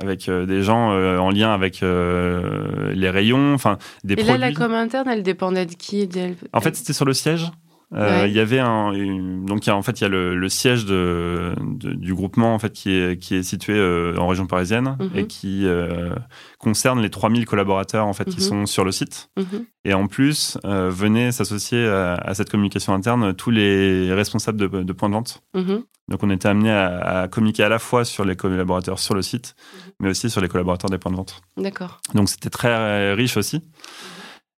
avec 0.00 0.30
des 0.30 0.62
gens 0.62 0.90
en 0.90 1.30
lien 1.30 1.52
avec 1.52 1.80
les 1.80 3.10
rayons, 3.10 3.54
enfin, 3.54 3.78
des 4.04 4.12
Et 4.12 4.16
produits. 4.16 4.38
là, 4.38 4.50
la 4.50 4.54
com 4.54 4.72
interne, 4.74 5.08
elle 5.08 5.24
dépendait 5.24 5.66
de 5.66 5.74
qui? 5.74 6.08
En 6.52 6.60
fait, 6.60 6.76
c'était 6.76 6.92
sur 6.92 7.06
le 7.06 7.14
siège. 7.14 7.50
Euh, 7.94 8.22
Ouais. 8.24 8.30
Il 8.30 8.36
y 8.36 8.40
avait 8.40 8.58
un, 8.58 8.92
une- 8.92 9.46
donc 9.46 9.64
il 9.66 9.70
y 9.70 9.72
a, 9.72 9.76
en 9.76 9.80
fait 9.80 9.98
il 10.00 10.02
y 10.02 10.04
a 10.04 10.10
le, 10.10 10.36
le 10.36 10.48
siège 10.50 10.84
de, 10.84 11.54
de- 11.58 11.94
du 11.94 12.12
groupement 12.14 12.54
en 12.54 12.58
fait 12.58 12.70
qui 12.74 12.90
est 12.90 13.18
qui 13.18 13.34
est 13.36 13.42
situé 13.42 13.72
euh, 13.78 14.14
en 14.18 14.26
région 14.28 14.46
parisienne 14.46 14.96
Mhm. 15.00 15.10
et 15.14 15.26
qui 15.26 15.66
euh, 15.66 16.14
concerne 16.58 17.00
les 17.00 17.08
3000 17.08 17.46
collaborateurs 17.46 18.04
en 18.06 18.12
fait 18.12 18.26
qui 18.26 18.36
Mhm. 18.40 18.42
sont 18.42 18.66
sur 18.66 18.84
le 18.84 18.92
site. 18.92 19.30
Mhm. 19.38 19.64
Et 19.86 19.94
en 19.94 20.06
plus 20.06 20.58
venaient 20.64 21.32
s'associer 21.32 21.86
à, 21.88 22.12
à 22.16 22.34
cette 22.34 22.50
communication 22.50 22.92
interne 22.92 23.32
tous 23.32 23.50
les 23.50 24.12
responsables 24.12 24.58
de, 24.58 24.82
de 24.82 24.92
points 24.92 25.08
de 25.08 25.14
vente. 25.14 25.42
Donc 25.54 26.22
on 26.22 26.28
était 26.30 26.48
amené 26.48 26.70
à, 26.70 27.22
à 27.22 27.28
communiquer 27.28 27.62
à 27.64 27.68
la 27.70 27.78
fois 27.78 28.04
sur 28.04 28.24
les 28.26 28.36
collaborateurs 28.36 28.98
sur 28.98 29.14
le 29.14 29.22
site, 29.22 29.54
mais 30.00 30.10
aussi 30.10 30.28
sur 30.28 30.40
les 30.42 30.48
collaborateurs 30.48 30.90
des 30.90 30.98
points 30.98 31.12
de 31.12 31.16
vente. 31.16 31.40
D'accord. 31.56 32.00
Donc 32.14 32.28
c'était 32.28 32.50
très 32.50 33.14
riche 33.14 33.36
aussi. 33.38 33.62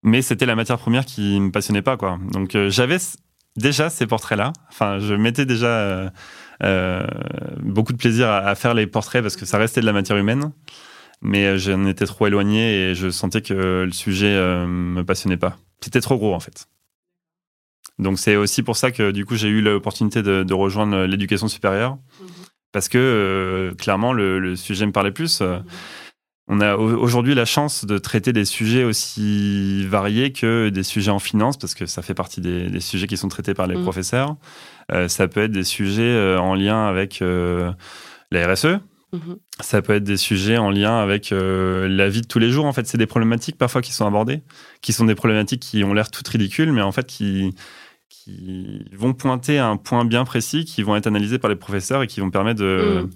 Mais 0.02 0.22
c'était 0.22 0.46
la 0.46 0.56
matière 0.56 0.78
première 0.78 1.04
qui 1.04 1.38
me 1.40 1.50
passionnait 1.50 1.82
pas, 1.82 1.96
quoi. 1.96 2.18
Donc 2.32 2.54
euh, 2.54 2.70
j'avais 2.70 2.98
déjà 3.56 3.90
ces 3.90 4.06
portraits-là. 4.06 4.52
Enfin, 4.70 4.98
je 4.98 5.14
mettais 5.14 5.44
déjà 5.44 5.66
euh, 5.66 6.10
euh, 6.62 7.06
beaucoup 7.62 7.92
de 7.92 7.98
plaisir 7.98 8.28
à, 8.28 8.38
à 8.38 8.54
faire 8.54 8.74
les 8.74 8.86
portraits 8.86 9.22
parce 9.22 9.36
que 9.36 9.44
ça 9.44 9.58
restait 9.58 9.80
de 9.80 9.86
la 9.86 9.92
matière 9.92 10.16
humaine. 10.16 10.52
Mais 11.22 11.58
j'en 11.58 11.84
étais 11.84 12.06
trop 12.06 12.26
éloigné 12.26 12.90
et 12.90 12.94
je 12.94 13.10
sentais 13.10 13.42
que 13.42 13.84
le 13.84 13.92
sujet 13.92 14.34
me 14.66 15.02
passionnait 15.02 15.36
pas. 15.36 15.58
C'était 15.82 16.00
trop 16.00 16.16
gros, 16.16 16.34
en 16.34 16.40
fait. 16.40 16.66
Donc 17.98 18.18
c'est 18.18 18.36
aussi 18.36 18.62
pour 18.62 18.78
ça 18.78 18.90
que 18.90 19.10
du 19.10 19.26
coup 19.26 19.36
j'ai 19.36 19.48
eu 19.48 19.60
l'opportunité 19.60 20.22
de, 20.22 20.42
de 20.42 20.54
rejoindre 20.54 21.04
l'éducation 21.04 21.48
supérieure 21.48 21.98
parce 22.72 22.88
que 22.88 23.74
clairement 23.78 24.14
le, 24.14 24.38
le 24.38 24.56
sujet 24.56 24.86
me 24.86 24.92
parlait 24.92 25.10
plus. 25.10 25.40
Euh, 25.42 25.58
on 26.52 26.60
a 26.60 26.74
au- 26.76 26.96
aujourd'hui 26.98 27.34
la 27.34 27.44
chance 27.44 27.84
de 27.86 27.96
traiter 27.98 28.32
des 28.32 28.44
sujets 28.44 28.82
aussi 28.84 29.86
variés 29.86 30.32
que 30.32 30.68
des 30.68 30.82
sujets 30.82 31.12
en 31.12 31.20
finance, 31.20 31.56
parce 31.56 31.74
que 31.74 31.86
ça 31.86 32.02
fait 32.02 32.14
partie 32.14 32.40
des, 32.40 32.68
des 32.68 32.80
sujets 32.80 33.06
qui 33.06 33.16
sont 33.16 33.28
traités 33.28 33.54
par 33.54 33.66
les 33.68 33.76
Mhm. 33.76 33.82
professeurs. 33.84 34.36
Euh, 34.92 35.06
ça 35.08 35.28
peut 35.28 35.42
être 35.44 35.52
des 35.52 35.64
sujets 35.64 36.02
euh, 36.02 36.38
en 36.38 36.54
lien 36.56 36.86
avec 36.86 37.22
euh, 37.22 37.70
la 38.32 38.46
RSE. 38.52 38.78
Ça 39.60 39.82
peut 39.82 39.94
être 39.94 40.04
des 40.04 40.16
sujets 40.16 40.56
en 40.56 40.70
lien 40.70 40.98
avec 40.98 41.32
euh, 41.32 41.88
la 41.88 42.08
vie 42.08 42.20
de 42.22 42.26
tous 42.28 42.38
les 42.38 42.50
jours. 42.50 42.64
En 42.66 42.72
fait, 42.72 42.86
c'est 42.86 42.98
des 42.98 43.06
problématiques 43.06 43.58
parfois 43.58 43.82
qui 43.82 43.92
sont 43.92 44.06
abordées, 44.06 44.42
qui 44.82 44.92
sont 44.92 45.04
des 45.04 45.16
problématiques 45.16 45.60
qui 45.62 45.82
ont 45.84 45.92
l'air 45.94 46.10
toutes 46.12 46.28
ridicules, 46.28 46.72
mais 46.72 46.82
en 46.82 46.92
fait 46.92 47.06
qui 47.06 47.54
qui 48.08 48.84
vont 48.92 49.12
pointer 49.14 49.58
à 49.58 49.66
un 49.68 49.76
point 49.76 50.04
bien 50.04 50.24
précis, 50.24 50.64
qui 50.64 50.82
vont 50.82 50.94
être 50.96 51.06
analysés 51.06 51.38
par 51.38 51.48
les 51.48 51.56
professeurs 51.56 52.02
et 52.02 52.06
qui 52.06 52.20
vont 52.20 52.30
permettre 52.30 52.60
de- 52.60 53.02
Mhm. 53.04 53.10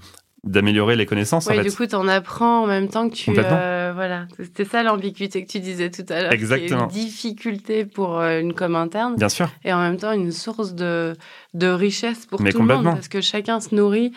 D'améliorer 0.44 0.94
les 0.96 1.06
connaissances. 1.06 1.46
Oui, 1.46 1.54
en 1.54 1.62
fait. 1.62 1.68
du 1.68 1.74
coup, 1.74 1.86
tu 1.86 1.94
en 1.94 2.06
apprends 2.06 2.62
en 2.64 2.66
même 2.66 2.88
temps 2.88 3.08
que 3.08 3.14
tu. 3.14 3.32
Euh, 3.36 3.92
voilà. 3.94 4.26
C'était 4.38 4.64
ça 4.64 4.82
l'ambiguïté 4.82 5.44
que 5.44 5.50
tu 5.50 5.60
disais 5.60 5.90
tout 5.90 6.04
à 6.10 6.22
l'heure. 6.22 6.32
Exactement. 6.32 6.82
Une 6.82 6.88
difficulté 6.88 7.84
pour 7.84 8.18
euh, 8.20 8.40
une 8.40 8.52
com 8.54 8.76
interne 8.76 9.16
Bien 9.16 9.28
sûr. 9.28 9.50
et 9.64 9.72
en 9.72 9.80
même 9.80 9.96
temps 9.96 10.12
une 10.12 10.32
source 10.32 10.74
de, 10.74 11.14
de 11.54 11.66
richesse 11.68 12.26
pour 12.26 12.40
Mais 12.42 12.52
tout 12.52 12.58
le 12.60 12.66
monde 12.74 12.84
parce 12.84 13.08
que 13.08 13.20
chacun 13.20 13.60
se 13.60 13.74
nourrit 13.74 14.12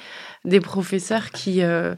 des 0.46 0.60
professeurs 0.60 1.32
qui, 1.32 1.62
euh, 1.64 1.96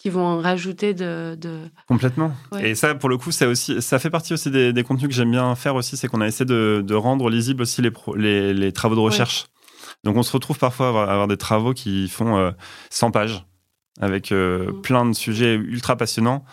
qui 0.00 0.10
vont 0.10 0.24
en 0.26 0.40
rajouter 0.40 0.94
de. 0.94 1.36
de... 1.40 1.60
Complètement. 1.86 2.32
Ouais. 2.52 2.70
Et 2.70 2.74
ça, 2.74 2.94
pour 2.94 3.08
le 3.08 3.16
coup, 3.16 3.30
c'est 3.30 3.46
aussi, 3.46 3.80
ça 3.82 3.98
fait 3.98 4.10
partie 4.10 4.32
aussi 4.34 4.50
des, 4.50 4.72
des 4.72 4.82
contenus 4.82 5.08
que 5.08 5.14
j'aime 5.14 5.30
bien 5.30 5.54
faire 5.54 5.74
aussi, 5.74 5.96
c'est 5.96 6.08
qu'on 6.08 6.20
a 6.20 6.26
essayé 6.26 6.44
de, 6.46 6.82
de 6.84 6.94
rendre 6.94 7.30
lisibles 7.30 7.62
aussi 7.62 7.80
les, 7.82 7.90
pro- 7.90 8.14
les, 8.16 8.52
les 8.54 8.72
travaux 8.72 8.94
de 8.94 9.00
recherche. 9.00 9.46
Donc, 10.04 10.16
on 10.16 10.22
se 10.22 10.32
retrouve 10.32 10.58
parfois 10.58 10.86
à 10.86 10.88
avoir, 10.90 11.08
à 11.08 11.12
avoir 11.12 11.26
des 11.28 11.36
travaux 11.36 11.72
qui 11.74 12.08
font 12.08 12.36
euh, 12.36 12.50
100 12.90 13.10
pages 13.10 13.44
avec 14.00 14.32
euh, 14.32 14.70
Mm. 14.72 14.82
plein 14.82 15.04
de 15.06 15.12
sujets 15.14 15.54
ultra 15.54 15.96
passionnants. 15.96 16.44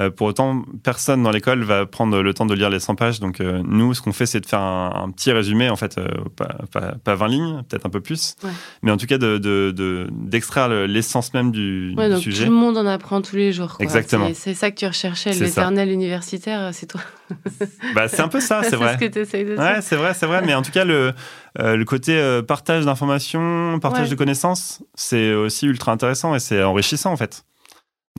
Euh, 0.00 0.10
pour 0.10 0.28
autant, 0.28 0.62
personne 0.84 1.22
dans 1.22 1.30
l'école 1.30 1.62
va 1.64 1.84
prendre 1.84 2.22
le 2.22 2.32
temps 2.34 2.46
de 2.46 2.54
lire 2.54 2.70
les 2.70 2.78
100 2.78 2.94
pages. 2.94 3.18
Donc, 3.20 3.40
euh, 3.40 3.62
nous, 3.66 3.94
ce 3.94 4.00
qu'on 4.02 4.12
fait, 4.12 4.26
c'est 4.26 4.40
de 4.40 4.46
faire 4.46 4.60
un, 4.60 4.92
un 4.94 5.10
petit 5.10 5.32
résumé, 5.32 5.70
en 5.70 5.76
fait, 5.76 5.98
euh, 5.98 6.06
pas, 6.36 6.56
pas, 6.72 6.94
pas 7.02 7.14
20 7.16 7.28
lignes, 7.28 7.62
peut-être 7.68 7.84
un 7.86 7.90
peu 7.90 8.00
plus, 8.00 8.36
Ouais. 8.44 8.50
mais 8.82 8.90
en 8.92 8.96
tout 8.96 9.06
cas, 9.06 9.18
de, 9.18 9.38
de, 9.38 9.72
de- 9.74 10.06
d'extraire 10.12 10.68
le- 10.68 10.86
l'essence 10.86 11.34
même 11.34 11.50
du, 11.50 11.94
Ouais, 11.96 12.06
du 12.08 12.14
donc 12.14 12.22
sujet. 12.22 12.44
tout 12.44 12.50
le 12.50 12.56
monde 12.56 12.76
en 12.78 12.86
apprend 12.86 13.20
tous 13.22 13.36
les 13.36 13.52
jours. 13.52 13.76
quoi. 13.76 13.84
Exactement. 13.84 14.28
C'est- 14.28 14.34
C'est 14.34 14.54
ça 14.54 14.70
que 14.70 14.76
tu 14.76 14.86
recherchais, 14.86 15.32
C'est 15.32 15.44
l'éternel 15.44 15.90
universitaire, 15.90 16.70
c'est 16.72 16.86
toi. 16.86 17.00
Bah, 17.94 18.08
c'est 18.08 18.20
un 18.22 18.28
peu 18.28 18.40
ça, 18.40 18.62
c'est 18.68 18.76
vrai. 18.76 18.94
ce 18.94 18.98
que 19.04 19.12
tu 19.12 19.18
essayes 19.18 19.44
de 19.44 19.56
Ouais, 19.56 19.74
dire. 19.74 19.82
c'est 19.82 19.96
vrai, 19.96 20.14
c'est 20.14 20.26
vrai. 20.26 20.42
Mais 20.46 20.54
en 20.54 20.62
tout 20.62 20.70
cas, 20.70 20.84
le, 20.84 21.12
euh, 21.58 21.76
le 21.76 21.84
côté 21.84 22.16
euh, 22.16 22.40
partage 22.42 22.84
d'informations, 22.84 23.78
partage 23.80 24.04
Ouais. 24.04 24.10
de 24.10 24.14
connaissances, 24.14 24.82
c'est 24.94 25.34
aussi 25.34 25.66
ultra 25.66 25.92
intéressant 25.92 26.34
et 26.34 26.38
c'est 26.40 26.62
enrichissant 26.62 27.12
en 27.12 27.16
fait. 27.16 27.42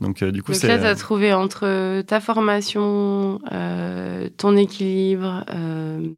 Donc, 0.00 0.22
euh, 0.22 0.32
du 0.32 0.42
coup, 0.42 0.52
Donc 0.52 0.62
là, 0.62 0.78
tu 0.78 0.84
as 0.86 0.94
trouvé 0.94 1.32
entre 1.34 2.00
ta 2.02 2.20
formation, 2.20 3.38
euh, 3.52 4.28
ton 4.36 4.56
équilibre, 4.56 5.44
euh, 5.54 6.08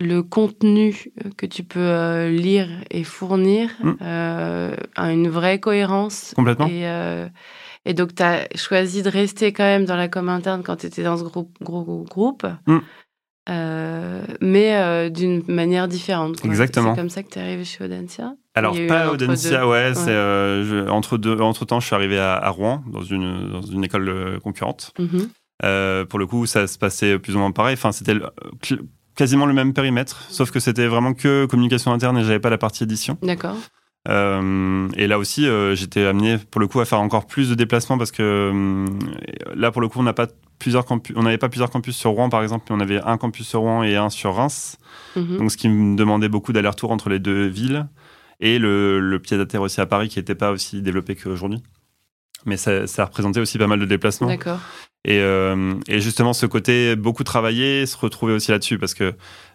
le 0.00 0.22
contenu 0.22 1.12
que 1.36 1.44
tu 1.46 1.64
peux 1.64 1.80
euh, 1.80 2.30
lire 2.30 2.68
et 2.90 3.04
fournir, 3.04 3.70
Mm. 3.82 3.92
euh, 4.02 4.76
à 4.96 5.12
une 5.12 5.28
vraie 5.28 5.60
cohérence. 5.60 6.32
Complètement. 6.36 6.66
Et, 6.66 6.86
euh, 6.88 7.28
et 7.84 7.94
donc, 7.94 8.14
tu 8.14 8.22
as 8.22 8.46
choisi 8.54 9.02
de 9.02 9.10
rester 9.10 9.52
quand 9.52 9.64
même 9.64 9.84
dans 9.84 9.96
la 9.96 10.08
com 10.08 10.28
interne 10.28 10.62
quand 10.62 10.76
tu 10.76 10.86
étais 10.86 11.02
dans 11.02 11.16
ce 11.16 11.24
groupe, 11.24 11.56
gros 11.60 12.04
groupe, 12.08 12.46
Mm. 12.66 12.78
Euh, 13.48 14.22
mais 14.40 14.76
euh, 14.76 15.08
d'une 15.10 15.42
manière 15.48 15.88
différente. 15.88 16.40
quoi. 16.40 16.50
Exactement. 16.50 16.94
C'est 16.94 17.00
comme 17.00 17.10
ça 17.10 17.22
que 17.22 17.28
tu 17.30 17.38
es 17.38 17.42
arrivé 17.42 17.64
chez 17.64 17.82
Audencia 17.84 18.34
Alors, 18.54 18.76
pas 18.88 19.10
Audencia, 19.10 19.66
ouais. 19.66 19.92
c'est, 19.94 20.10
euh, 20.10 20.64
je- 20.64 20.88
entre, 20.90 21.16
deux, 21.18 21.38
entre 21.40 21.64
temps, 21.64 21.80
je 21.80 21.86
suis 21.86 21.94
arrivé 21.94 22.18
à, 22.18 22.34
à 22.34 22.50
Rouen, 22.50 22.82
dans 22.92 23.02
une, 23.02 23.50
dans 23.50 23.62
une 23.62 23.84
école 23.84 24.38
concurrente. 24.42 24.92
Mhm. 24.98 25.28
Euh, 25.64 26.04
pour 26.04 26.18
le 26.18 26.26
coup, 26.26 26.46
ça 26.46 26.66
se 26.66 26.78
passait 26.78 27.18
plus 27.18 27.34
ou 27.34 27.38
moins 27.38 27.50
pareil. 27.50 27.74
Enfin, 27.74 27.90
c'était 27.92 28.14
quasiment 29.16 29.46
le 29.46 29.52
même 29.54 29.72
périmètre, 29.74 30.22
sauf 30.28 30.50
que 30.52 30.60
c'était 30.60 30.86
vraiment 30.86 31.14
que 31.14 31.46
communication 31.46 31.92
interne 31.92 32.16
et 32.18 32.22
j'avais 32.22 32.38
pas 32.38 32.50
la 32.50 32.58
partie 32.58 32.84
édition. 32.84 33.18
D'accord. 33.22 33.56
Euh, 34.08 34.88
et 34.96 35.06
là 35.06 35.18
aussi, 35.18 35.46
euh, 35.46 35.74
j'étais 35.74 36.06
amené 36.06 36.38
pour 36.50 36.60
le 36.60 36.68
coup 36.68 36.80
à 36.80 36.84
faire 36.84 37.00
encore 37.00 37.26
plus 37.26 37.50
de 37.50 37.54
déplacements 37.54 37.98
parce 37.98 38.12
que 38.12 38.22
euh, 38.22 38.86
là, 39.54 39.70
pour 39.72 39.82
le 39.82 39.88
coup, 39.88 39.98
on 39.98 40.04
n'a 40.04 40.12
pas 40.12 40.28
plusieurs 40.58 40.84
campus, 40.84 41.14
on 41.16 41.22
n'avait 41.22 41.38
pas 41.38 41.48
plusieurs 41.48 41.70
campus 41.70 41.96
sur 41.96 42.10
Rouen 42.10 42.28
par 42.28 42.42
exemple, 42.42 42.66
mais 42.70 42.76
on 42.76 42.80
avait 42.80 43.00
un 43.00 43.16
campus 43.16 43.46
sur 43.46 43.60
Rouen 43.60 43.82
et 43.82 43.96
un 43.96 44.10
sur 44.10 44.34
Reims. 44.34 44.78
Mhm. 45.16 45.38
Donc, 45.38 45.52
ce 45.52 45.56
qui 45.56 45.68
me 45.68 45.96
demandait 45.96 46.28
beaucoup 46.28 46.52
d'aller-retour 46.52 46.90
entre 46.90 47.08
les 47.08 47.18
deux 47.18 47.46
villes 47.46 47.86
et 48.40 48.58
le, 48.58 49.00
le 49.00 49.18
pied 49.18 49.38
à 49.38 49.46
terre 49.46 49.62
aussi 49.62 49.80
à 49.80 49.86
Paris 49.86 50.08
qui 50.08 50.18
n'était 50.18 50.34
pas 50.34 50.50
aussi 50.50 50.82
développé 50.82 51.16
qu'aujourd'hui. 51.16 51.62
Mais 52.46 52.56
ça, 52.56 52.86
ça 52.86 53.04
représentait 53.04 53.40
aussi 53.40 53.58
pas 53.58 53.66
mal 53.66 53.80
de 53.80 53.84
déplacements. 53.84 54.28
D'accord. 54.28 54.60
Et, 55.04 55.20
euh, 55.20 55.74
et 55.86 56.00
justement, 56.00 56.32
ce 56.32 56.46
côté 56.46 56.96
beaucoup 56.96 57.24
travailler, 57.24 57.86
se 57.86 57.96
retrouver 57.96 58.32
aussi 58.32 58.50
là-dessus, 58.50 58.78
parce 58.78 58.94
que 58.94 59.14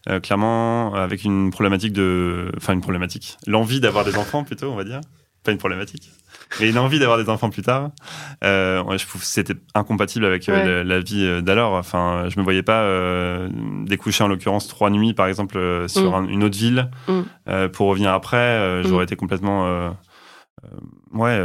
euh, 0.09 0.19
clairement, 0.19 0.93
avec 0.95 1.23
une 1.23 1.51
problématique 1.51 1.93
de, 1.93 2.51
enfin 2.57 2.73
une 2.73 2.81
problématique, 2.81 3.37
l'envie 3.45 3.79
d'avoir 3.79 4.05
des 4.05 4.15
enfants 4.17 4.43
plutôt, 4.43 4.71
on 4.71 4.75
va 4.75 4.83
dire, 4.83 5.01
pas 5.43 5.51
une 5.51 5.57
problématique, 5.57 6.11
mais 6.59 6.69
une 6.69 6.77
envie 6.77 6.99
d'avoir 6.99 7.17
des 7.17 7.29
enfants 7.29 7.49
plus 7.49 7.61
tard, 7.63 7.91
euh, 8.43 8.83
ouais, 8.83 8.97
je 8.97 9.07
trouve 9.07 9.23
c'était 9.23 9.55
incompatible 9.75 10.25
avec 10.25 10.47
euh, 10.49 10.53
Ouais. 10.53 10.65
la, 10.65 10.83
la 10.83 10.99
vie 10.99 11.23
euh, 11.25 11.41
d'alors. 11.41 11.73
Enfin, 11.73 12.25
je 12.29 12.37
me 12.39 12.43
voyais 12.43 12.63
pas 12.63 12.81
euh, 12.81 13.49
découcher 13.85 14.23
en 14.23 14.27
l'occurrence 14.27 14.67
trois 14.67 14.89
nuits, 14.89 15.13
par 15.13 15.27
exemple, 15.27 15.85
sur 15.87 16.11
Mm. 16.11 16.13
un- 16.15 16.27
une 16.27 16.43
autre 16.43 16.57
ville 16.57 16.89
Mm. 17.07 17.21
euh, 17.49 17.69
pour 17.69 17.87
revenir 17.87 18.11
après. 18.13 18.37
euh, 18.37 18.83
J'aurais 18.83 19.03
Mm. 19.03 19.07
été 19.07 19.15
complètement 19.15 19.93
ouais 21.13 21.39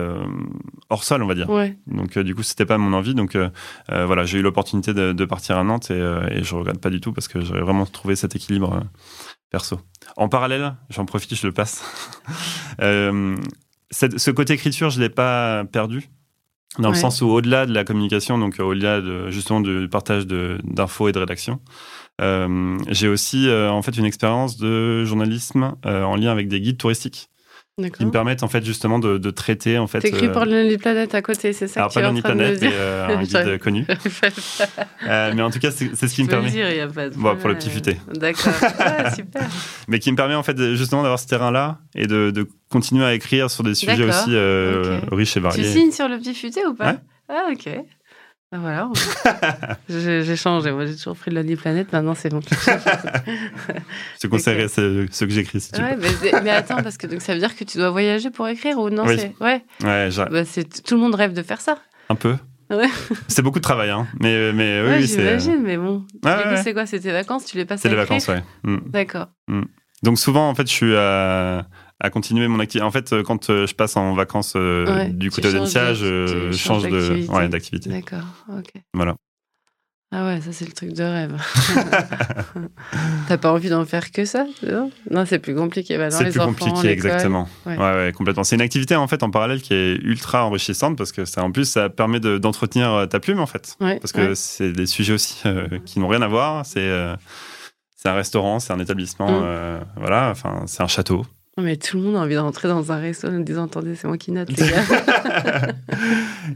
hors 0.91 1.03
sol, 1.05 1.23
on 1.23 1.27
va 1.27 1.35
dire. 1.35 1.51
Ouais. 1.51 1.77
Donc 1.87 2.19
du 2.19 2.35
coup, 2.35 2.43
c'était 2.43 2.67
pas 2.67 2.79
mon 2.79 2.93
envie. 2.93 3.15
Donc 3.15 3.37
voilà, 3.89 4.25
j'ai 4.25 4.39
eu 4.39 4.43
l'opportunité 4.43 4.95
de, 4.95 5.13
de 5.13 5.25
partir 5.25 5.57
à 5.59 5.65
Nantes 5.65 5.91
et, 5.91 5.99
et 6.31 6.45
je 6.45 6.55
regrette 6.55 6.81
pas 6.81 6.91
du 6.91 7.01
tout 7.01 7.13
parce 7.13 7.29
que 7.29 7.41
j'avais 7.41 7.61
vraiment 7.61 7.85
trouvé 7.87 8.15
cet 8.17 8.37
équilibre 8.37 8.83
perso. 9.51 9.81
En 10.17 10.29
parallèle, 10.29 10.75
j'en 10.91 11.05
profite, 11.05 11.35
je 11.35 11.47
le 11.47 11.53
passe. 11.53 11.83
Euh, 12.81 13.35
cette- 13.91 14.19
ce 14.19 14.31
côté 14.31 14.55
écriture, 14.55 14.91
je 14.91 15.01
l'ai 15.01 15.09
pas 15.09 15.65
perdu. 15.65 16.09
Dans 16.79 16.89
le 16.91 16.95
sens 17.01 17.23
où 17.23 17.27
au-delà 17.29 17.67
de 17.67 17.73
la 17.73 17.83
communication, 17.85 18.39
donc 18.39 18.61
euh, 18.61 18.63
au-delà 18.63 19.01
de, 19.01 19.31
justement 19.31 19.61
du 19.61 19.89
partage 19.91 20.27
d'infos 20.27 21.09
et 21.09 21.13
de 21.13 21.19
rédaction, 21.19 21.61
euh, 22.21 22.77
j'ai 22.89 23.09
aussi 23.09 23.49
euh, 23.49 23.71
en 23.71 23.81
fait 23.83 23.97
une 23.97 24.05
expérience 24.05 24.59
de 24.59 25.05
journalisme 25.05 25.75
euh, 25.87 26.05
en 26.05 26.15
lien 26.17 26.31
avec 26.31 26.47
des 26.49 26.61
guides 26.61 26.77
touristiques 26.79 27.31
qui 27.97 28.05
me 28.05 28.11
permettent 28.11 28.43
en 28.43 28.49
fait 28.49 28.65
justement 28.65 28.99
de, 28.99 29.19
de 29.19 29.31
traiter 29.31 29.79
en 29.79 29.87
fait. 29.87 30.01
T'écris 30.01 30.27
euh, 30.27 30.33
pour 30.33 30.45
Lonely 30.45 30.79
Planet 30.79 31.15
à 31.15 31.23
côté, 31.23 31.53
c'est 31.53 31.69
ça 31.69 31.81
alors 31.81 31.91
que 31.91 31.95
tu 31.95 32.01
pas 32.01 32.09
Lonely 32.09 32.23
Planet, 32.23 32.61
mais 32.61 32.71
euh, 32.73 33.09
un 33.17 33.23
guide 33.23 33.59
connu. 33.59 33.87
Euh, 35.07 35.33
mais 35.35 35.43
en 35.43 35.51
tout 35.51 35.59
cas, 35.59 35.71
c'est 35.71 35.95
ce 35.95 36.07
qui 36.07 36.17
Tu 36.17 36.23
me 36.25 36.29
permet. 36.29 36.51
dire, 36.51 36.69
n'y 36.69 36.81
a 36.81 36.89
pas 36.89 37.09
de 37.09 37.15
Bon, 37.15 37.37
pour 37.37 37.49
le 37.49 37.55
petit 37.57 37.71
futé. 37.71 37.97
D'accord. 38.15 38.53
Ouais, 38.53 39.11
super. 39.15 39.43
Mais 39.87 39.99
qui 40.01 40.11
me 40.11 40.17
permet 40.17 40.35
en 40.35 40.43
fait 40.43 40.57
justement 40.75 41.03
d'avoir 41.03 41.19
ce 41.19 41.27
terrain-là 41.27 41.79
et 41.95 42.07
de, 42.07 42.31
de 42.31 42.47
continuer 42.71 43.05
à 43.05 43.15
écrire 43.15 43.51
sur 43.51 43.63
des 43.65 43.75
sujets 43.75 44.05
aussi 44.05 44.31
euh, 44.31 45.01
riches 45.13 45.37
et 45.37 45.41
Tu 45.41 45.45
variés. 45.45 45.65
signes 45.65 45.93
sur 45.93 46.09
le 46.09 46.19
petit 46.19 46.35
futé 46.35 46.67
ou 46.67 46.75
pas? 46.75 46.93
Ouais. 46.93 46.99
Ah, 47.29 47.49
ok. 47.53 47.69
Ben 48.51 48.61
voilà. 48.61 48.91
j'ai 49.91 50.37
changé. 50.37 50.73
Moi, 50.73 50.87
j'ai 50.87 50.97
toujours 50.97 51.17
pris 51.17 51.31
Lonely 51.31 51.57
Planet. 51.57 51.93
Maintenant, 51.93 52.15
c'est 52.15 52.31
bon. 52.31 52.41
Je 52.41 54.19
te 54.21 54.27
conseillerais 54.27 54.69
ce, 54.69 55.07
ce 55.11 55.25
que 55.27 55.31
j'écris 55.31 55.61
si 55.61 55.73
tu 55.73 55.83
ouais, 55.83 55.97
mais, 55.97 56.09
mais 56.43 56.51
attends, 56.51 56.83
parce 56.83 56.97
que 56.97 57.07
donc, 57.07 57.21
ça 57.21 57.35
veut 57.35 57.41
dire 57.41 57.55
que 57.55 57.65
tu 57.65 57.77
dois 57.77 57.91
voyager 57.91 58.31
pour 58.31 58.49
écrire 58.49 58.79
ou 58.79 58.89
non 58.89 59.05
Oui. 59.07 59.17
Ouais. 59.41 59.63
Ouais, 59.83 60.09
Bah, 60.31 60.45
c'est- 60.47 60.83
tout 60.83 60.95
le 60.95 61.01
monde 61.03 61.15
rêve 61.15 61.35
de 61.35 61.43
faire 61.43 61.61
ça. 61.61 61.79
un 62.09 62.15
peu. 62.15 62.37
Ouais. 62.71 62.87
C'est 63.29 63.41
beaucoup 63.43 63.59
de 63.59 63.65
travail, 63.65 63.89
hein. 63.91 64.07
Mais, 64.21 64.53
mais 64.53 64.81
oui, 64.83 64.89
ouais, 64.89 64.97
oui, 64.99 65.09
c'est. 65.09 65.21
j'imagine, 65.21 65.63
mais 65.63 65.79
bon. 65.79 66.05
Ouais, 66.23 66.57
c'est 66.63 66.75
quoi 66.75 66.85
C'était 66.85 67.13
vacances 67.13 67.47
Tu 67.47 67.57
les 67.57 67.65
passes 67.65 67.81
C'est 67.81 67.89
les 67.89 67.95
vacances, 67.97 68.29
ouais. 68.29 68.43
Mm. 68.63 68.79
D'accord. 68.91 69.29
Mm. 69.49 69.63
Donc 70.03 70.19
souvent, 70.19 70.51
en 70.51 70.55
fait, 70.55 70.67
je 70.69 70.73
suis 70.73 70.95
à, 70.95 71.67
à 72.01 72.11
continuer 72.11 72.49
mon 72.49 72.61
activité. 72.61 72.85
En 72.85 72.91
fait, 72.91 73.13
euh, 73.13 73.23
quand 73.23 73.51
euh, 73.51 73.67
je 73.67 73.75
passe 73.75 73.97
en 73.97 74.15
vacances 74.15 74.57
du 74.57 75.31
côté 75.31 75.53
d'Audencia, 75.53 75.95
je 75.95 76.51
change 76.53 76.89
d'activité. 77.51 77.91
D'accord, 77.91 78.27
ok. 78.49 78.73
Voilà. 78.95 79.17
Ah 80.11 80.25
ouais, 80.25 80.41
ça 80.41 80.53
c'est 80.53 80.65
le 80.65 80.73
truc 80.73 80.95
de 80.95 81.03
rêve. 81.03 81.37
T'as 83.29 83.37
pas 83.37 83.53
envie 83.53 83.69
d'en 83.69 83.85
faire 83.85 84.11
que 84.11 84.25
ça 84.25 84.47
Non, 85.11 85.27
c'est 85.27 85.39
plus 85.39 85.55
compliqué. 85.55 85.99
Bah, 85.99 86.11
c'est 86.11 86.31
plus 86.31 86.39
compliqué, 86.39 86.89
exactement. 86.89 87.47
Ouais. 87.67 87.77
Ouais, 87.77 88.13
complètement. 88.17 88.43
C'est 88.43 88.57
une 88.57 88.63
activité 88.63 88.97
en 88.97 89.07
fait 89.07 89.23
en 89.23 89.31
parallèle 89.31 89.61
qui 89.61 89.75
est 89.75 89.97
ultra 89.97 90.47
enrichissante 90.47 90.97
parce 90.97 91.13
que 91.13 91.27
ça, 91.27 91.45
en 91.45 91.53
plus, 91.53 91.67
ça 91.67 91.91
permet 91.91 92.21
d'entretenir 92.21 92.91
euh, 92.91 93.07
ta 93.07 93.21
plume 93.21 93.39
en 93.39 93.47
fait. 93.47 93.77
parce 93.79 94.13
que 94.13 94.35
c'est 94.35 94.73
des 94.73 94.87
sujets 94.87 95.13
aussi 95.13 95.43
euh, 95.45 95.69
qui 95.85 96.01
n'ont 96.01 96.09
rien 96.09 96.23
à 96.23 96.29
voir. 96.29 96.65
C'est 96.65 96.81
euh, 96.81 97.15
un 98.07 98.15
restaurant, 98.15 98.61
c'est 98.61 98.73
un 98.73 98.81
établissement, 98.81 99.43
mm. 99.43 99.81
voilà. 99.97 100.31
Enfin, 100.31 100.63
c'est 100.67 100.83
un 100.83 100.89
château. 100.89 101.27
Mais 101.59 101.77
tout 101.77 101.97
le 101.97 102.05
monde 102.05 102.17
a 102.17 102.21
envie 102.21 102.35
de 102.35 102.41
rentrer 102.41 102.69
dans 102.69 102.93
un 102.93 102.99
resto 102.99 103.27
en 103.27 103.41
disant 103.41 103.65
Attendez, 103.65 103.97
c'est 103.97 104.07
moi 104.07 104.17
qui 104.17 104.31
note, 104.31 104.49
les 104.49 104.71
gars. 104.71 104.83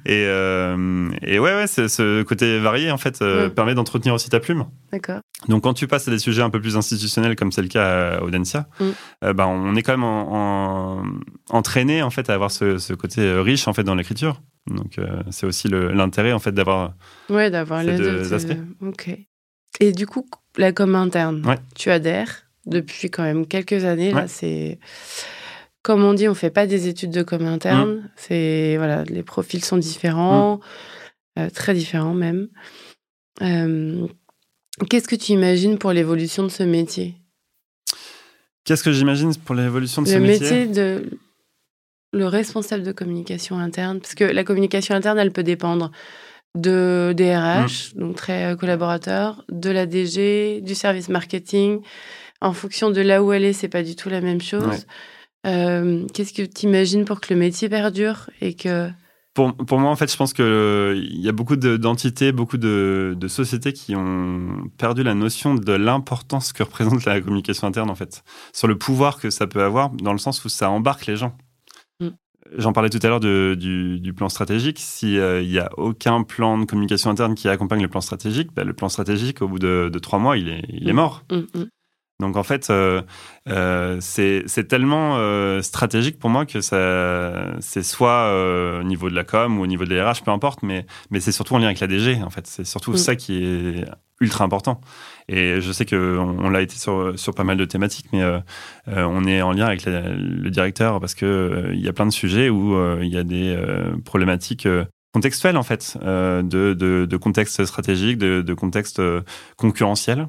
et, 0.07 0.25
euh, 0.27 1.11
et 1.23 1.41
ouais, 1.41 1.55
ouais 1.57 1.67
ce 1.67 2.23
côté 2.23 2.61
varié, 2.61 2.91
en 2.93 2.99
fait, 2.99 3.21
euh, 3.21 3.49
permet 3.49 3.75
d'entretenir 3.75 4.15
aussi 4.15 4.31
ta 4.31 4.39
plume. 4.39 4.67
D'accord. 4.93 5.21
Donc, 5.49 5.65
quand 5.65 5.75
tu 5.75 5.89
passes 5.89 6.07
à 6.07 6.13
des 6.13 6.21
sujets 6.21 6.43
un 6.43 6.51
peu 6.51 6.61
plus 6.61 6.77
institutionnels, 6.77 7.35
comme 7.35 7.51
c'est 7.51 7.63
le 7.63 7.69
cas 7.69 8.19
à 8.19 8.23
Audencia, 8.23 8.69
mm. 8.79 8.85
euh, 9.25 9.33
bah, 9.33 9.49
on 9.49 9.75
est 9.75 9.83
quand 9.83 9.93
même 9.93 10.05
en, 10.05 11.03
entraîné, 11.51 12.03
en 12.03 12.11
fait, 12.11 12.31
à 12.31 12.35
avoir 12.35 12.53
ce, 12.53 12.79
ce, 12.79 12.95
côté 12.95 13.33
riche, 13.41 13.67
en 13.67 13.73
fait, 13.73 13.83
dans 13.83 13.97
l'écriture. 13.97 14.41
Donc, 14.69 15.01
c'est 15.31 15.47
aussi 15.47 15.69
l'intérêt, 15.69 16.33
en 16.33 16.39
fait, 16.39 16.53
d'avoir 16.53 16.95
ouais, 17.29 17.51
d'avoir 17.51 17.83
les 17.83 17.97
deux 17.97 18.33
aspects. 18.33 18.57
Ok. 18.81 19.11
Et 19.81 19.91
du 19.91 20.07
coup, 20.07 20.29
la 20.57 20.71
com 20.71 20.95
interne, 20.95 21.43
tu 21.75 21.91
adhères? 21.91 22.52
Depuis 22.67 23.11
quand 23.11 23.23
même 23.23 23.47
quelques 23.47 23.85
années. 23.85 24.13
Là, 24.13 24.29
c'est 24.29 24.79
comme 25.83 26.05
on 26.05 26.15
dit, 26.15 26.29
on 26.29 26.35
fait 26.35 26.51
pas 26.51 26.67
des 26.67 26.89
études 26.89 27.11
de 27.11 27.23
com 27.23 27.45
interne. 27.45 27.95
Mm. 27.95 28.11
C'est 28.17 28.77
voilà, 28.77 29.05
les 29.05 29.23
profils 29.23 29.65
sont 29.65 29.77
différents, 29.77 30.57
mm. 30.57 31.41
euh, 31.41 31.51
très 31.51 31.75
différents 31.75 32.15
même. 32.15 32.49
Euh, 33.43 34.07
qu'est-ce 34.89 35.09
que 35.09 35.17
tu 35.17 35.33
imagines 35.33 35.79
pour 35.79 35.93
l'évolution 35.93 36.45
de 36.45 36.49
ce 36.49 36.63
métier? 36.63 37.17
Qu'est-ce 38.65 38.85
que 38.85 38.93
j'imagine 38.93 39.35
pour 39.35 39.57
l'évolution 39.57 40.03
de 40.03 40.09
ce 40.09 40.17
métier 40.17 40.51
Le 40.51 40.67
métier? 40.67 40.67
de 40.67 41.19
le 42.15 42.27
responsable 42.27 42.83
de 42.83 42.93
communication 42.93 43.59
interne, 43.59 44.01
parce 44.01 44.15
que 44.15 44.25
la 44.25 44.45
communication 44.45 44.95
interne, 44.95 45.19
elle 45.19 45.33
peut 45.33 45.43
dépendre 45.43 45.91
de 46.55 47.15
DRH, 47.17 47.95
mm. 47.95 47.99
donc 47.99 48.17
très 48.17 48.53
euh, 48.53 48.57
collaborateur, 48.57 49.45
de 49.51 49.71
la 49.71 49.87
DG, 49.87 50.61
du 50.61 50.75
service 50.75 51.09
marketing, 51.09 51.81
en 52.43 52.53
fonction 52.53 52.91
de 52.91 53.01
là 53.01 53.23
où 53.23 53.33
elle 53.33 53.45
est, 53.45 53.53
c'est 53.53 53.69
pas 53.69 53.83
du 53.83 53.97
tout 53.97 54.09
la 54.09 54.21
même 54.21 54.41
chose. 54.41 54.87
Euh, 55.47 56.07
qu'est-ce 56.13 56.33
que 56.33 56.43
tu 56.43 56.67
imagines 56.67 57.05
pour 57.05 57.21
que 57.21 57.33
le 57.33 57.39
métier 57.39 57.69
perdure 57.69 58.31
et 58.41 58.55
que 58.55 58.91
pour, 59.35 59.57
pour, 59.57 59.79
moi, 59.79 59.91
en 59.91 59.97
fait, 59.97 60.13
je 60.13 60.17
pense 60.17 60.35
qu'il 60.35 61.21
y 61.21 61.29
a 61.29 61.33
beaucoup 61.33 61.57
d'entités, 61.57 62.33
beaucoup 62.33 62.59
de, 62.59 63.17
de, 63.17 63.29
sociétés 63.29 63.73
qui 63.73 63.97
ont 63.97 64.71
perdu 64.77 65.03
la 65.03 65.15
notion 65.15 65.55
de 65.55 65.73
l'importance 65.73 66.53
que 66.53 66.63
représente 66.63 67.07
la 67.07 67.19
communication 67.19 67.67
interne, 67.67 67.89
en 67.89 67.95
fait, 67.95 68.25
sur 68.53 68.69
le 68.69 68.77
pouvoir 68.77 69.19
que 69.19 69.31
ça 69.31 69.47
peut 69.47 69.63
avoir, 69.63 69.89
dans 69.89 70.13
le 70.13 70.19
sens 70.19 70.45
où 70.45 70.51
ça 70.51 70.69
embarque 70.69 71.07
les 71.07 71.17
gens. 71.17 71.35
Mm. 72.01 72.09
J'en 72.59 72.75
parlais 72.75 72.91
tout 72.91 72.99
à 73.03 73.09
l'heure 73.09 73.21
du, 73.21 74.01
du, 74.01 74.13
plan 74.13 74.29
stratégique. 74.29 74.79
S'il 74.79 75.19
euh, 75.19 75.43
n'y 75.43 75.59
a 75.59 75.71
aucun 75.79 76.25
plan 76.25 76.59
de 76.59 76.67
communication 76.67 77.09
interne 77.09 77.35
qui 77.35 77.49
accompagne 77.49 77.81
le 77.81 77.89
plan 77.89 78.03
stratégique, 78.03 78.51
bah, 78.55 78.65
le 78.65 78.75
plan 78.75 78.91
stratégique, 78.91 79.41
au 79.41 79.49
bout 79.49 79.59
de, 79.59 79.89
de 79.91 79.99
trois 79.99 80.19
mois, 80.19 80.37
il 80.37 80.51
est, 80.51 80.63
il 80.69 80.87
est 80.91 80.93
mm. 80.93 80.97
mort. 80.97 81.25
Mm, 81.31 81.63
donc 82.23 82.37
en 82.37 82.45
fait, 82.45 82.71
euh, 82.71 83.03
euh, 83.49 83.99
c'est 84.01 84.69
tellement 84.69 85.17
euh, 85.17 85.61
stratégique 85.61 86.19
pour 86.19 86.31
moi 86.31 86.47
que 86.47 86.61
c'est 86.61 87.83
soit 87.83 88.81
au 88.81 88.85
niveau 88.85 89.11
de 89.11 89.15
la 89.15 89.25
com 89.25 89.59
ou 89.59 89.63
au 89.63 89.67
niveau 89.67 89.85
des 89.85 90.01
RH, 90.01 90.23
peu 90.25 90.31
importe, 90.31 90.63
mais, 90.63 90.87
mais 91.11 91.21
c'est 91.21 91.33
surtout 91.33 91.55
en 91.55 91.59
lien 91.59 91.67
avec 91.67 91.81
la 91.81 91.89
DG. 91.89 92.23
En 92.23 92.31
fait, 92.31 92.47
c'est 92.47 92.65
surtout 92.65 92.93
mm. 92.93 92.97
ça 92.97 93.17
qui 93.17 93.43
est 93.43 93.85
ultra 94.21 94.45
important. 94.45 94.81
Et 95.29 95.61
je 95.61 95.73
sais 95.73 95.85
qu'on 95.85 95.97
on, 95.97 96.49
l'a 96.49 96.63
été 96.63 96.77
sur, 96.77 97.19
sur 97.19 97.35
pas 97.35 97.43
mal 97.43 97.57
de 97.57 97.65
thématiques, 97.65 98.07
mais 98.13 98.23
on 98.87 99.25
est 99.25 99.43
en 99.43 99.53
lien 99.53 99.67
avec 99.67 99.85
le 99.85 100.49
directeur 100.49 101.01
parce 101.01 101.15
que 101.15 101.71
il 101.73 101.81
y 101.81 101.89
a 101.89 101.93
plein 101.93 102.07
de 102.07 102.13
sujets 102.13 102.49
où 102.49 102.77
il 103.03 103.09
y 103.09 103.19
a 103.19 103.25
des 103.25 103.59
problématiques 104.05 104.69
contextuelles 105.13 105.57
en 105.57 105.65
fait, 105.65 105.99
de, 106.01 106.43
de, 106.43 107.05
de, 107.05 107.17
contexte 107.17 107.65
stratégique, 107.65 108.19
de, 108.19 108.43
de 108.43 108.55
contexte 108.55 109.03
concurrentiel 109.57 110.29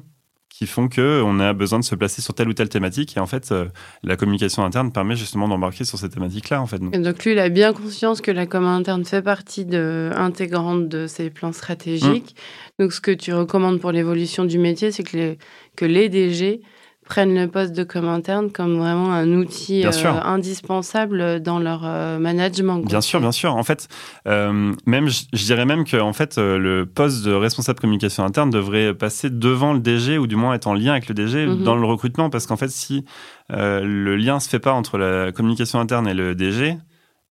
qui 0.64 0.72
font 0.72 0.88
qu'on 0.88 1.40
a 1.40 1.52
besoin 1.52 1.78
de 1.78 1.84
se 1.84 1.94
placer 1.94 2.22
sur 2.22 2.34
telle 2.34 2.48
ou 2.48 2.54
telle 2.54 2.68
thématique. 2.68 3.16
Et 3.16 3.20
en 3.20 3.26
fait, 3.26 3.52
euh, 3.52 3.66
la 4.02 4.16
communication 4.16 4.64
interne 4.64 4.92
permet 4.92 5.16
justement 5.16 5.48
d'embarquer 5.48 5.84
sur 5.84 5.98
ces 5.98 6.08
thématiques-là. 6.08 6.60
En 6.60 6.66
fait. 6.66 6.78
donc 6.78 7.24
lui, 7.24 7.32
il 7.32 7.38
a 7.38 7.48
bien 7.48 7.72
conscience 7.72 8.20
que 8.20 8.30
la 8.30 8.46
com 8.46 8.64
interne 8.64 9.04
fait 9.04 9.22
partie 9.22 9.64
de, 9.64 10.10
intégrante 10.16 10.88
de 10.88 11.06
ses 11.06 11.30
plans 11.30 11.52
stratégiques. 11.52 12.34
Mmh. 12.78 12.82
Donc 12.82 12.92
ce 12.92 13.00
que 13.00 13.10
tu 13.10 13.32
recommandes 13.32 13.80
pour 13.80 13.92
l'évolution 13.92 14.44
du 14.44 14.58
métier, 14.58 14.90
c'est 14.90 15.02
que 15.02 15.16
les, 15.16 15.38
que 15.76 15.84
les 15.84 16.08
DG 16.08 16.62
prennent 17.04 17.34
le 17.34 17.48
poste 17.48 17.72
de 17.72 17.84
com 17.84 18.08
interne 18.08 18.50
comme 18.50 18.78
vraiment 18.78 19.12
un 19.12 19.30
outil 19.32 19.84
euh, 19.86 19.90
indispensable 20.24 21.40
dans 21.40 21.58
leur 21.58 21.82
euh, 21.84 22.18
management. 22.18 22.80
Bien 22.84 23.00
sûr, 23.00 23.20
bien 23.20 23.32
sûr. 23.32 23.54
En 23.54 23.62
fait, 23.62 23.88
euh, 24.26 24.72
même, 24.86 25.08
je, 25.08 25.44
dirais 25.44 25.66
même 25.66 25.84
que 25.84 25.98
en 25.98 26.12
fait, 26.12 26.38
le 26.38 26.84
poste 26.84 27.24
de 27.24 27.32
responsable 27.32 27.80
communication 27.80 28.24
interne 28.24 28.50
devrait 28.50 28.94
passer 28.94 29.30
devant 29.30 29.72
le 29.72 29.80
DG 29.80 30.18
ou 30.18 30.26
du 30.26 30.36
moins 30.36 30.54
être 30.54 30.66
en 30.66 30.74
lien 30.74 30.92
avec 30.92 31.08
le 31.08 31.14
DG 31.14 31.46
mhm. 31.46 31.62
dans 31.62 31.76
le 31.76 31.86
recrutement, 31.86 32.30
parce 32.30 32.46
qu'en 32.46 32.56
fait, 32.56 32.70
si 32.70 33.04
le 33.50 34.16
lien 34.16 34.40
se 34.40 34.48
fait 34.48 34.58
pas 34.58 34.72
entre 34.72 34.98
la 34.98 35.32
communication 35.32 35.80
interne 35.80 36.08
et 36.08 36.14
le 36.14 36.34
DG, 36.34 36.78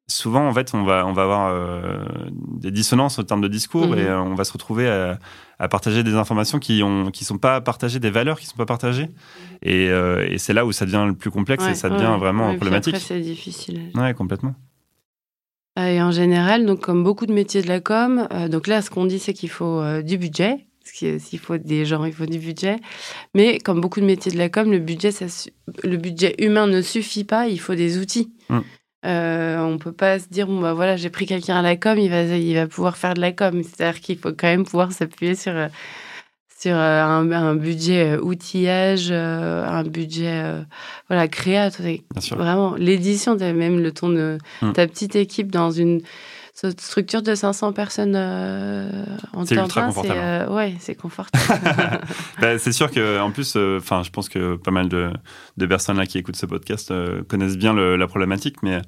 souvent, 0.08 0.48
en 0.48 0.54
fait, 0.54 0.74
on 0.74 0.84
va, 0.84 1.06
on 1.06 1.14
va 1.14 1.24
avoir 1.24 1.52
euh, 1.52 2.04
des 2.30 2.72
dissonances 2.72 3.18
en 3.20 3.24
termes 3.24 3.42
de 3.42 3.48
discours 3.48 3.88
mhm. 3.88 3.98
et 3.98 4.04
euh, 4.04 4.22
on 4.22 4.36
va 4.36 4.44
se 4.44 4.54
retrouver 4.54 4.88
à, 4.88 5.18
partager 5.68 6.04
des 6.04 6.16
informations 6.16 6.60
qui 6.60 6.82
ont, 6.84 7.12
qui 7.12 7.24
sont 7.24 7.38
pas 7.38 7.62
partagées, 7.62 8.00
des 8.00 8.10
valeurs 8.10 8.40
qui 8.40 8.48
sont 8.48 8.58
pas 8.58 8.66
partagées. 8.66 9.10
Et, 9.62 9.90
euh, 9.90 10.28
et 10.28 10.38
c'est 10.40 10.54
là 10.54 10.66
où 10.66 10.72
ça 10.72 10.86
devient 10.86 11.06
le 11.06 11.14
plus 11.14 11.30
complexe 11.30 11.66
et 11.68 11.76
ça 11.76 11.90
devient 11.90 12.18
vraiment 12.20 12.56
problématique. 12.56 12.98
c'est 12.98 13.20
difficile. 13.20 13.92
Ouais, 13.96 14.14
complètement. 14.14 14.56
Et 15.80 16.02
en 16.02 16.12
général, 16.12 16.66
donc 16.66 16.82
comme 16.82 17.04
beaucoup 17.04 17.26
de 17.26 17.34
métiers 17.34 17.62
de 17.62 17.68
la 17.68 17.80
com, 17.80 18.28
donc 18.50 18.68
là, 18.68 18.82
ce 18.82 18.90
qu'on 18.90 19.06
dit, 19.06 19.20
c'est 19.20 19.34
qu'il 19.34 19.50
faut 19.50 20.02
du 20.02 20.18
budget. 20.18 20.66
S'il 20.84 21.40
faut 21.40 21.58
des 21.58 21.86
gens, 21.86 22.04
il 22.06 22.14
faut 22.14 22.26
du 22.26 22.40
budget. 22.40 22.78
Mais 23.36 23.60
comme 23.60 23.80
beaucoup 23.80 24.02
de 24.02 24.06
métiers 24.06 24.32
de 24.32 24.38
la 24.38 24.50
com, 24.50 24.70
le 24.70 24.80
budget, 24.80 25.12
ça, 25.12 25.26
le 25.84 25.98
budget 25.98 26.36
humain 26.40 26.68
ne 26.68 26.82
suffit 26.82 27.24
pas. 27.24 27.48
Il 27.48 27.60
faut 27.60 27.76
des 27.76 28.00
outils. 28.00 28.34
Mm. 28.50 28.60
Euh, 29.04 29.58
on 29.60 29.80
peut 29.80 29.92
pas 29.92 30.20
se 30.20 30.28
dire 30.30 30.46
bon 30.46 30.60
bah 30.62 30.74
voilà 30.74 30.96
j'ai 30.96 31.10
pris 31.10 31.26
quelqu'un 31.26 31.58
à 31.58 31.64
la 31.64 31.76
com 31.76 31.98
il 31.98 32.12
va 32.12 32.22
il 32.22 32.54
va 32.54 32.68
pouvoir 32.68 32.98
faire 32.98 33.16
de 33.16 33.22
la 33.22 33.32
com. 33.32 33.64
C'est-à-dire 33.64 34.00
qu'il 34.00 34.18
faut 34.18 34.30
quand 34.30 34.48
même 34.48 34.64
pouvoir 34.64 34.92
s'appuyer 34.92 35.34
sur 35.36 35.54
euh, 35.54 35.68
sur 36.60 36.76
euh, 36.76 37.02
un, 37.04 37.56
budget 37.56 38.12
euh, 38.12 38.22
outillage 38.22 39.12
un 39.12 39.84
budget 39.84 40.44
voilà 41.10 41.28
créa. 41.28 41.70
Vraiment 42.32 42.76
l'édition 42.76 43.36
même 43.36 43.80
le 43.80 43.92
ton 43.92 44.10
de 44.10 44.38
hmm. 44.62 44.74
ta 44.74 44.86
petite 44.88 45.16
équipe 45.16 45.52
dans 45.52 45.72
une 45.72 46.02
cette 46.54 46.82
structure 46.82 47.22
de 47.22 47.34
500 47.34 47.72
personnes 47.72 48.16
euh, 48.16 48.90
en 49.34 49.46
temps 49.46 49.68
plein, 49.68 49.92
c'est 49.92 50.12
euh, 50.12 50.50
ouais, 50.50 50.76
c'est 50.80 50.96
confortable. 50.96 51.62
bah, 52.42 52.58
c'est 52.58 52.74
sûr 52.74 52.92
que 52.92 53.20
en 53.20 53.32
plus, 53.32 53.54
euh, 53.56 53.78
enfin, 53.78 54.04
je 54.04 54.10
pense 54.10 54.28
que 54.28 54.58
pas 54.58 54.72
mal 54.72 54.90
de, 54.90 55.12
de, 55.58 55.66
personnes 55.66 55.98
là 55.98 56.06
qui 56.06 56.18
écoutent 56.18 56.36
ce 56.36 56.46
podcast 56.46 56.94
connaissent 57.30 57.58
bien 57.58 57.74
la 57.74 58.08
problématique, 58.08 58.58
mais 58.64 58.82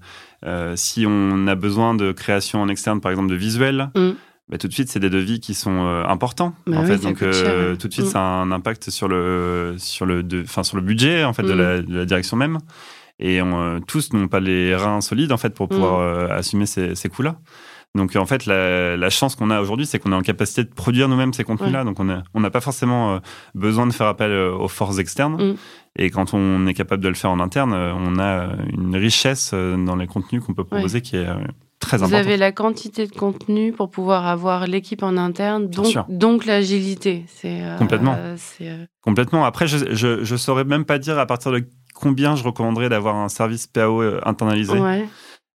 si 0.76 1.06
on 1.08 1.48
a 1.48 1.56
besoin 1.56 1.96
de 1.96 2.12
création 2.12 2.62
en 2.62 2.68
externe, 2.68 3.02
par 3.02 3.12
exemple 3.12 3.30
de 3.30 3.36
visuels. 3.36 3.90
Mm. 3.96 4.12
Bah, 4.50 4.58
tout 4.58 4.68
de 4.68 4.74
suite, 4.74 4.90
c'est 4.90 5.00
des 5.00 5.10
devis 5.10 5.40
qui 5.40 5.54
sont 5.54 5.88
importants. 6.06 6.54
Bah 6.68 6.80
en 6.80 6.86
fait, 6.86 6.98
donc 6.98 7.20
tout 7.20 7.88
de 7.88 7.94
suite, 7.94 8.06
mm. 8.06 8.10
ça 8.10 8.20
a 8.20 8.42
un 8.42 8.52
impact 8.52 8.90
sur 8.90 9.08
le 9.08 9.76
sur 9.78 10.06
le 10.06 10.22
enfin 10.44 10.64
sur 10.64 10.76
le 10.76 10.84
budget 10.84 11.24
en 11.24 11.32
fait 11.32 11.44
de, 11.44 11.54
mm. 11.54 11.58
la, 11.58 11.82
de, 11.82 11.98
la, 11.98 12.06
direction 12.06 12.36
même 12.36 12.60
et 13.20 13.42
on, 13.42 13.80
tous 13.82 14.14
n'ont 14.14 14.28
pas 14.28 14.40
les 14.40 14.76
reins 14.76 15.02
solides 15.02 15.32
en 15.32 15.38
fait 15.38 15.54
pour 15.54 15.70
pouvoir 15.70 16.00
mm. 16.00 16.02
euh, 16.02 16.38
assumer 16.38 16.66
ces, 16.66 16.96
ces 16.96 17.10
coûts-là. 17.10 17.38
Donc 17.96 18.16
en 18.16 18.26
fait, 18.26 18.48
la, 18.48 18.98
la 18.98 19.10
chance 19.12 19.36
qu'on 19.36 19.52
a 19.52 19.62
aujourd'hui, 19.62 19.86
c'est 19.86 20.00
qu'on 20.00 20.12
est 20.14 20.16
en 20.16 20.22
capacité 20.22 20.64
de 20.64 20.74
produire 20.74 21.08
nous-mêmes 21.08 21.32
ces 21.32 21.44
contenus-là. 21.44 21.84
Donc 21.84 22.00
on 22.00 22.06
n'a 22.06 22.24
on 22.34 22.42
pas 22.50 22.60
forcément 22.60 23.14
euh, 23.14 23.20
besoin 23.54 23.86
de 23.86 23.94
faire 23.94 24.08
appel 24.08 24.32
euh, 24.32 24.52
aux 24.52 24.68
forces 24.68 24.98
externes. 24.98 25.52
Mm. 25.52 25.56
Et 26.00 26.10
quand 26.10 26.34
on 26.34 26.66
est 26.66 26.74
capable 26.74 27.04
de 27.04 27.10
le 27.10 27.14
faire 27.14 27.30
en 27.30 27.40
interne, 27.40 27.72
on 27.72 28.18
a 28.18 28.48
une 28.72 28.96
richesse 28.96 29.54
dans 29.54 29.96
les 29.96 30.08
contenus 30.08 30.44
qu'on 30.44 30.56
peut 30.56 30.64
proposer 30.64 31.02
qui 31.02 31.18
est 31.18 31.28
très 31.80 31.98
importante. 31.98 32.10
Vous 32.10 32.28
avez 32.28 32.36
la 32.36 32.52
quantité 32.52 33.06
de 33.06 33.14
contenu 33.14 33.74
pour 33.74 33.92
pouvoir 33.92 34.26
avoir 34.26 34.66
l'équipe 34.66 35.04
en 35.04 35.18
interne, 35.18 35.68
donc, 35.70 35.96
donc 36.10 36.46
l'agilité. 36.46 37.26
Complètement. 37.78 38.18
Complètement. 39.02 39.46
Après, 39.46 39.68
je 39.68 40.32
ne 40.32 40.38
saurais 40.38 40.64
même 40.64 40.86
pas 40.86 40.98
dire 40.98 41.20
à 41.20 41.28
partir 41.28 41.52
de 41.52 41.64
combien 41.94 42.36
je 42.36 42.44
recommanderais 42.44 42.90
d'avoir 42.90 43.16
un 43.16 43.30
service 43.30 43.68
PAO 43.68 44.02
euh, 44.02 44.20
internalisé. 44.26 44.78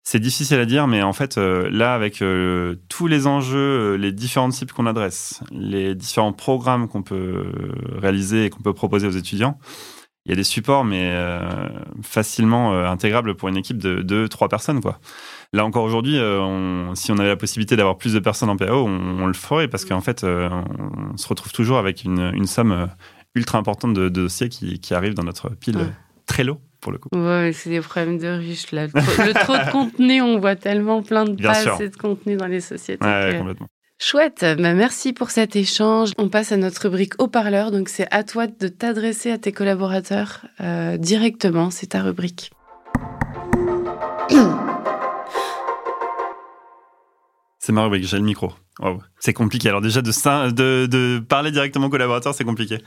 C'est 0.04 0.22
difficile 0.22 0.60
à 0.60 0.66
dire, 0.66 0.88
mais 0.88 1.04
en 1.04 1.12
fait, 1.12 1.38
euh, 1.38 1.70
là, 1.70 1.94
avec 1.94 2.22
euh, 2.22 2.76
tous 2.88 3.08
les 3.08 3.28
enjeux, 3.28 3.96
les 3.96 4.14
différentes 4.14 4.54
cibles 4.54 4.72
qu'on 4.72 4.86
adresse, 4.86 5.42
les 5.52 5.96
différents 5.96 6.32
programmes 6.32 6.88
qu'on 6.88 7.04
peut 7.04 7.52
réaliser 7.98 8.46
et 8.46 8.50
qu'on 8.50 8.62
peut 8.62 8.74
proposer 8.74 9.06
aux 9.06 9.12
étudiants, 9.12 9.60
il 10.26 10.30
y 10.30 10.34
a 10.34 10.36
des 10.38 10.46
supports, 10.46 10.84
mais 10.84 11.16
facilement 12.04 12.78
intégrables 12.84 13.36
pour 13.36 13.48
une 13.48 13.56
équipe 13.56 13.78
de 13.78 14.02
deux, 14.02 14.28
trois 14.28 14.50
personnes, 14.50 14.82
quoi. 14.82 15.00
Là 15.54 15.64
encore 15.64 15.86
aujourd'hui, 15.86 16.20
si 16.96 17.14
on 17.14 17.18
avait 17.18 17.30
la 17.30 17.38
possibilité 17.38 17.78
d'avoir 17.78 17.98
plus 17.98 18.12
de 18.12 18.20
personnes 18.20 18.50
en 18.50 18.58
PAO, 18.58 18.86
on, 18.86 19.26
le 19.26 19.34
ferait 19.34 19.70
parce 19.70 19.86
qu'en 19.86 20.02
fait, 20.02 20.26
on 20.26 21.16
se 21.16 21.30
retrouve 21.30 21.54
toujours 21.54 21.78
avec 21.78 22.04
une, 22.04 22.46
somme 22.46 22.90
ultra 23.36 23.58
importante 23.58 23.94
de, 23.94 24.10
dossiers 24.10 24.50
qui, 24.50 24.82
qui, 24.82 24.94
arrivent 24.94 25.14
dans 25.14 25.24
notre 25.24 25.50
pile 25.50 25.78
Trello 26.28 26.60
pour 26.80 26.92
le 26.92 27.00
coup. 27.00 27.10
Ouais, 27.14 27.52
c'est 27.54 27.70
des 27.72 27.82
problèmes 27.82 28.20
de 28.20 28.28
riches 28.28 28.72
là. 28.72 28.86
Le 28.86 29.34
trop, 29.34 29.58
de 29.58 29.72
contenu, 29.72 30.22
on 30.22 30.40
voit 30.40 30.56
tellement 30.56 31.02
plein 31.02 31.26
de 31.26 31.42
pages 31.42 31.82
et 31.82 31.90
de 31.90 31.96
contenu 31.96 32.36
dans 32.36 32.46
les 32.46 32.62
sociétés. 32.62 33.04
Ouais, 33.04 33.36
complètement. 33.40 33.68
Chouette, 34.00 34.46
bah, 34.60 34.76
merci 34.76 35.12
pour 35.12 35.32
cet 35.32 35.56
échange. 35.56 36.12
On 36.20 36.30
passe 36.30 36.52
à 36.52 36.58
notre 36.58 36.84
rubrique 36.84 37.14
haut-parleur, 37.18 37.72
donc 37.72 37.90
c'est 37.90 38.08
à 38.12 38.24
toi 38.24 38.46
de 38.46 38.68
t'adresser 38.68 39.32
à 39.32 39.40
tes 39.40 39.52
collaborateurs 39.52 40.46
euh, 40.62 40.98
directement, 40.98 41.72
c'est 41.72 41.88
ta 41.88 42.04
rubrique. 42.04 42.52
C'est 47.58 47.72
ma 47.72 47.84
rubrique, 47.84 48.06
j'ai 48.06 48.18
le 48.18 48.24
micro. 48.24 48.54
C'est 49.20 49.34
compliqué. 49.34 49.70
Alors 49.70 49.82
déjà, 49.82 50.02
de, 50.02 51.20
parler 51.20 51.52
directement 51.52 51.88
aux 51.88 51.90
collaborateurs, 51.90 52.34
c'est 52.34 52.44
compliqué. 52.44 52.78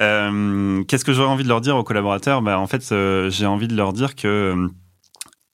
Euh, 0.00 0.82
qu'est-ce 0.84 1.04
que 1.04 1.12
j'aurais 1.12 1.28
envie 1.28 1.44
de 1.44 1.48
leur 1.48 1.60
dire 1.60 1.76
aux 1.76 1.84
collaborateurs? 1.84 2.42
Bah, 2.42 2.58
En 2.58 2.66
fait, 2.66 2.92
euh, 2.92 3.30
j'ai 3.30 3.46
envie 3.46 3.68
de 3.68 3.74
leur 3.74 3.92
dire 3.92 4.14
que 4.14 4.68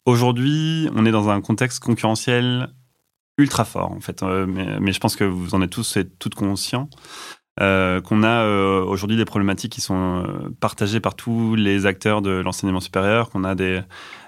aujourd'hui, 0.05 0.89
on 0.95 1.07
est 1.07 1.11
dans 1.11 1.29
un 1.29 1.41
contexte 1.41 1.83
concurrentiel 1.83 2.69
ultra 3.39 3.65
fort 3.65 3.93
en 3.93 4.01
fait. 4.01 4.23
Euh, 4.23 4.47
mais, 4.81 4.93
je 4.93 5.01
pense 5.01 5.17
que 5.17 5.25
vous 5.25 5.55
en 5.55 5.63
êtes 5.63 5.71
tous 5.71 5.97
et 5.97 6.09
toutes 6.09 6.35
conscients. 6.35 6.89
Euh, 7.59 8.03
qu'on 8.03 8.23
a 8.23 8.45
euh, 8.45 8.85
aujourd'hui 8.85 9.17
des 9.17 9.25
problématiques 9.25 9.73
qui 9.73 9.81
sont 9.81 10.27
partagées 10.61 11.01
par 11.01 11.15
tous 11.15 11.55
les 11.55 11.87
acteurs 11.87 12.21
de 12.21 12.31
l'enseignement 12.31 12.81
supérieur, 12.81 13.31
qu'on 13.31 13.45
a 13.45 13.55
des, 13.55 13.81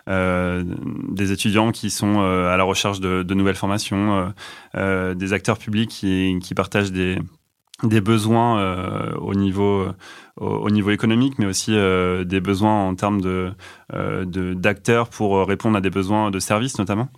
des 0.09 1.32
étudiants 1.32 1.70
qui 1.70 1.90
sont 1.90 2.20
à 2.20 2.56
la 2.56 2.64
recherche 2.64 3.00
de, 3.00 3.34
nouvelles 3.34 3.56
formations, 3.56 4.32
des 4.74 5.32
acteurs 5.32 5.59
publics 5.59 5.90
qui, 5.90 6.54
partagent 6.56 6.92
des, 6.92 7.20
besoins 8.00 9.14
au 9.16 9.34
niveau 9.34 9.86
au, 10.36 10.70
niveau 10.70 10.90
économique, 10.90 11.38
mais 11.38 11.46
aussi 11.46 11.72
des 11.72 12.40
besoins 12.40 12.86
en 12.86 12.94
termes 12.94 13.20
d'acteurs 13.92 15.09
pour 15.11 15.46
répondre 15.46 15.76
à 15.76 15.80
des 15.80 15.90
besoins 15.90 16.30
de 16.30 16.38
services 16.38 16.78
notamment. 16.78 17.09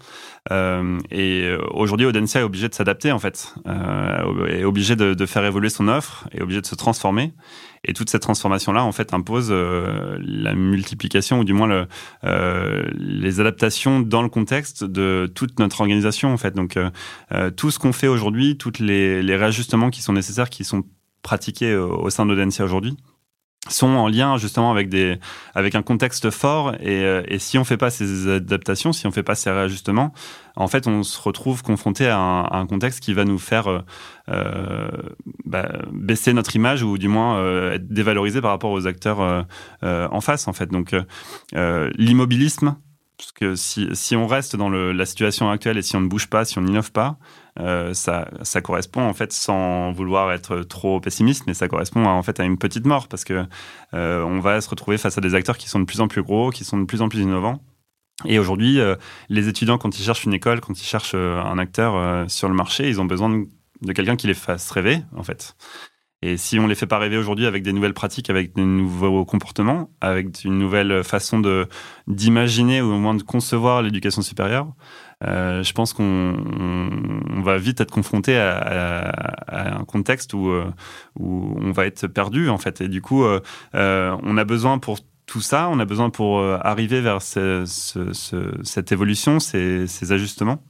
Euh, 0.50 0.98
et 1.10 1.42
euh, 1.44 1.58
aujourd'hui, 1.72 2.06
Audencia 2.06 2.40
est 2.40 2.44
obligé 2.44 2.68
de 2.68 2.74
s'adapter 2.74 3.12
en 3.12 3.18
fait, 3.18 3.54
euh, 3.66 4.46
est 4.46 4.64
obligé 4.64 4.96
de, 4.96 5.14
de, 5.14 5.26
faire 5.26 5.44
évoluer 5.44 5.68
son 5.68 5.88
offre, 5.88 6.28
est 6.32 6.40
obligé 6.40 6.60
de 6.60 6.66
se 6.66 6.74
transformer. 6.74 7.34
Et 7.84 7.94
toute 7.94 8.10
cette 8.10 8.22
transformation-là, 8.22 8.84
en 8.84 8.92
fait, 8.92 9.14
impose 9.14 9.48
euh, 9.50 10.18
la 10.20 10.54
multiplication 10.54 11.40
ou 11.40 11.44
du 11.44 11.52
moins 11.52 11.66
le, 11.66 11.86
euh, 12.24 12.88
les 12.94 13.40
adaptations 13.40 14.00
dans 14.00 14.22
le 14.22 14.28
contexte 14.28 14.84
de 14.84 15.30
toute 15.34 15.58
notre 15.58 15.80
organisation, 15.80 16.32
en 16.32 16.36
fait. 16.36 16.54
Donc, 16.54 16.78
tout 17.56 17.70
ce 17.70 17.78
qu'on 17.78 17.92
fait 17.92 18.08
aujourd'hui, 18.08 18.58
tous 18.58 18.80
les, 18.80 19.22
les 19.22 19.36
réajustements 19.36 19.90
qui 19.90 20.02
sont 20.02 20.12
nécessaires, 20.12 20.50
qui 20.50 20.64
sont 20.64 20.84
pratiqués 21.22 21.74
au 21.74 22.10
sein 22.10 22.26
d'Audencia 22.26 22.64
aujourd'hui, 22.64 22.96
sont 23.68 23.88
en 23.88 24.08
lien 24.08 24.38
justement 24.38 24.70
avec 24.70 24.88
des 24.88 25.18
avec 25.54 25.74
un 25.74 25.82
contexte 25.82 26.30
fort 26.30 26.74
et, 26.80 27.04
euh, 27.04 27.22
et 27.28 27.38
si 27.38 27.58
on 27.58 27.64
fait 27.64 27.76
pas 27.76 27.90
ces 27.90 28.28
adaptations, 28.28 28.92
si 28.92 29.06
on 29.06 29.10
fait 29.10 29.22
pas 29.22 29.34
ces 29.34 29.50
réajustements, 29.50 30.12
en 30.56 30.66
fait 30.66 30.86
on 30.86 31.02
se 31.02 31.20
retrouve 31.20 31.62
confronté 31.62 32.08
à 32.08 32.18
un, 32.18 32.66
contexte 32.66 33.00
qui 33.00 33.12
va 33.12 33.24
nous 33.24 33.38
faire 33.38 33.68
euh, 33.68 33.80
euh, 34.30 34.88
bah, 35.44 35.70
baisser 35.92 36.32
notre 36.32 36.56
image 36.56 36.82
ou 36.82 36.96
du 36.96 37.08
moins 37.08 37.38
euh, 37.38 37.74
être 37.74 37.88
dévalorisé 37.88 38.40
par 38.40 38.50
rapport 38.50 38.70
aux 38.70 38.86
acteurs 38.86 39.46
en 39.82 40.20
face 40.20 40.48
en 40.48 40.52
fait. 40.52 40.70
Donc 40.70 40.94
l'immobilisme, 41.52 42.76
parce 43.20 43.32
que 43.32 43.54
si, 43.54 43.86
si 43.92 44.16
on 44.16 44.26
reste 44.26 44.56
dans 44.56 44.70
la 44.70 45.04
situation 45.04 45.50
actuelle 45.50 45.76
et 45.76 45.82
si 45.82 45.94
on 45.94 46.00
ne 46.00 46.08
bouge 46.08 46.28
pas, 46.28 46.46
si 46.46 46.58
on 46.58 46.62
n'innove 46.62 46.90
pas, 46.90 47.18
euh, 47.58 47.92
ça, 47.92 48.30
ça, 48.42 48.62
correspond 48.62 49.02
en 49.02 49.12
fait, 49.12 49.30
sans 49.30 49.92
vouloir 49.92 50.32
être 50.32 50.60
trop 50.60 51.00
pessimiste, 51.00 51.44
mais 51.46 51.52
ça 51.52 51.68
correspond 51.68 52.06
en 52.06 52.22
fait 52.22 52.40
à 52.40 52.44
une 52.44 52.56
petite 52.56 52.86
mort 52.86 53.08
parce 53.08 53.24
que 53.24 53.44
euh, 53.92 54.24
on 54.24 54.40
va 54.40 54.62
se 54.62 54.70
retrouver 54.70 54.96
face 54.96 55.18
à 55.18 55.20
des 55.20 55.34
acteurs 55.34 55.58
qui 55.58 55.68
sont 55.68 55.80
de 55.80 55.84
plus 55.84 56.00
en 56.00 56.08
plus 56.08 56.22
gros, 56.22 56.48
qui 56.48 56.64
sont 56.64 56.78
de 56.78 56.86
plus 56.86 57.02
en 57.02 57.10
plus 57.10 57.20
innovants. 57.20 57.60
Et 58.24 58.38
aujourd'hui, 58.38 58.80
euh, 58.80 58.96
les 59.28 59.48
étudiants, 59.48 59.76
quand 59.76 59.98
ils 59.98 60.02
cherchent 60.02 60.24
une 60.24 60.34
école, 60.34 60.62
quand 60.62 60.80
ils 60.80 60.86
cherchent 60.86 61.14
un 61.14 61.58
acteur 61.58 62.30
sur 62.30 62.48
le 62.48 62.54
marché, 62.54 62.88
ils 62.88 63.02
ont 63.02 63.06
besoin 63.06 63.28
de, 63.28 63.44
de 63.82 63.92
quelqu'un 63.92 64.16
qui 64.16 64.28
les 64.28 64.34
fasse 64.34 64.70
rêver, 64.70 65.02
en 65.14 65.22
fait. 65.22 65.56
Et 66.22 66.36
si 66.36 66.58
on 66.58 66.66
les 66.66 66.74
fait 66.74 66.86
pas 66.86 66.98
rêver 66.98 67.16
aujourd'hui 67.16 67.46
avec 67.46 67.62
des 67.62 67.72
nouvelles 67.72 67.94
pratiques, 67.94 68.28
avec 68.28 68.54
des 68.54 68.64
nouveaux 68.64 69.24
comportements, 69.24 69.90
avec 70.02 70.44
une 70.44 70.58
nouvelle 70.58 71.02
façon 71.02 71.40
de 71.40 71.66
d'imaginer 72.08 72.82
ou 72.82 72.92
au 72.92 72.98
moins 72.98 73.14
de 73.14 73.22
concevoir 73.22 73.80
l'éducation 73.80 74.20
supérieure, 74.20 74.68
euh, 75.24 75.62
je 75.62 75.72
pense 75.72 75.92
qu'on 75.94 76.36
on 77.30 77.40
va 77.42 77.56
vite 77.58 77.80
être 77.80 77.90
confronté 77.90 78.36
à, 78.36 78.58
à, 79.46 79.78
un 79.78 79.84
contexte 79.84 80.34
où, 80.34 80.48
euh, 80.48 80.70
où 81.18 81.54
on 81.58 81.72
va 81.72 81.86
être 81.86 82.06
perdu 82.06 82.50
en 82.50 82.58
fait. 82.58 82.80
Et 82.80 82.88
du 82.88 83.00
coup, 83.02 83.24
euh, 83.24 83.40
euh 83.74 84.16
on 84.22 84.36
a 84.36 84.44
besoin 84.44 84.78
pour 84.78 84.98
tout 85.26 85.40
ça, 85.40 85.68
on 85.70 85.78
a 85.78 85.84
besoin 85.84 86.10
pour 86.10 86.38
euh, 86.40 86.58
arriver 86.60 87.00
vers 87.00 87.22
ce, 87.22 87.64
ce, 87.66 88.12
ce, 88.12 88.52
cette 88.62 88.92
évolution, 88.92 89.40
ces, 89.40 89.86
ces 89.86 90.12
ajustements 90.12 90.62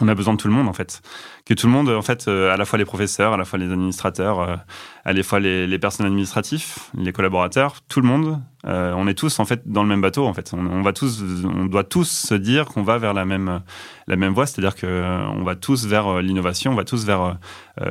on 0.00 0.08
a 0.08 0.14
besoin 0.14 0.34
de 0.34 0.38
tout 0.38 0.48
le 0.48 0.54
monde 0.54 0.68
en 0.68 0.72
fait, 0.72 1.02
que 1.44 1.54
tout 1.54 1.66
le 1.66 1.72
monde 1.72 1.88
en 1.90 2.02
fait, 2.02 2.26
à 2.28 2.56
la 2.56 2.64
fois 2.64 2.78
les 2.78 2.84
professeurs, 2.84 3.34
à 3.34 3.36
la 3.36 3.44
fois 3.44 3.58
les 3.58 3.70
administrateurs, 3.70 4.64
à 5.04 5.12
la 5.12 5.22
fois 5.22 5.38
les, 5.38 5.66
les 5.66 5.78
personnes 5.78 6.06
administratifs, 6.06 6.90
les 6.96 7.12
collaborateurs, 7.12 7.82
tout 7.88 8.00
le 8.00 8.08
monde, 8.08 8.40
euh, 8.64 8.94
on 8.96 9.08
est 9.08 9.14
tous 9.14 9.40
en 9.40 9.44
fait 9.44 9.62
dans 9.66 9.82
le 9.82 9.88
même 9.88 10.00
bateau 10.00 10.26
en 10.26 10.34
fait. 10.34 10.52
On, 10.54 10.82
va 10.82 10.92
tous, 10.92 11.22
on 11.44 11.64
doit 11.66 11.82
tous 11.82 12.08
se 12.08 12.34
dire 12.34 12.66
qu'on 12.66 12.82
va 12.82 12.98
vers 12.98 13.12
la 13.12 13.24
même 13.24 13.60
la 14.06 14.16
même 14.16 14.32
voie, 14.32 14.46
c'est-à-dire 14.46 14.76
que 14.76 14.86
euh, 14.86 15.26
on 15.30 15.42
va 15.42 15.56
tous 15.56 15.86
vers 15.86 16.06
euh, 16.06 16.22
l'innovation, 16.22 16.70
on 16.72 16.76
va 16.76 16.84
tous 16.84 17.04
vers 17.04 17.38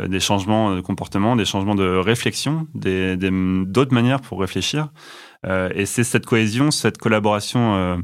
des 0.08 0.20
changements 0.20 0.76
de 0.76 0.82
comportement, 0.82 1.36
des 1.36 1.44
changements 1.44 1.76
de 1.76 1.98
réflexion, 1.98 2.68
des 2.76 3.18
d'autres 3.18 3.94
manières 3.94 4.22
pour 4.22 4.40
réfléchir. 4.40 4.90
et 5.46 5.86
c'est 5.86 6.04
cette 6.04 6.26
cohésion, 6.26 6.70
cette 6.70 7.00
collaboration 7.00 8.04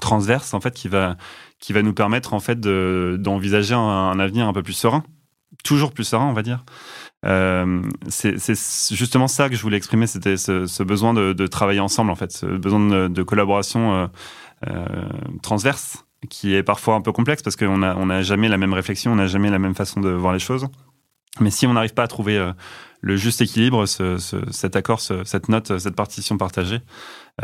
transverse 0.00 0.52
en 0.52 0.60
fait 0.60 0.74
qui 0.74 0.88
va 0.88 1.16
qui 1.58 1.72
va 1.72 1.82
nous 1.82 1.94
permettre 1.94 2.34
en 2.34 2.40
fait 2.40 2.60
d'envisager 2.60 3.74
un 3.74 4.18
avenir 4.18 4.46
un 4.46 4.52
peu 4.52 4.62
plus 4.62 4.74
serein, 4.74 5.04
toujours 5.64 5.92
plus 5.92 6.04
serein, 6.04 6.26
on 6.26 6.32
va 6.32 6.42
dire. 6.42 6.64
Euh, 7.24 7.82
c'est 8.08 8.36
justement 8.94 9.28
ça 9.28 9.48
que 9.48 9.56
je 9.56 9.62
voulais 9.62 9.76
exprimer, 9.76 10.06
c'était 10.06 10.36
ce, 10.36 10.82
besoin 10.82 11.14
de, 11.14 11.46
travailler 11.46 11.80
ensemble, 11.80 12.10
en 12.10 12.14
fait, 12.14 12.32
ce 12.32 12.46
besoin 12.46 13.08
de, 13.08 13.22
collaboration 13.22 13.94
euh, 13.94 14.06
euh, 14.68 14.86
transverse, 15.42 16.04
qui 16.30 16.54
est 16.54 16.62
parfois 16.62 16.94
un 16.94 17.00
peu 17.00 17.12
complexe 17.12 17.42
parce 17.42 17.56
qu'on 17.56 17.78
n'a 17.78 17.96
on 17.98 18.10
a 18.10 18.22
jamais 18.22 18.48
la 18.48 18.58
même 18.58 18.72
réflexion, 18.72 19.12
on 19.12 19.16
n'a 19.16 19.26
jamais 19.26 19.50
la 19.50 19.58
même 19.58 19.74
façon 19.74 20.00
de 20.00 20.10
voir 20.10 20.32
les 20.32 20.38
choses. 20.38 20.66
Mais 21.40 21.50
si 21.50 21.66
on 21.66 21.74
n'arrive 21.74 21.94
pas 21.94 22.04
à 22.04 22.08
trouver 22.08 22.52
le 23.00 23.16
juste 23.16 23.40
équilibre, 23.40 23.84
cet 23.86 24.76
accord, 24.76 25.00
cette 25.00 25.48
note, 25.48 25.78
cette 25.78 25.96
partition 25.96 26.38
partagée, 26.38 26.80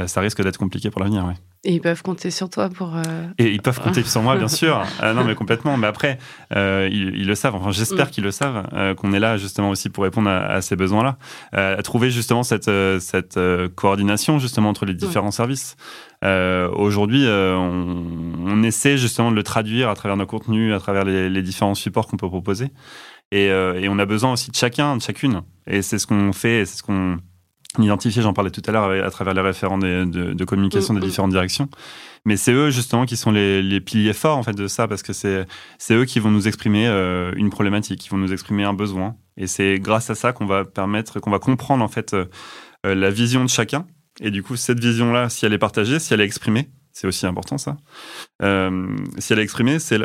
ça 0.06 0.20
risque 0.20 0.42
d'être 0.42 0.58
compliqué 0.58 0.90
pour 0.90 1.00
l'avenir. 1.00 1.24
Ouais. 1.24 1.34
Et 1.64 1.74
ils 1.74 1.80
peuvent 1.80 2.02
compter 2.02 2.32
sur 2.32 2.50
toi 2.50 2.68
pour. 2.68 2.96
Euh, 2.96 3.02
Et 3.38 3.52
ils 3.52 3.62
peuvent 3.62 3.80
compter 3.80 4.02
sur 4.02 4.20
moi, 4.20 4.36
bien 4.36 4.48
sûr. 4.48 4.82
Ah, 4.98 5.12
non, 5.14 5.22
mais 5.22 5.36
complètement. 5.36 5.76
Mais 5.76 5.86
après, 5.86 6.18
euh, 6.56 6.88
ils, 6.90 7.24
le 7.24 7.34
savent. 7.36 7.54
Enfin, 7.54 7.70
j'espère 7.70 8.08
mm. 8.08 8.10
qu'ils 8.10 8.24
le 8.24 8.32
savent, 8.32 8.66
euh, 8.72 8.94
qu'on 8.96 9.12
est 9.12 9.20
là 9.20 9.36
justement 9.36 9.70
aussi 9.70 9.88
pour 9.88 10.02
répondre 10.02 10.28
à, 10.28 10.60
ces 10.60 10.74
besoins-là, 10.74 11.18
à 11.52 11.80
trouver 11.82 12.10
justement 12.10 12.42
cette 12.42 12.70
cette 12.98 13.38
coordination 13.76 14.40
justement 14.40 14.70
entre 14.70 14.86
les 14.86 14.94
différents 14.94 15.30
services. 15.30 15.76
Aujourd'hui, 16.22 17.26
on, 17.28 18.04
on, 18.44 18.62
essaie 18.64 18.96
justement 18.96 19.30
de 19.30 19.36
le 19.36 19.42
traduire 19.44 19.88
à 19.88 19.94
travers 19.94 20.16
nos 20.16 20.26
contenus, 20.26 20.74
à 20.74 20.78
travers 20.78 21.04
les, 21.04 21.28
les 21.28 21.42
différents 21.42 21.74
supports 21.74 22.08
qu'on 22.08 22.16
peut 22.16 22.28
proposer. 22.28 22.70
Et, 23.32 23.46
et, 23.46 23.88
on 23.88 23.98
a 23.98 24.04
besoin 24.04 24.32
aussi 24.32 24.50
de 24.50 24.56
chacun, 24.56 24.96
de 24.96 25.02
chacune. 25.02 25.42
Et 25.66 25.82
c'est 25.82 25.98
ce 25.98 26.06
qu'on 26.06 26.32
fait, 26.32 26.66
c'est 26.66 26.76
ce 26.76 26.82
qu'on 26.82 27.18
identifié, 27.78 28.22
j'en 28.22 28.34
parlais 28.34 28.50
tout 28.50 28.62
à 28.66 28.72
l'heure 28.72 28.90
à 29.04 29.10
travers 29.10 29.34
les 29.34 29.40
référents 29.40 29.78
de, 29.78 30.04
de, 30.04 30.44
communication 30.44 30.94
des 30.94 31.00
mm, 31.00 31.04
mm. 31.04 31.06
différentes 31.06 31.30
directions. 31.30 31.68
Mais 32.24 32.36
c'est 32.36 32.52
eux 32.52 32.70
justement 32.70 33.06
qui 33.06 33.16
sont 33.16 33.30
les, 33.30 33.62
les, 33.62 33.80
piliers 33.80 34.12
forts 34.12 34.36
en 34.36 34.42
fait 34.42 34.52
de 34.52 34.66
ça 34.68 34.86
parce 34.86 35.02
que 35.02 35.12
c'est 35.12 35.46
eux 35.90 36.04
qui 36.04 36.20
vont 36.20 36.30
nous 36.30 36.46
exprimer 36.46 36.86
euh, 36.86 37.32
une 37.36 37.50
problématique, 37.50 38.00
qui 38.00 38.10
vont 38.10 38.18
nous 38.18 38.32
exprimer 38.32 38.64
un 38.64 38.74
besoin. 38.74 39.16
Et 39.36 39.46
c'est 39.46 39.78
grâce 39.78 40.10
à 40.10 40.14
ça 40.14 40.32
qu'on 40.32 40.46
va 40.46 40.64
permettre, 40.64 41.20
qu'on 41.20 41.30
va 41.30 41.38
comprendre 41.38 41.82
en 41.82 41.88
fait 41.88 42.12
euh, 42.12 42.26
euh, 42.86 42.94
la 42.94 43.10
vision 43.10 43.44
de 43.44 43.50
chacun. 43.50 43.86
Et 44.20 44.30
du 44.30 44.42
coup, 44.42 44.56
cette 44.56 44.78
vision-là, 44.78 45.30
si 45.30 45.46
elle 45.46 45.54
est 45.54 45.58
partagée, 45.58 45.98
si 45.98 46.12
elle 46.12 46.20
est 46.20 46.26
exprimée, 46.26 46.68
c'est 46.92 47.06
aussi 47.06 47.26
important 47.26 47.56
ça. 47.56 47.78
si 48.40 49.32
elle 49.32 49.38
est 49.38 49.42
exprimée, 49.42 49.78
c'est 49.78 49.98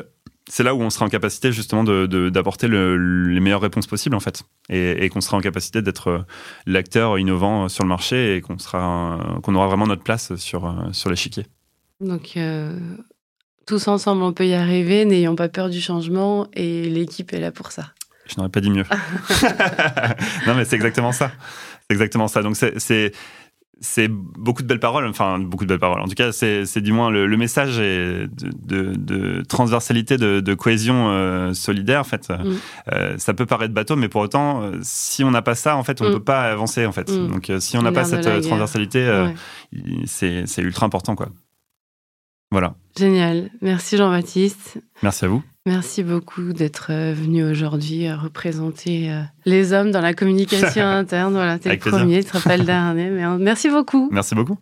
c'est 0.50 0.64
là 0.64 0.74
où 0.74 0.82
on 0.82 0.90
sera 0.90 1.06
en 1.06 1.10
capacité 1.10 1.52
justement 1.52 1.84
d'apporter 1.84 2.68
de, 2.68 3.28
les 3.30 3.40
meilleures 3.40 3.62
réponses 3.62 3.88
possibles 3.88 4.16
en 4.16 4.20
fait, 4.20 4.44
et, 4.70 5.10
qu'on 5.10 5.22
sera 5.22 5.38
en 5.38 5.42
capacité 5.42 5.82
d'être 5.82 6.08
euh, 6.08 6.20
l'acteur 6.66 7.20
innovant 7.20 7.70
sur 7.70 7.84
le 7.84 7.90
marché 7.90 8.36
et 8.36 8.42
qu'on 8.42 8.58
sera 8.58 9.40
qu'on 9.44 9.56
aura 9.56 9.68
vraiment 9.68 9.88
notre 9.88 10.04
place 10.04 10.36
sur 10.36 10.66
euh, 10.66 10.92
sur 10.92 11.10
l'échiquier. 11.10 11.46
Donc 12.00 12.38
euh, 12.38 12.78
tous 13.66 13.88
ensemble 13.88 14.24
on 14.24 14.34
peut 14.34 14.48
y 14.48 14.54
arriver, 14.54 15.06
n'ayons 15.06 15.36
pas 15.36 15.50
peur 15.50 15.70
du 15.70 15.82
changement 15.82 16.48
et 16.54 16.90
l'équipe 16.90 17.34
est 17.34 17.40
là 17.40 17.52
pour 17.52 17.72
ça. 17.72 17.92
Je 18.28 18.36
n'aurais 18.38 18.50
pas 18.50 18.62
dit 18.62 18.70
mieux. 18.70 18.86
non 20.48 20.56
mais 20.56 20.66
c'est 20.66 20.76
exactement 20.76 21.12
ça, 21.12 21.32
c'est 21.88 21.94
exactement 21.94 22.28
ça. 22.28 22.42
Donc 22.42 22.56
c'est 22.56 23.12
c'est 23.80 24.08
beaucoup 24.08 24.64
de 24.64 24.68
belles 24.68 24.80
paroles, 24.80 25.06
enfin 25.08 25.40
beaucoup 25.40 25.64
de 25.64 25.70
belles 25.70 25.80
paroles. 25.80 26.02
En 26.02 26.08
tout 26.08 26.16
cas, 26.16 26.32
c'est 26.32 26.82
du 26.82 26.92
moins 26.92 27.10
le, 27.10 27.38
message 27.38 27.80
est 27.80 28.28
de, 28.28 28.94
de, 28.96 29.44
transversalité, 29.44 30.18
de, 30.18 30.40
de 30.40 30.54
cohésion 30.54 31.10
euh, 31.10 31.54
solidaire. 31.54 32.02
En 32.02 32.04
fait, 32.04 32.30
mm. 32.30 32.56
euh, 32.94 33.18
ça 33.18 33.34
peut 33.34 33.46
paraître 33.46 33.74
bateau, 33.74 33.96
mais 33.96 34.10
pour 34.10 34.22
autant, 34.22 34.64
euh, 34.64 34.80
si 34.82 35.24
on 35.24 35.32
n'a 35.32 35.42
pas 35.42 35.56
ça, 35.56 35.76
en 35.76 35.84
fait, 35.84 36.02
on 36.02 36.06
ne 36.06 36.10
mm. 36.10 36.14
peut 36.14 36.24
pas 36.24 36.42
avancer. 36.52 36.86
En 36.86 36.92
fait, 36.92 37.10
mm. 37.12 37.28
donc 37.28 37.52
si 37.60 37.78
on 37.78 37.82
n'a 37.82 37.92
pas 37.92 38.06
cette 38.06 38.42
transversalité, 38.42 39.32
c'est 40.06 40.62
ultra 40.62 40.86
important, 40.86 41.16
quoi. 41.16 41.30
Voilà. 42.50 42.76
Génial. 42.98 43.50
Merci 43.62 43.98
Jean-Baptiste. 43.98 44.80
Merci 45.04 45.26
à 45.26 45.28
vous. 45.28 45.44
Merci 45.68 46.02
beaucoup 46.02 46.54
d'être 46.54 46.92
euh, 46.92 47.14
venu 47.14 47.44
aujourd'hui 47.44 48.08
euh, 48.08 48.16
représenter 48.16 49.12
euh, 49.12 49.22
les 49.44 49.74
hommes 49.74 49.92
dans 49.92 50.00
la 50.00 50.14
communication 50.14 50.82
interne. 50.86 51.34
Voilà, 51.34 51.60
t'es 51.60 51.72
le 51.72 51.78
premier, 51.78 52.24
tu 52.24 52.32
te 52.32 52.38
rappelles 52.38 52.64
dernier. 52.64 53.10
Mais 53.10 53.38
merci 53.38 53.70
beaucoup. 53.70 54.08
Merci 54.10 54.34
beaucoup. 54.34 54.58